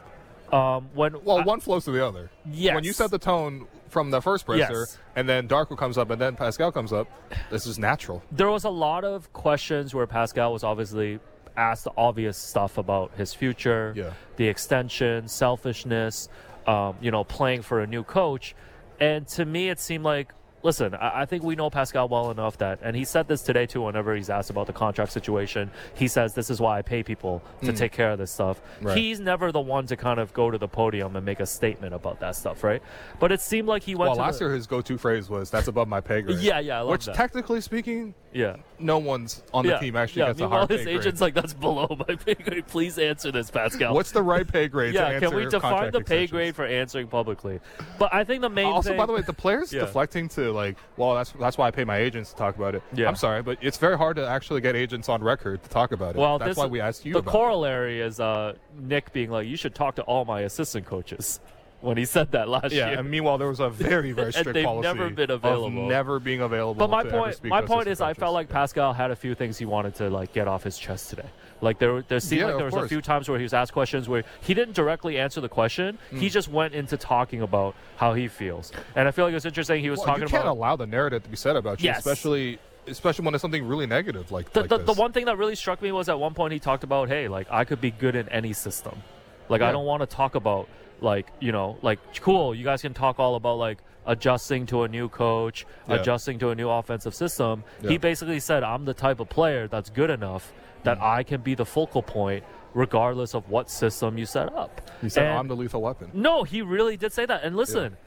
[0.51, 2.29] Um, when Well, I- one flows to the other.
[2.49, 2.73] Yes.
[2.75, 4.97] When you set the tone from the first presser, Yes.
[5.15, 7.07] and then Darko comes up, and then Pascal comes up,
[7.49, 8.21] this is natural.
[8.31, 11.19] there was a lot of questions where Pascal was obviously
[11.57, 14.11] asked the obvious stuff about his future, Yeah.
[14.35, 16.29] the extension, selfishness,
[16.67, 18.55] um, you know, playing for a new coach.
[18.99, 20.33] And to me, it seemed like,
[20.63, 23.65] listen, I, I think we know Pascal well enough that, and he said this today
[23.65, 25.71] too, whenever he's asked about the contract situation.
[25.95, 28.61] He says, This is why I pay people to take care of this stuff.
[28.81, 28.85] Mm.
[28.87, 28.97] Right.
[28.97, 31.93] He's never the one to kind of go to the podium and make a statement
[31.93, 32.81] about that stuff, right?
[33.19, 35.67] But it seemed like he went Well, last the- year his go-to phrase was "That's
[35.67, 37.15] above my pay grade." Yeah, yeah, I love Which, that.
[37.15, 38.57] technically speaking, Yeah.
[38.79, 40.27] No one's on the yeah, team actually yeah.
[40.27, 40.97] gets a Meanwhile, higher pay his grade.
[40.99, 42.67] agent's like, "That's below my pay grade.
[42.67, 44.93] Please answer this, Pascal." What's the right pay grade?
[44.93, 45.07] to yeah?
[45.09, 46.31] answer Can we define the pay extensions?
[46.31, 47.59] grade for answering publicly?
[47.97, 48.97] But I think the main Also, thing.
[48.97, 49.81] by the way, the players Yeah.
[49.81, 52.83] deflecting to like, well, that's that's why I pay my agents to talk about it.
[52.93, 53.07] Yeah.
[53.07, 56.15] I'm sorry, but it's very hard to actually get agents on record to talk about
[56.15, 56.19] it.
[56.19, 59.57] well, that's this, why we asked you The corollary is uh, Nick being like, "You
[59.57, 61.39] should talk to all my assistant coaches."
[61.79, 62.73] When he said that last it.
[62.73, 65.43] Yeah, year, and meanwhile, there was a very very strict they've policy never been of
[65.45, 65.87] available.
[65.87, 66.73] never being available.
[66.73, 69.65] But my point, my point is, I felt like Pascal had a few things he
[69.65, 71.29] wanted to like get off his chest today.
[71.61, 73.73] Like there, there seemed Yeah, like there was a few times where he was asked
[73.73, 75.99] questions where he didn't directly answer the question.
[76.09, 76.17] Hmm.
[76.19, 79.81] He just went into talking about how he feels, and I feel like it's interesting.
[79.81, 81.85] He was Well, talking you can't about allow the narrative to be said about you,
[81.85, 81.99] Yes.
[81.99, 85.37] especially especially when it's something really negative like, the, like the, the one thing that
[85.37, 87.91] really struck me was at one point he talked about, hey, like I could be
[87.91, 89.03] good in any system.
[89.49, 90.69] Like I don't want to talk about
[91.01, 92.55] like you know like cool.
[92.55, 95.95] You guys can talk all about like adjusting to a new coach, Yeah.
[95.95, 97.63] adjusting to a new offensive system.
[97.81, 97.89] Yeah.
[97.91, 100.53] He basically said, I'm the type of player that's good enough
[100.83, 101.03] that mm.
[101.03, 102.43] I can be the focal point
[102.73, 104.89] regardless of what system you set up.
[105.01, 107.43] He said, And- "I'm the lethal weapon." no, he really did say that.
[107.43, 107.97] And listen,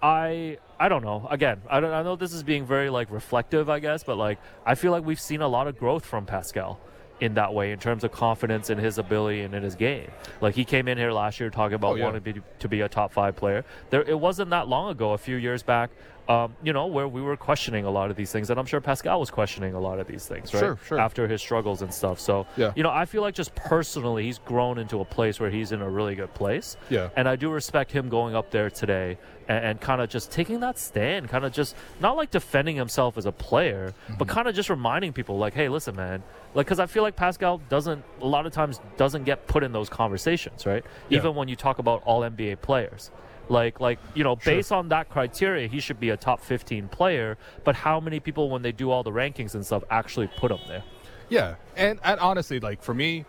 [0.00, 1.26] I I don't know.
[1.30, 4.38] Again, I don't I know this is being very like reflective, I guess, but like
[4.64, 6.78] I feel like we've seen a lot of growth from Pascal
[7.20, 10.10] in that way in terms of confidence in his ability and in his game.
[10.40, 12.04] Like he came in here last year talking about Oh, yeah.
[12.04, 13.64] wanting to be, to be a top 5 player.
[13.90, 15.90] There it wasn't that long ago, a few years back,
[16.28, 18.80] um, you know, where we were questioning a lot of these things and I'm sure
[18.82, 20.60] Pascal was questioning a lot of these things, right?
[20.60, 21.00] Sure, sure.
[21.00, 22.20] After his struggles and stuff.
[22.20, 22.72] So, Yeah.
[22.76, 25.80] you know, I feel like just personally he's grown into a place where he's in
[25.80, 26.76] a really good place.
[26.90, 27.08] Yeah.
[27.16, 29.16] And I do respect him going up there today
[29.48, 33.16] and, and kind of just taking that stand, kind of just not like defending himself
[33.16, 34.34] as a player, but Mm-hmm.
[34.34, 36.22] kind of just reminding people, like, hey, listen, man.
[36.54, 39.72] Like, because I feel like Pascal doesn't, a lot of times, doesn't get put in
[39.72, 40.84] those conversations, right?
[41.08, 41.18] Yeah.
[41.18, 43.10] Even when you talk about all NBA players.
[43.48, 47.38] Like, like you know, based on that criteria, he should be a top 15 player.
[47.64, 50.60] But how many people, when they do all the rankings and stuff, actually put him
[50.66, 50.84] there?
[51.28, 53.24] Yeah, and and honestly, like for me,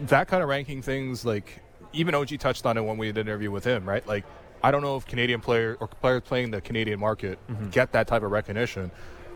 [0.00, 1.60] that kind of ranking things, like
[1.92, 4.06] even OG touched on it when we did an interview with him, right?
[4.06, 4.24] Like,
[4.62, 7.38] I don't know if Canadian player or players playing the Canadian market
[7.70, 8.90] get that type of recognition.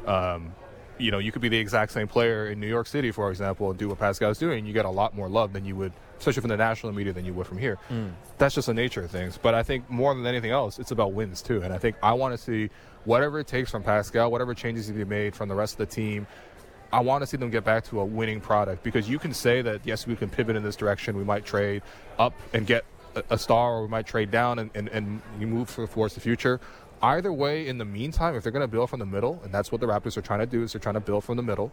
[0.07, 0.55] Um,
[0.99, 3.71] you know, you could be the exact same player in New York City, for example,
[3.71, 4.67] and do what Pascal's doing.
[4.67, 7.25] You get a lot more love than you would, especially from the national media, than
[7.25, 7.77] you would from here.
[7.89, 8.09] Hmm.
[8.39, 9.39] That's just the nature of things.
[9.39, 11.63] But I think more than anything else, it's about wins too.
[11.63, 12.71] And I think I want to see
[13.05, 15.79] whatever it takes from Pascal, whatever changes need to be made from the rest of
[15.79, 16.27] the team.
[16.93, 19.63] I want to see them get back to a winning product because you can say
[19.63, 21.17] that yes, we can pivot in this direction.
[21.17, 21.83] We might trade
[22.19, 22.85] up and get
[23.31, 26.21] a, star, or we might trade down and, and, and you move for, towards the
[26.21, 26.61] future.
[27.03, 29.71] Either way, in the meantime, if they're going to build from the middle, and that's
[29.71, 31.71] what the Raptors are trying to do, is they're trying to build from the middle.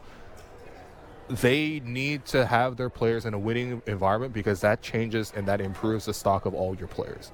[1.30, 5.62] They need to have their players in a winning environment because that changes and that
[5.62, 7.32] improves the stock of all your players.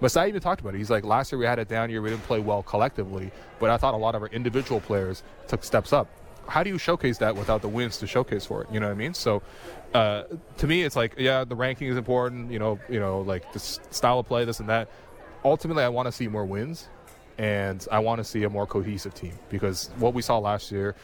[0.00, 0.78] Masai even talked about it.
[0.78, 3.70] He's like, last year we had a down year, we didn't play well collectively, but
[3.70, 6.08] I thought a lot of our individual players took steps up.
[6.46, 8.68] How do you showcase that without the wins to showcase for it?
[8.72, 9.14] You know what I mean?
[9.14, 9.42] So,
[9.92, 10.24] uh,
[10.56, 12.50] to me, it's like, yeah, the ranking is important.
[12.50, 14.90] You know, you know, like the style of play, this and that.
[15.44, 16.88] Ultimately, I want to see more wins,
[17.40, 20.94] and I want to see a more cohesive team because what we saw last year,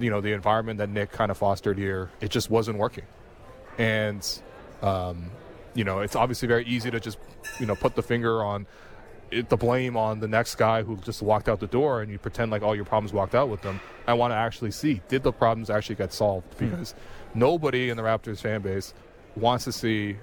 [0.00, 3.04] you know, the environment that Nick kind of fostered here, it just wasn't working,
[3.76, 4.26] and
[4.80, 5.30] um,
[5.74, 7.18] you know, it's obviously very easy to just,
[7.60, 8.66] you know, put the finger on
[9.30, 12.18] it, the blame on the next guy who just walked out the door and you
[12.18, 13.78] pretend like all your problems walked out with them.
[14.06, 16.58] I want to actually see did the problems actually get solved?
[16.58, 16.94] Because
[17.34, 18.94] nobody in the Raptors fan base
[19.36, 20.16] wants to see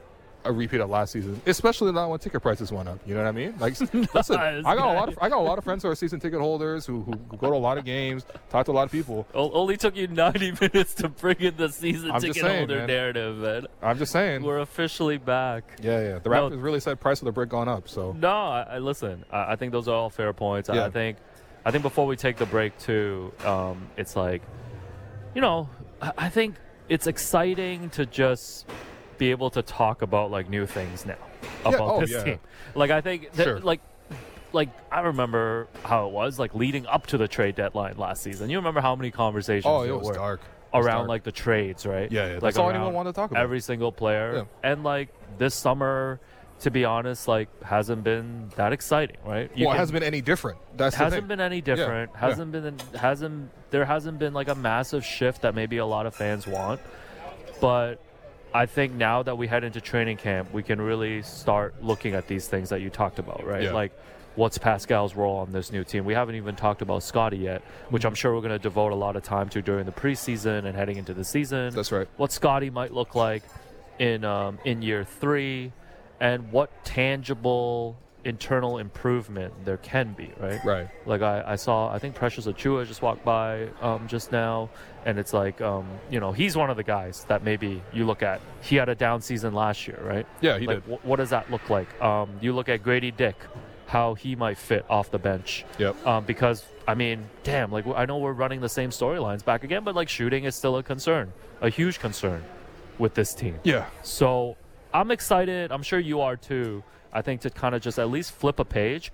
[0.46, 2.98] a repeat of last season, especially not when ticket prices went up.
[3.06, 3.56] You know what I mean?
[3.60, 3.80] Like,
[4.14, 6.20] listen, I got a lot of I got a lot of friends who are season
[6.20, 8.92] ticket holders who, who go to a lot of games, talk to a lot of
[8.92, 9.28] people.
[9.34, 12.78] O- only took you 90 minutes to bring in the season I'm ticket saying, holder
[12.80, 12.88] man.
[12.88, 13.68] narrative, man.
[13.82, 14.44] I'm just saying.
[14.44, 15.64] We're officially back.
[15.82, 16.20] yeah, yeah.
[16.20, 16.50] The No.
[16.50, 17.90] Raptors really said price of the brick gone up.
[17.90, 19.26] So No, I, I listen.
[19.32, 20.70] I, I think those are all fair points.
[20.70, 20.86] I, Yeah.
[20.86, 21.18] I think,
[21.66, 24.42] I think before we take the break too, um, it's like,
[25.36, 25.70] you know,
[26.02, 26.56] I, I think
[26.88, 28.66] it's exciting to just
[29.20, 31.16] be able to talk about like new things now
[31.62, 32.24] about oh, this yeah.
[32.24, 32.40] team.
[32.74, 33.60] Like I think that, Sure.
[33.60, 33.82] like.
[34.52, 38.50] Like I remember how it was like leading up to the trade deadline last season.
[38.50, 40.42] You remember how many conversations oh, it was were dark.
[40.42, 41.10] It was around dark.
[41.10, 42.12] like the trades, right?
[42.12, 43.44] Yeah, yeah, Like that's all anyone wanted to talk about.
[43.44, 44.72] Every single player, Yeah.
[44.72, 46.20] and like this summer,
[46.62, 49.52] to be honest, like hasn't been that exciting, right?
[49.54, 50.58] You well, it hasn't been any different.
[50.76, 52.10] That's hasn't been any different.
[52.16, 52.20] yeah.
[52.20, 56.16] Hasn't been hasn't there hasn't been like a massive shift that maybe a lot of
[56.16, 56.82] fans want.
[57.62, 58.02] But
[58.54, 62.28] I think now that we head into training camp, we can really start looking at
[62.28, 63.64] these things that you talked about, right?
[63.64, 63.74] Yeah.
[63.74, 63.92] Like
[64.36, 66.06] what's Pascal's role on this new team?
[66.06, 68.96] We haven't even talked about Scotty yet, which I'm sure we're going to devote a
[68.96, 72.08] lot of time to during the preseason and heading into the season That's right.
[72.18, 73.44] what Scotty might look like
[74.00, 75.74] in um, in year three,
[76.22, 80.64] and what tangible internal improvement there can be, right?
[80.64, 80.90] Right.
[81.06, 84.70] Like I, I saw, I think Precious Achiuwa just walked by um, just now,
[85.06, 88.22] and it's like, um, you know, he's one of the guys that maybe you look
[88.22, 88.42] at.
[88.62, 90.26] He had a down season last year, right?
[90.42, 91.00] Yeah, he like, did.
[91.00, 92.02] wh- what does that look like?
[92.02, 93.36] Um, you look at Gradey Dick,
[93.88, 95.66] how he might fit off the bench.
[95.78, 96.06] Yep.
[96.06, 99.84] Um, because I mean, damn, like I know we're running the same storylines back again,
[99.84, 102.44] but like shooting is still a concern, a huge concern
[102.98, 103.60] with this team.
[103.64, 103.86] Yeah.
[104.04, 104.58] So
[104.94, 105.72] I'm excited.
[105.72, 106.84] I'm sure you are too.
[107.12, 109.12] I think to kind of just at least flip a page.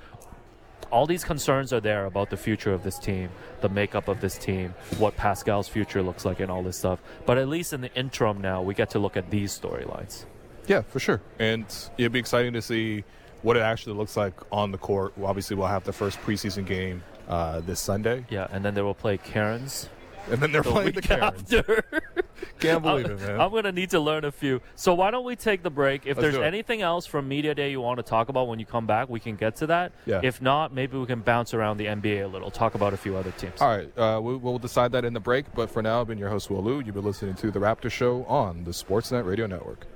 [0.91, 3.29] All these concerns are there about the future of this team,
[3.61, 7.01] the makeup of this team, what Pascal's future looks like, and all this stuff.
[7.25, 10.25] But at least in the interim now, we get to look at these storylines.
[10.67, 11.21] Yeah, for sure.
[11.39, 11.65] And
[11.97, 13.03] it'd be exciting to see
[13.41, 15.17] what it actually looks like on the court.
[15.17, 18.81] Well, obviously, we'll have the first preseason game uh, this Sunday, Yeah, and then they
[18.81, 19.89] will play Karen's
[20.29, 21.49] and then they're the playing the Karens.
[22.59, 23.41] Can't believe I'm, it, man.
[23.41, 24.61] I'm gonna need to learn a few.
[24.75, 26.05] So why don't we take the break?
[26.05, 28.65] If Let's there's anything else from media day you want to talk about when you
[28.65, 29.91] come back, we can get to that.
[30.05, 30.21] Yeah.
[30.23, 33.15] If not, maybe we can bounce around the NBA a little, talk about a few
[33.15, 33.61] other teams.
[33.61, 35.53] All right, uh, we, we'll decide that in the break.
[35.53, 36.81] But for now, I've been your host, Will Lou.
[36.81, 39.87] You've been listening to The Raptor Show on the Sportsnet Radio Network.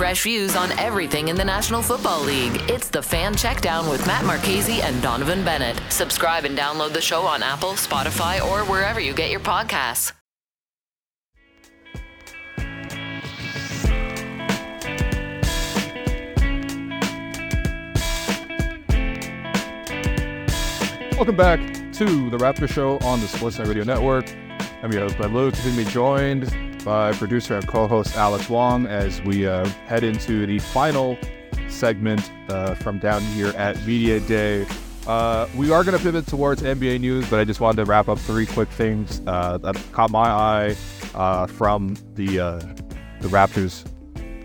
[0.00, 2.58] Fresh views on everything in the National Football League.
[2.70, 5.78] It's the Fan Checkdown with Matt Marchese and Donnovan Bennett.
[5.90, 10.14] Subscribe and download the show on Apple, Spotify, or wherever you get your podcasts.
[21.12, 21.60] Welcome back
[21.92, 24.24] to The Raptor Show on the Sportsnet Radio Network.
[24.82, 25.50] I'm your host, Ben Lou.
[25.50, 30.58] To be joined by producer and co-host Alex Wong as we uh, head into the
[30.58, 31.18] final
[31.68, 34.66] segment uh, from down here at Media Day.
[35.06, 38.08] Uh, we are going to pivot towards NBA news, but I just wanted to wrap
[38.08, 40.76] up three quick things uh, that caught my eye
[41.14, 42.58] uh, from the uh,
[43.20, 43.86] the Raptors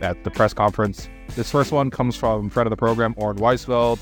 [0.02, 1.10] at the press conference.
[1.36, 4.00] This first one comes from friend of the program, Oren Weisfeld.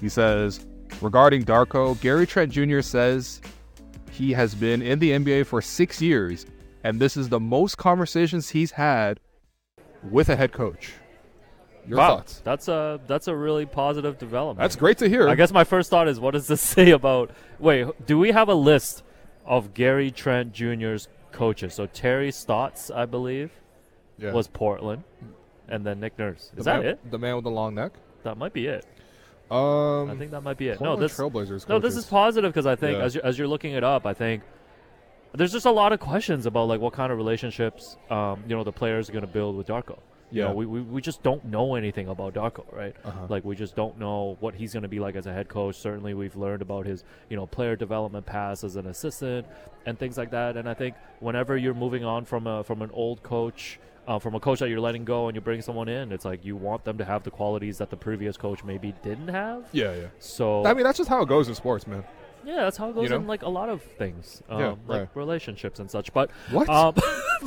[0.00, 0.64] He says,
[1.00, 2.80] regarding Darko, Gary Trent Jr.
[2.80, 3.40] says
[4.10, 6.46] he has been in the NBA for six years
[6.86, 9.18] and this is the most conversations he's had
[10.02, 10.92] with a head coach.
[11.88, 12.40] Your wow, thoughts?
[12.44, 14.58] that's a that's a really positive development.
[14.64, 15.28] That's great to hear.
[15.28, 17.30] I guess my first thought is, what does this say about?
[17.58, 19.02] Wait, do we have a list
[19.44, 21.74] of Gary Trent Jr.'s coaches?
[21.74, 23.50] So Terry Stotts, I believe,
[24.18, 24.32] Yeah.
[24.32, 25.04] was Portland,
[25.68, 26.50] and then Nick Nurse.
[26.54, 27.10] the Is that man, it?
[27.10, 27.92] The man with the long neck.
[28.24, 28.84] That might be it.
[29.48, 30.80] Um, I think that might be it.
[30.80, 31.68] No, this Trailblazers.
[31.68, 33.04] no, this is positive because I think Yeah.
[33.04, 34.42] as you're, as you're looking it up, I think
[35.34, 38.64] there's just a lot of questions about like what kind of relationships um, you know
[38.64, 39.98] the players are going to build with Darko.
[40.32, 40.48] You Yeah.
[40.48, 42.96] know, we, we, we just don't know anything about Darko, right?
[43.04, 43.26] Uh-huh.
[43.28, 45.76] Like we just don't know what he's going to be like as a head coach.
[45.76, 49.46] Certainly, we've learned about his you know player development pass as an assistant
[49.86, 50.56] and things like that.
[50.56, 53.78] And I think whenever you're moving on from a from an old coach.
[54.08, 56.44] Uh, from a coach that you're letting go and you bring someone in, it's like
[56.44, 59.64] you want them to have the qualities that the previous coach maybe didn't have.
[59.72, 60.06] Yeah, yeah.
[60.20, 62.04] So I mean, that's just how it goes in sports, man.
[62.46, 63.16] Yeah, that's how it goes know?
[63.16, 65.08] in like a lot of things, um, Yeah, like right.
[65.14, 66.12] relationships and such.
[66.12, 66.68] But What?
[66.68, 66.94] Um,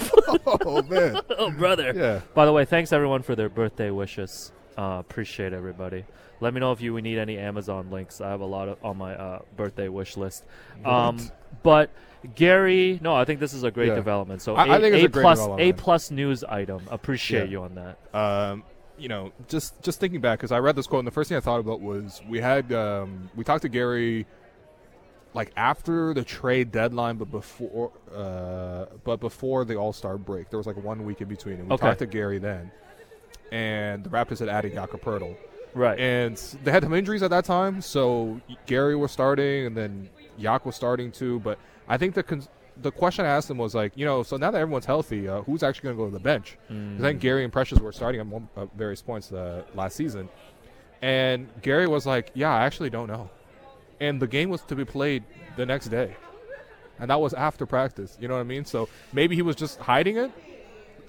[0.45, 1.19] oh man.
[1.37, 1.93] oh, brother.
[1.95, 2.21] Yeah.
[2.33, 4.51] By the way, thanks everyone for their birthday wishes.
[4.77, 6.05] Uh, appreciate everybody.
[6.41, 8.21] Let me know if you need any Amazon links.
[8.21, 10.45] I have a lot of on my uh, birthday wish list.
[10.85, 11.17] Um,
[11.63, 11.89] but
[12.35, 13.95] Gary, no, I think this is a great Yeah.
[13.95, 14.41] development.
[14.41, 16.83] So I- a, I think it's a a great plus a plus news item.
[16.89, 17.51] Appreciate Yeah.
[17.51, 18.15] you on that.
[18.15, 18.63] um,
[18.97, 21.37] you know, just just thinking back because I read this quote and the first thing
[21.37, 24.25] I thought about was we had um, we talked to Gary
[25.33, 30.49] like after the trade deadline, but before uh, but before the All Star break.
[30.49, 31.87] There was like one week in between, and we Okay.
[31.87, 32.71] talked to Gary then,
[33.51, 35.35] and the Raptors had added Jakob Poeltl.
[35.75, 35.99] Right.
[35.99, 40.65] And they had some injuries at that time, so Gary was starting, and then Yak
[40.65, 41.39] was starting too.
[41.41, 42.47] But I think the con-
[42.81, 45.41] the question I asked him was like, you know, so now that everyone's healthy, uh,
[45.41, 46.57] who's actually going to go to the bench?
[46.69, 49.95] 'Cause I think Gary and Precious were starting at one, uh, various points uh, last
[49.97, 50.29] season,
[51.01, 53.29] and Gary was like, yeah, I actually don't know.
[53.99, 55.23] And the game was to be played
[55.57, 56.15] the next day,
[56.99, 58.17] and that was after practice.
[58.19, 58.65] You know what I mean?
[58.65, 60.31] So maybe he was just hiding it.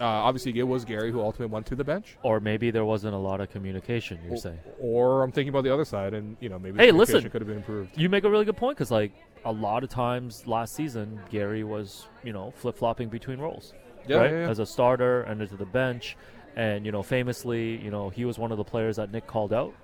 [0.01, 2.17] Uh, obviously, it was Gary who ultimately went to the bench.
[2.23, 4.19] or maybe there wasn't a lot of communication.
[4.27, 4.59] You're saying.
[4.81, 7.21] Or I'm thinking about the other side, and you know maybe Hey, listen.
[7.23, 7.99] communication could have been improved.
[7.99, 9.13] You make a really good point because, like,
[9.45, 13.75] a lot of times last season, Gary was, you know, flip flopping between roles,
[14.09, 14.31] Yeah, right?
[14.31, 14.49] yeah, yeah.
[14.51, 16.17] As a starter and into the bench,
[16.57, 19.53] and you know, famously, you know, he was one of the players that Nick called
[19.53, 19.75] out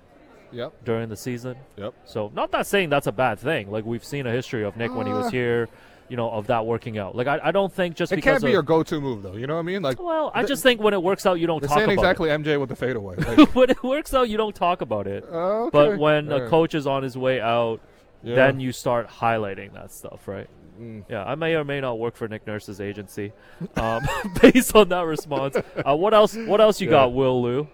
[0.51, 0.73] Yep.
[0.85, 1.55] during the season.
[1.77, 1.93] Yep.
[2.05, 3.71] So, not that saying that's a bad thing.
[3.71, 5.31] Like, we've seen a history of Nick when he was Uh.
[5.31, 5.69] here,
[6.09, 7.15] you know, of that working out.
[7.15, 9.23] Like, I, I don't think just because It because can't be of, your go-to move,
[9.23, 9.33] though.
[9.35, 9.81] You know what I mean?
[9.81, 12.29] Like, well, I the- just think when it works out, you don't talk about exactly
[12.29, 13.17] MJ with the fadeaway.
[13.17, 13.49] Like, it.
[13.55, 15.25] when it works out, you don't talk about it.
[15.29, 15.69] uh, okay.
[15.71, 16.49] But when a Alright.
[16.49, 17.81] coach is on his way out,
[18.23, 18.35] Yeah.
[18.35, 20.47] then you start highlighting that stuff, right?
[20.79, 21.03] Mm.
[21.09, 23.33] Yeah, I may or may not work for Nick Nurse's agency,
[23.77, 24.03] um,
[24.41, 25.57] based on that response.
[25.57, 26.35] Uh, what else?
[26.37, 26.91] What else you Yeah.
[27.05, 27.67] got, Will Lou?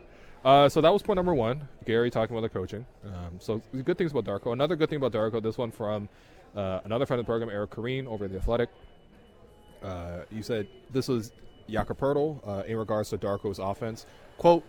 [0.43, 1.67] Uh, so that was point number one.
[1.85, 2.85] Gary talking about the coaching.
[3.05, 4.51] Um, so good things about Darko.
[4.53, 5.41] Another good thing about Darko.
[5.41, 6.09] This one from
[6.55, 8.69] uh, another friend of the program, Eric Koreen, over at the Athletic.
[9.81, 11.31] Uh, you said this was
[11.69, 14.05] Jakob Poeltl uh, in regards to Darko's offense.
[14.37, 14.63] Quote: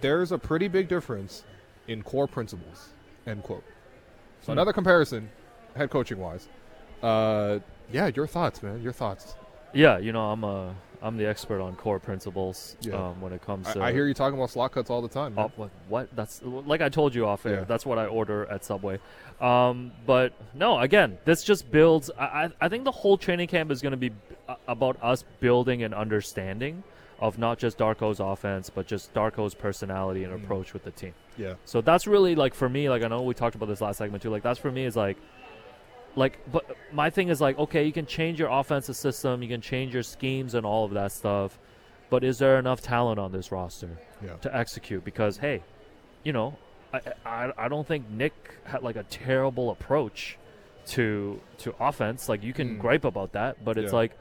[0.00, 1.44] There's a pretty big difference
[1.86, 2.88] in core principles.
[3.26, 3.64] End quote.
[4.40, 4.52] So Hmm.
[4.52, 5.30] another comparison,
[5.76, 6.48] head coaching wise.
[7.02, 7.60] Uh,
[7.92, 8.82] yeah, your thoughts, man.
[8.82, 9.36] Your thoughts.
[9.72, 12.94] Yeah, you know, I'm a I'm the expert on core principles Yeah.
[12.94, 13.80] um, when it comes to.
[13.80, 15.34] I, I hear you talking about slot cuts all the time.
[15.38, 16.08] Oh, what, what?
[16.16, 17.54] That's like I told you off air.
[17.60, 17.64] Yeah.
[17.64, 18.98] That's what I order at Subway.
[19.40, 22.10] Um, but no, again, this just builds.
[22.18, 24.10] I, I, I think the whole training camp is going to be
[24.48, 26.82] uh, about us building an understanding
[27.20, 30.44] of not just Darko's offense, but just Darko's personality and Mm.
[30.44, 31.14] approach with the team.
[31.36, 31.54] Yeah.
[31.64, 32.88] So that's really like for me.
[32.88, 34.30] Like I know we talked about this last segment too.
[34.30, 35.16] Like that's for me is like,
[36.18, 36.34] like.
[36.52, 39.94] But my thing is like, okay, you can change your offensive system, you can change
[39.94, 41.58] your schemes and all of that stuff,
[42.10, 43.92] but is there enough talent on this roster
[44.22, 44.34] Yeah.
[44.44, 45.04] to execute?
[45.04, 45.62] Because hey,
[46.24, 46.56] you know,
[46.92, 48.34] I I, I don't think Nick
[48.64, 50.36] had like a terrible approach
[50.94, 52.28] to to offense.
[52.28, 52.80] Like you can Mm.
[52.80, 53.98] gripe about that, but it's Yeah.
[54.02, 54.12] like.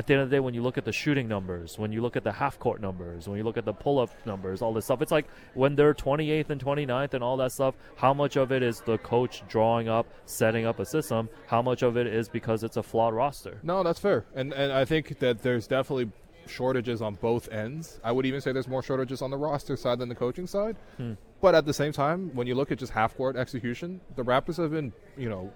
[0.00, 2.00] At the end of the day, when you look at the shooting numbers, when you
[2.00, 4.72] look at the half court numbers, when you look at the pull up numbers, all
[4.72, 8.36] this stuff, it's like when they're 28th and 29th and all that stuff, how much
[8.36, 11.28] of it is the coach drawing up, setting up a system?
[11.48, 13.58] How much of it is because it's a flawed roster?
[13.62, 16.10] No, that's fair, and and I think that there's definitely
[16.46, 18.00] shortages on both ends.
[18.02, 20.76] I would even say there's more shortages on the roster side than the coaching side.
[20.96, 21.12] Hmm.
[21.42, 24.56] But at the same time, when you look at just half court execution, the Raptors
[24.56, 25.52] have been, you know,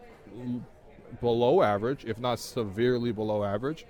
[1.21, 3.87] below average, if not severely below average,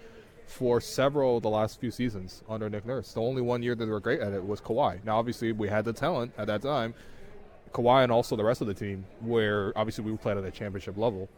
[0.47, 3.13] for several of the last few seasons under Nick Nurse.
[3.13, 5.03] The only one year that they were great at it was Kawhi.
[5.05, 6.95] Now, obviously, we had the talent at that time,
[7.73, 10.97] Kawhi and also the rest of the team, where obviously we played at a championship
[10.97, 11.29] level.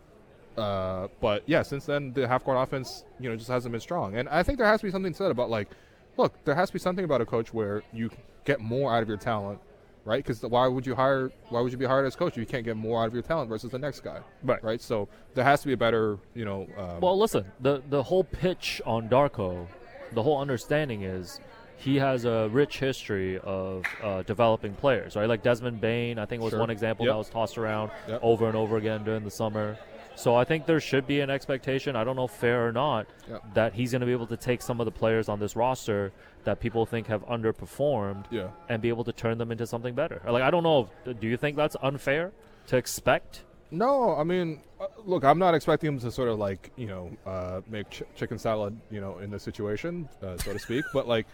[0.57, 4.16] Uh, but yeah, since then the half court offense, you know, just hasn't been strong.
[4.16, 5.69] And I think there has to be something said about like,
[6.16, 8.11] look, there has to be something about a coach where you
[8.45, 9.61] get more out of your talent
[10.07, 10.24] right?
[10.24, 11.31] Because why would you hire?
[11.51, 13.23] Why would you be hired as coach if you can't get more out of your
[13.23, 14.20] talent versus the next guy?
[14.43, 14.62] Right.
[14.65, 14.81] Right.
[14.81, 16.66] So there has to be a better, you know.
[16.78, 19.66] Um, Well, listen, the the whole pitch on Darko,
[20.12, 21.41] the whole understanding is
[21.78, 25.28] he has a rich history of uh, developing players, right?
[25.28, 26.61] Like Desmond Bane, I think was Sure.
[26.61, 27.12] one example Yep.
[27.12, 28.20] that was tossed around Yep.
[28.23, 29.77] over and over again during the summer.
[30.16, 31.94] So I think there should be an expectation.
[31.94, 33.55] I don't know fair or not Yep.
[33.55, 36.10] that he's going to be able to take some of the players on this roster
[36.44, 38.48] that people think have underperformed yeah.
[38.68, 40.20] and be able to turn them into something better.
[40.26, 40.88] Like I don't know.
[41.05, 42.32] Do you think that's unfair
[42.68, 43.44] to expect?
[43.70, 47.10] No, I mean, uh, look, I'm not expecting him to sort of like you know
[47.26, 50.84] uh, make ch- chicken salad, you know, in this situation, uh, so to speak.
[50.94, 51.26] but like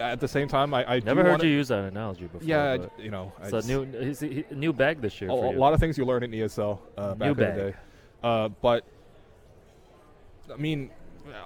[0.00, 2.40] at the same time, I, I do Never heard you use that analogy before.
[2.48, 5.28] Yeah, I- you know, it's a it's- new he's, he, new bag this year.
[5.30, 7.54] a, a lot of things you learn in ESL uh, back New in bag.
[7.56, 7.76] the day.
[8.22, 8.84] Uh, but
[10.52, 10.90] I mean,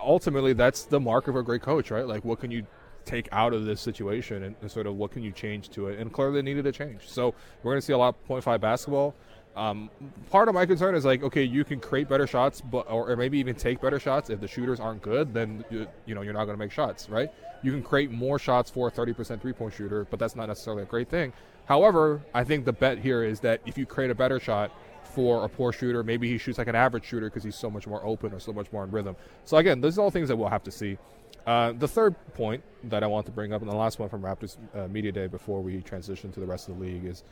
[0.03, 2.07] ultimately, that's the mark of a great coach, right?
[2.07, 2.67] Like, what can you
[3.05, 5.99] take out of this situation, and, and sort of what can you change to it?
[5.99, 7.03] And clearly, needed a change.
[7.07, 9.15] So we're going to see a lot of point five basketball.
[9.55, 9.89] Um,
[10.31, 13.17] part of my concern is like, okay, you can create better shots, but or, or
[13.17, 14.29] maybe even take better shots.
[14.29, 17.09] If the shooters aren't good, then you, you know you're not going to make shots,
[17.09, 17.31] right?
[17.63, 20.83] You can create more shots for a 30% three point shooter, but that's not necessarily
[20.83, 21.33] a great thing.
[21.65, 24.73] However, I think the bet here is that if you create a better shot
[25.17, 27.87] for a poor shooter, maybe he shoots like an average shooter because he's so much
[27.87, 29.17] more open or so much more in rhythm.
[29.47, 30.99] So again, these are all things that we'll have to see.
[31.47, 34.21] Uh, the third point that I want to bring up, and the last one from
[34.21, 37.25] Raptors uh, Media Day before we transition to the rest of the league, is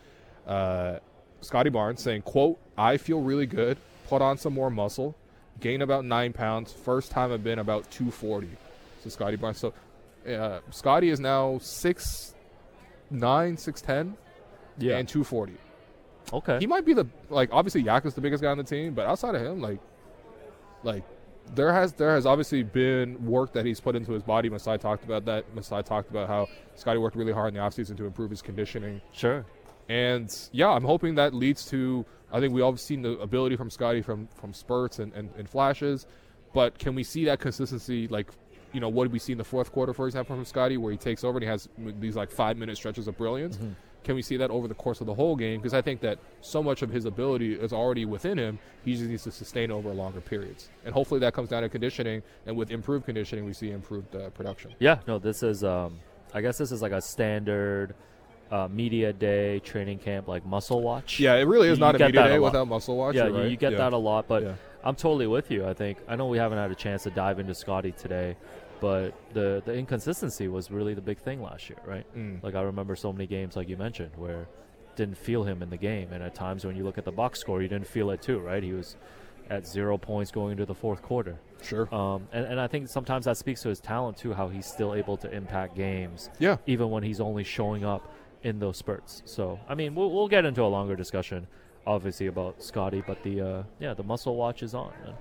[0.47, 0.99] uh,
[1.43, 3.77] Scotty Barnes saying, "quote I feel really good.
[4.09, 5.15] Put on some more muscle.
[5.61, 6.73] Gain about nine pounds.
[6.73, 8.49] First time I've been about 240."
[9.03, 9.59] So Scotty Barnes.
[9.59, 9.75] So
[10.27, 12.35] uh, Scotty is now six
[13.11, 14.17] nine, six ten,
[14.79, 14.97] yeah.
[14.97, 15.53] and 240.
[16.33, 16.59] Okay.
[16.59, 19.07] He might be the like obviously Yak is the biggest guy on the team, but
[19.07, 19.79] outside of him, like
[20.83, 21.05] like
[21.55, 24.49] there has there has obviously been work that he's put into his body.
[24.49, 25.55] Masai talked about that.
[25.55, 29.01] Masai talked about how Scotty worked really hard in the offseason to improve his conditioning.
[29.13, 29.45] sure.
[29.89, 32.07] And yeah, I'm hoping that leads to.
[32.33, 35.29] I think we all have seen the ability from Scotty from from spurts and, and,
[35.37, 36.07] and flashes,
[36.55, 38.09] but can we see that consistency?
[38.09, 38.31] Like,
[38.73, 40.91] you know, what did we see in the fourth quarter, for example, from Scotty, where
[40.91, 41.69] he takes over and he has
[42.01, 43.57] these like five minute stretches of brilliance?
[43.57, 43.73] Mm-hmm.
[44.05, 45.61] Can we see that over the course of the whole game?
[45.61, 48.59] Because I think that so much of his ability is already within him.
[48.85, 52.23] He just needs to sustain over longer periods, and hopefully that comes down to conditioning.
[52.47, 54.75] And with improved conditioning, we see improved uh, production.
[54.79, 54.99] Yeah.
[55.09, 55.19] No.
[55.19, 55.65] This is.
[55.65, 55.99] Um,
[56.37, 57.95] I guess this is like a standard
[58.51, 61.21] uh, media day training camp, like muscle watch.
[61.21, 63.15] Yeah, it really is You not a media that a day without muscle watch.
[63.15, 63.51] Yeah, you, right.
[63.51, 63.79] you get Yeah.
[63.79, 64.55] that a lot, but Yeah.
[64.83, 65.65] I'm totally with you.
[65.65, 68.37] I think I know we haven't had a chance to dive into Scotty today,
[68.85, 72.07] but the the inconsistency was really the big thing last year, right?
[72.17, 72.43] Mm.
[72.43, 74.47] Like I remember so many games, like you mentioned, where
[74.97, 77.39] didn't feel him in the game, and at times when you look at the box
[77.41, 78.63] score, you didn't feel it too, right?
[78.63, 78.97] He was
[79.51, 81.37] at zero points going into the fourth quarter.
[81.63, 81.87] Sure.
[81.95, 84.95] Um, and, and I think sometimes that speaks to his talent too, how he's still
[84.95, 86.57] able to impact games, Yeah.
[86.67, 88.03] even when he's only showing up
[88.43, 89.23] in those spurts.
[89.25, 91.47] So, I mean, we'll, we'll get into a longer discussion,
[91.87, 94.93] obviously, about Scotty, but the uh, yeah, the muscle watch is on.
[95.05, 95.15] man.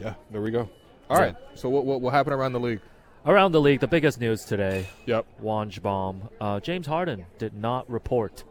[0.00, 0.68] Yeah, there we go.
[1.10, 1.36] All So- right.
[1.54, 2.80] So what, what what happened around the league?
[3.26, 5.26] Around the league, the biggest news today: Yep.
[5.42, 6.28] Woj bomb.
[6.40, 8.44] Uh, James Harden did not report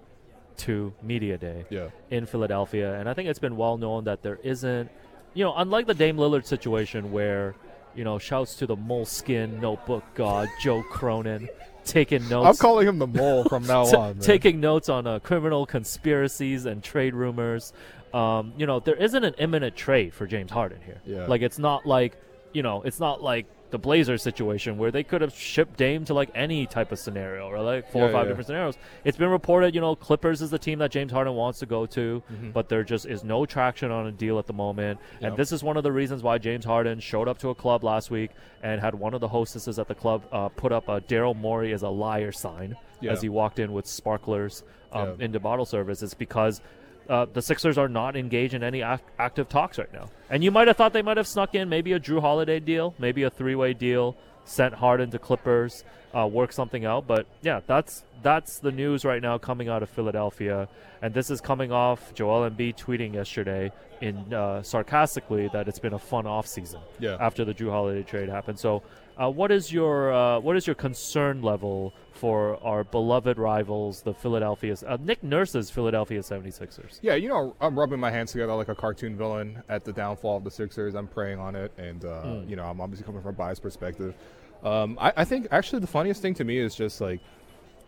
[0.58, 1.88] to media day Yeah.
[2.12, 4.92] in Philadelphia, and I think it's been well known that there isn't,
[5.34, 7.56] you know, unlike the Dame Lillard situation where,
[7.96, 11.50] you know, shouts to the moleskin notebook god Joe Cronin,
[11.84, 12.46] taking notes.
[12.48, 14.18] I'm calling him the mole from now t- on.
[14.18, 14.20] man.
[14.20, 17.74] taking notes on uh, criminal conspiracies and trade rumors.
[18.14, 21.02] Um, you know, there isn't an imminent trade for James Harden here.
[21.06, 21.26] Yeah.
[21.26, 22.18] Like, it's not like,
[22.54, 26.14] you know, it's not like the Blazers situation where they could have shipped Dame to
[26.14, 28.28] like any type of scenario or like four Yeah, or five yeah.
[28.30, 28.78] different scenarios.
[29.04, 31.86] It's been reported, you know, Clippers is the team that James Harden wants to go
[31.88, 32.52] to, Mm-hmm.
[32.52, 35.00] but there just is no traction on a deal at the moment.
[35.22, 37.84] And this is one of the reasons why James Harden showed up to a club
[37.84, 38.32] last week
[38.64, 41.72] and had one of the hostesses at the club uh, put up a Daryl Morey
[41.72, 43.12] is a liar sign Yeah.
[43.12, 46.02] as he walked in with sparklers um, into bottle service.
[46.02, 46.62] It's because
[47.10, 50.08] uh, the Sixers are not engaged in any ac- active talks right now.
[50.30, 52.94] And you might have thought they might have snuck in maybe a Jrue Holiday deal,
[53.00, 54.16] maybe a three-way deal,
[54.46, 55.84] sent Harden to Clippers,
[56.16, 57.08] uh, work something out.
[57.08, 60.68] But yeah, that's that's the news right now coming out of Philadelphia,
[61.02, 63.72] and this is coming off Joel Embiid tweeting yesterday
[64.02, 67.18] in uh, sarcastically that it's been a fun off season Yeah.
[67.20, 68.58] after the Jrue Holiday trade happened.
[68.60, 68.82] So,
[69.20, 74.14] uh, what is your uh, what is your concern level for our beloved rivals, the
[74.14, 77.00] Philadelphia uh, Nick Nurse's Philadelphia 76ers?
[77.02, 80.38] Yeah, you know, I'm rubbing my hands together like a cartoon villain at the downfall
[80.38, 80.96] of the Sixers.
[80.96, 82.50] I'm preying on it, and uh, Hmm.
[82.50, 84.16] you know, I'm obviously coming from a biased perspective.
[84.64, 87.20] Um, I, I think actually the funniest thing to me is just like,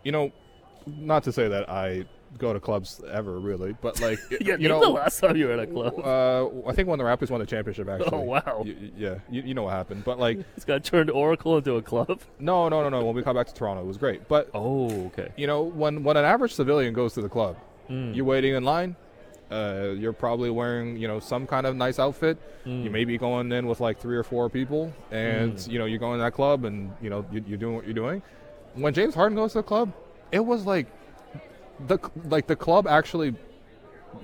[0.04, 0.32] you know,
[0.86, 2.04] not to say that I
[2.38, 3.74] go to clubs ever, really.
[3.80, 5.98] But like, Yeah, you know, the last time you were at a club.
[5.98, 8.10] uh, I think when the Raptors won the championship, actually.
[8.12, 8.62] Oh, wow.
[8.64, 10.04] Y- yeah, you, you know what happened.
[10.04, 12.20] But like, He's got turned Oracle into a club.
[12.38, 13.04] no, no, no, no.
[13.04, 14.28] When we come back to Toronto, it was great.
[14.28, 15.28] But Oh, okay.
[15.36, 17.56] you know, when when an average civilian goes to the club,
[17.90, 18.14] Mm.
[18.14, 18.96] you're waiting in line.
[19.50, 22.38] Uh, you're probably wearing, you know, some kind of nice outfit.
[22.64, 22.84] Mm.
[22.84, 25.98] You may be going in with like three or four people, and you know, you're
[25.98, 28.22] going to that club, and you know, you, you're doing what you're doing.
[28.74, 29.92] When James Harden goes to the club,
[30.30, 30.86] it was like
[31.86, 31.98] the
[32.28, 33.34] like the club actually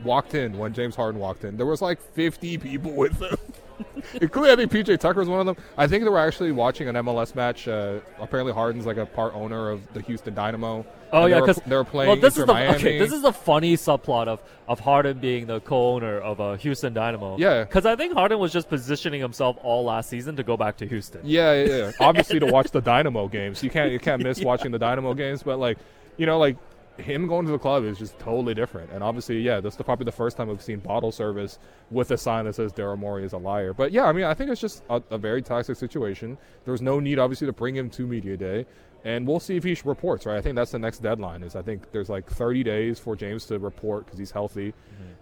[0.04, 1.56] walked in when James Harden walked in.
[1.56, 3.36] There was like 50 people with him.
[4.20, 5.56] Including, I think PJ Tucker was one of them.
[5.76, 7.68] I think they were actually watching an MLS match.
[7.68, 10.84] Uh, apparently, Harden's like a part owner of the Houston Dynamo.
[11.12, 12.76] Oh yeah, because they were playing Well, this Inter is the Miami.
[12.76, 12.98] okay.
[12.98, 17.38] This is the funny subplot of of Harden being the co-owner of uh, Houston Dynamo.
[17.38, 17.64] Yeah.
[17.64, 20.86] because I think Harden was just positioning himself all last season to go back to
[20.86, 21.20] Houston.
[21.24, 21.92] Yeah, yeah, yeah.
[22.00, 25.44] Obviously, to watch the Dynamo games, you can't you can't miss watching the Dynamo games.
[25.44, 25.78] But like,
[26.16, 26.56] you know, like
[26.98, 28.90] him going to the club is just totally different.
[28.92, 31.58] And obviously, yeah, this is probably the first time we've seen bottle service
[31.90, 33.72] with a sign that says Daryl Morey is a liar.
[33.72, 36.38] But yeah, I mean, I think it's just a, a very toxic situation.
[36.64, 38.66] There's no need, obviously, to bring him to media day.
[39.04, 40.36] And we'll see if he reports, right?
[40.36, 41.44] I think that's the next deadline.
[41.44, 44.74] Is I think there's like 30 days for James to report because he's healthy,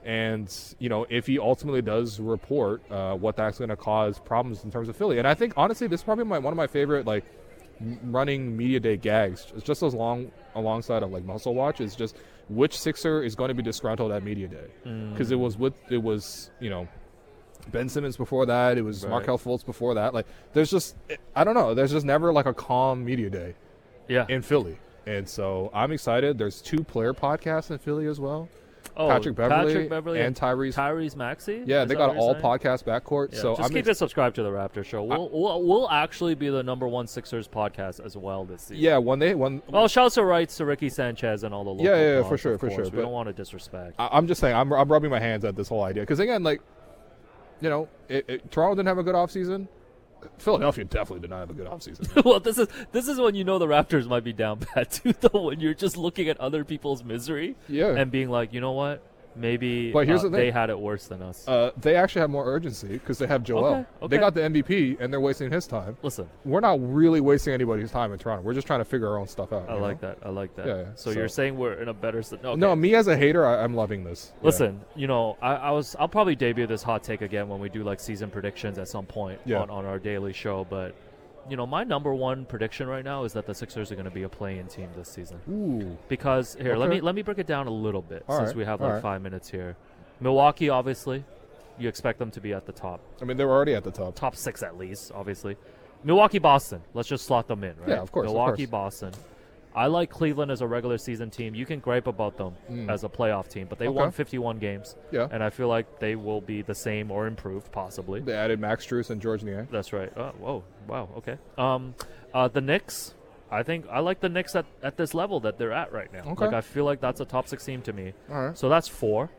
[0.03, 4.65] and you know if he ultimately does report, uh, what that's going to cause problems
[4.65, 5.19] in terms of Philly.
[5.19, 7.25] And I think honestly, this is probably my, one of my favorite like
[8.05, 9.53] running media day gags.
[9.63, 12.17] Just as long alongside of like Muscle Watch is just
[12.49, 15.13] which Sixer is going to be disgruntled at media day mm.
[15.13, 16.89] because it was with it was you know
[17.69, 18.79] Ben Simmons before that.
[18.79, 19.11] It was Right.
[19.11, 20.15] Markelle Fultz before that.
[20.15, 20.95] Like, there's just,
[21.35, 21.75] I don't know.
[21.75, 23.55] There's just never like a calm media day
[24.09, 24.27] Yeah.
[24.29, 26.39] in Philly, and so I'm excited.
[26.39, 28.49] There's two player podcasts in Philly as well.
[28.99, 30.75] Oh, Patrick Beverley, Patrick Beverley and Tyrese.
[30.75, 31.63] Tyrese Maxey.
[31.67, 32.43] yeah, Is they got all saying?
[32.45, 33.33] podcast backcourt.
[33.35, 35.03] Yeah, so just I'm keep ex- it subscribed to the Raptor Show.
[35.05, 38.77] We'll, we'll we'll actually be the number one Sixers podcast as well this season.
[38.83, 41.85] yeah when they when Well, shouts to rights to Ricky Sanchez and all the local
[41.85, 43.97] Yeah, yeah, yeah, for sure, for sure, We don't want to disrespect.
[43.99, 46.43] I, I'm just saying I'm I'm rubbing my hands at this whole idea because again
[46.43, 46.63] like,
[47.61, 49.69] you know, it, it, Toronto didn't have a good offseason.
[50.39, 52.25] Philadelphia definitely did not have a good offseason.
[52.25, 55.13] well, this is this is when you know the Raptors might be down bad too,
[55.21, 55.43] though.
[55.45, 57.89] When you're just looking at other people's misery Yeah.
[57.97, 59.03] and being like, you know what,
[59.37, 60.41] maybe But here's uh, the thing.
[60.47, 61.47] they had it worse than us.
[61.47, 63.87] uh, they actually have more urgency because they have Joel.
[64.03, 65.97] Okay, They got the MVP and they're wasting his time.
[66.03, 68.43] Listen, We're not really wasting anybody's time in Toronto.
[68.43, 69.69] We're just trying to figure our own stuff out.
[69.69, 70.09] I like know?
[70.09, 70.19] that.
[70.25, 70.67] I like that.
[70.67, 70.85] Yeah, yeah.
[70.95, 72.19] So, So- you're saying we're in a better.
[72.21, 72.57] s- Okay.
[72.57, 74.33] No, me as a hater, I, I'm loving this.
[74.41, 74.47] Yeah.
[74.47, 77.69] Listen, you know, I, I was I'll probably debut this hot take again when we
[77.69, 79.61] do like season predictions at some point Yeah.
[79.61, 80.67] on, on our daily show.
[80.69, 80.95] But
[81.49, 84.11] you know, my number one prediction right now is that the Sixers are going to
[84.11, 85.41] be a play-in team this season.
[85.49, 85.97] Ooh.
[86.09, 88.57] Because here, let me let me break it down a little bit All since right,
[88.57, 89.03] we have all like right.
[89.03, 89.77] five minutes here.
[90.21, 91.25] Milwaukee, obviously,
[91.79, 94.15] you expect them to be at the top, I mean, they're already at the top.
[94.15, 95.57] top six at least, obviously.
[96.05, 96.83] Milwaukee, Boston.
[96.95, 97.91] Let's just slot them in, right?
[97.91, 99.01] Yeah, of course, of Milwaukee, course.
[99.01, 99.13] Boston.
[99.77, 101.55] I like Cleveland as a regular season team.
[101.55, 102.55] You can gripe about them
[102.89, 103.91] as a playoff team, but they Mm.
[103.91, 103.99] Okay.
[103.99, 104.97] won 51 games.
[105.13, 105.29] Yeah.
[105.31, 108.21] And I feel like they will be the same or improved, possibly.
[108.21, 109.69] They added Max Strus and Georges Niang.
[109.71, 110.11] That's right.
[110.17, 111.37] Oh, whoa, wow, okay.
[111.59, 111.95] Um,
[112.33, 113.15] uh, the Knicks.
[113.51, 116.25] I think I like the Knicks at, at this level that they're at right now.
[116.33, 116.47] Okay.
[116.47, 118.15] Like I feel like that's a top six team to me.
[118.31, 118.59] All right.
[118.59, 119.31] So that's four.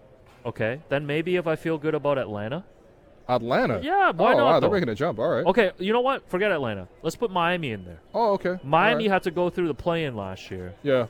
[0.46, 0.80] Okay.
[0.90, 2.64] Then maybe if I feel good about Atlanta.
[3.30, 3.82] Atlanta.
[3.84, 4.74] Yeah, why oh, not, wow, they're though?
[4.74, 5.20] making a jump.
[5.20, 5.46] All right.
[5.46, 6.30] Okay, you know what?
[6.30, 6.88] Forget Atlanta.
[7.04, 8.00] Let's put Miami in there.
[8.14, 8.58] Oh, okay.
[8.64, 9.14] Miami right.
[9.14, 10.76] had to go through the play-in last year.
[10.84, 11.08] Yeah.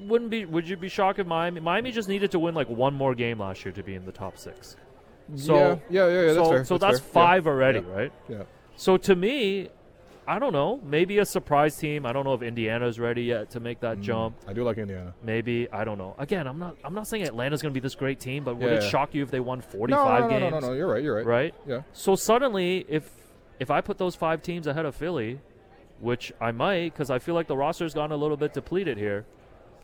[0.00, 0.44] Wouldn't be?
[0.46, 1.60] Would you be shocked if Miami?
[1.60, 4.12] Miami just needed to win like one more game last year to be in the
[4.12, 4.76] top six.
[5.36, 6.32] So yeah, yeah, yeah, yeah.
[6.32, 6.64] That's so fair.
[6.64, 7.22] so that's that's, fair.
[7.22, 7.28] Yeah.
[7.28, 7.94] five already, Yeah.
[7.94, 8.12] right?
[8.28, 8.42] Yeah.
[8.76, 9.68] So to me,
[10.26, 10.80] I don't know.
[10.84, 12.06] Maybe a surprise team.
[12.06, 14.02] I don't know if Indiana's ready yet to make that Mm.
[14.02, 14.36] jump.
[14.46, 15.12] I do like Indiana.
[15.24, 16.14] Maybe I don't know.
[16.18, 16.76] Again, I'm not.
[16.84, 18.76] I'm not saying Atlanta's going to be this great team, but would Yeah.
[18.78, 20.52] it shock you if they won No, 45 no, no, games?
[20.52, 20.72] no, no, no.
[20.74, 21.02] You're right.
[21.02, 21.26] You're right.
[21.26, 21.54] Right.
[21.66, 21.82] Yeah.
[21.92, 23.10] So suddenly, if
[23.58, 25.40] if I put those five teams ahead of Philly,
[25.98, 29.26] which I might, because I feel like the roster's gone a little bit depleted here,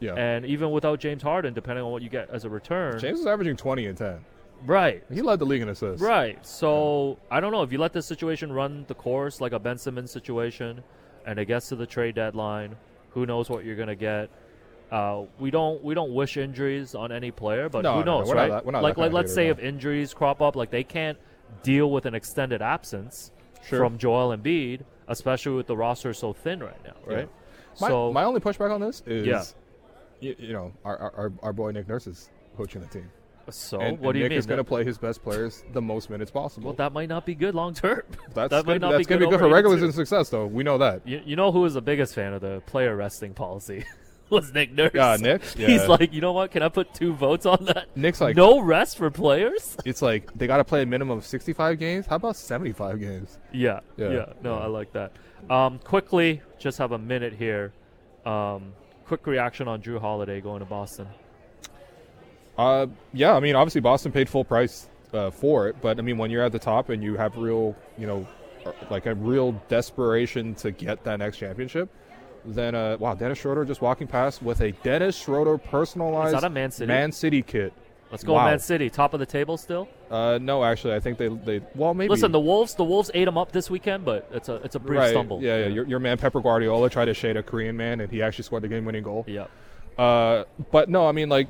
[0.00, 0.14] Yeah.
[0.14, 3.26] and even without James Harden, depending on what you get as a return, James is
[3.26, 4.24] averaging 20 and 10.
[4.64, 6.02] Right, He led the league in assists.
[6.02, 6.44] right.
[6.46, 9.78] So I don't know if you let this situation run the course like a Ben
[9.78, 10.82] Simmons situation,
[11.26, 12.76] and it gets to the trade deadline,
[13.10, 14.30] who knows what you're gonna get.
[14.90, 18.18] Uh, we don't we don't wish injuries on any player, but No, who no, no,
[18.20, 18.50] knows, we're not right?
[18.50, 21.18] that- we're not like that like let's say if injuries crop up, like they can't
[21.62, 23.32] deal with an extended absence
[23.66, 23.78] Sure.
[23.80, 27.16] from Joel Embiid, especially with the roster so thin right now, Yeah.
[27.16, 27.28] right?
[27.80, 29.42] My, so my only pushback on this is, Yeah.
[30.20, 33.10] you, you know, our, our- our boy Nick Nurse is coaching the team.
[33.50, 34.38] So and, what and do you Nick mean?
[34.38, 36.68] is going to play his best players the most minutes possible.
[36.68, 38.02] well, that might not be good long term.
[38.34, 40.46] that's that might not that's be gonna good be good for regulars and success, though.
[40.46, 41.06] We know that.
[41.06, 43.84] You, you know who was the biggest fan of the player resting policy?
[44.30, 44.92] was Nick Nurse.
[44.94, 45.42] Yeah, Nick?
[45.56, 46.50] He's like, you know what?
[46.50, 47.96] Can I put two votes on that?
[47.96, 49.76] Nick's like, no rest for players.
[49.84, 52.06] it's like they got to play a minimum of 65 games.
[52.06, 53.38] How about 75 games?
[53.52, 54.64] Yeah, yeah, Yeah, No, yeah.
[54.64, 55.12] I like that.
[55.48, 57.72] Um, quickly, just have a minute here.
[58.24, 58.72] Um,
[59.04, 61.06] quick reaction on Jrue Holiday going to Boston.
[62.58, 66.18] Uh, yeah, I mean, obviously Boston paid full price uh, for it, but I mean,
[66.18, 68.26] when you're at the top and you have real, you know,
[68.64, 71.88] uh, like a real desperation to get that next championship,
[72.44, 76.46] then uh, wow, Dennis Schroeder just walking past with a Dennis Schroeder personalized Is that
[76.46, 76.86] a Man City?
[76.86, 77.72] Man City kit.
[78.10, 78.46] Let's go, Wow.
[78.46, 79.88] Man City, top of the table still.
[80.10, 82.08] Uh, no, actually, I think they they well maybe.
[82.08, 84.78] Listen, the Wolves, the Wolves ate them up this weekend, but it's a it's a
[84.78, 85.42] brief right, stumble.
[85.42, 85.66] Yeah, yeah.
[85.66, 88.62] Your, your man Pepper Guardiola tried to shade a Korean man, and he actually scored
[88.62, 89.24] the game-winning goal.
[89.26, 89.46] yeah.
[89.98, 91.48] Uh, but no, I mean like,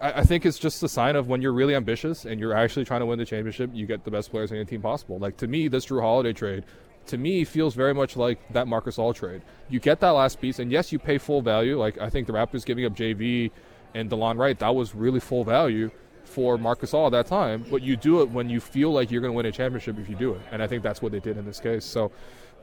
[0.00, 3.00] I, think it's just a sign of when you're really ambitious and you're actually trying
[3.00, 5.18] to win the championship, you get the best players in your team possible.
[5.18, 6.64] Like to me, this Jrue Holiday trade,
[7.06, 9.42] to me, feels very much like that Marc Gasol trade.
[9.68, 11.78] You get that last piece, and yes, you pay full value.
[11.78, 13.50] Like I think the Raptors giving up JV
[13.94, 15.90] and Delon Wright, that was really full value
[16.24, 17.64] for Marc Gasol at that time.
[17.70, 20.08] But you do it when you feel like you're going to win a championship if
[20.08, 21.84] you do it, and I think that's what they did in this case.
[21.84, 22.12] So.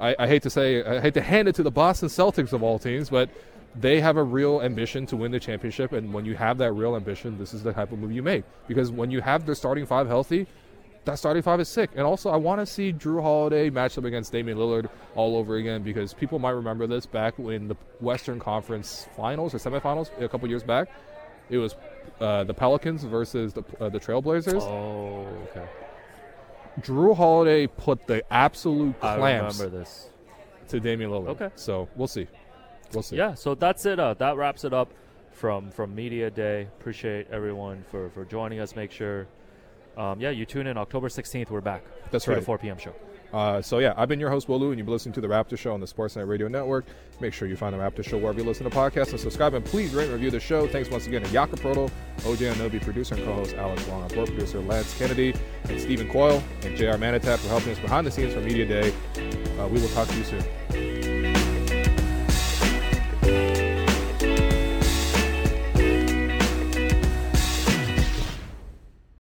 [0.01, 2.63] I, I hate to say, I hate to hand it to the Boston Celtics of
[2.63, 3.29] all teams, but
[3.75, 5.93] they have a real ambition to win the championship.
[5.93, 8.43] And when you have that real ambition, this is the type of move you make.
[8.67, 10.47] Because when you have the starting five healthy,
[11.05, 11.91] that starting five is sick.
[11.95, 15.55] And also, I want to see Jrue Holiday match up against Damian Lillard all over
[15.55, 20.27] again because people might remember this back in the Western Conference Finals or semifinals a
[20.27, 20.89] couple years back.
[21.49, 21.75] It was
[22.19, 24.61] uh, the Pelicans versus the, uh, the Trailblazers.
[24.61, 25.67] Oh, okay.
[26.81, 29.59] Jrue Holiday put the absolute clamps
[30.69, 31.29] to Damian Lillard.
[31.29, 31.49] Okay.
[31.55, 32.27] So we'll see.
[32.93, 33.17] We'll see.
[33.17, 33.99] Yeah, so that's it.
[33.99, 34.91] Uh, that wraps it up
[35.31, 36.63] from from media day.
[36.79, 38.75] Appreciate everyone for for joining us.
[38.75, 39.27] Make sure,
[39.97, 41.51] um, yeah, you tune in October sixteenth.
[41.51, 41.83] We're back.
[42.11, 42.45] That's 2 to right.
[42.45, 42.77] four p.m.
[42.77, 42.93] show.
[43.31, 45.27] Uh, so yeah, I've been your host Will Lou, and you've been listening to the
[45.27, 46.85] Raptor Show on the Sportsnet Radio Network.
[47.19, 49.53] Make sure you find the Raptor Show wherever you listen to podcasts and subscribe.
[49.53, 50.67] And please rate and review the show.
[50.67, 51.91] Thanks once again to Jakob Poeltl,
[52.25, 55.35] OG Anunoby, producer and co-host Alex Wong, our board producer Lance Kennedy,
[55.65, 58.93] and Stephen Coyle, and JR Manitat for helping us behind the scenes for Media Day.
[59.59, 61.08] Uh, we will talk to you soon.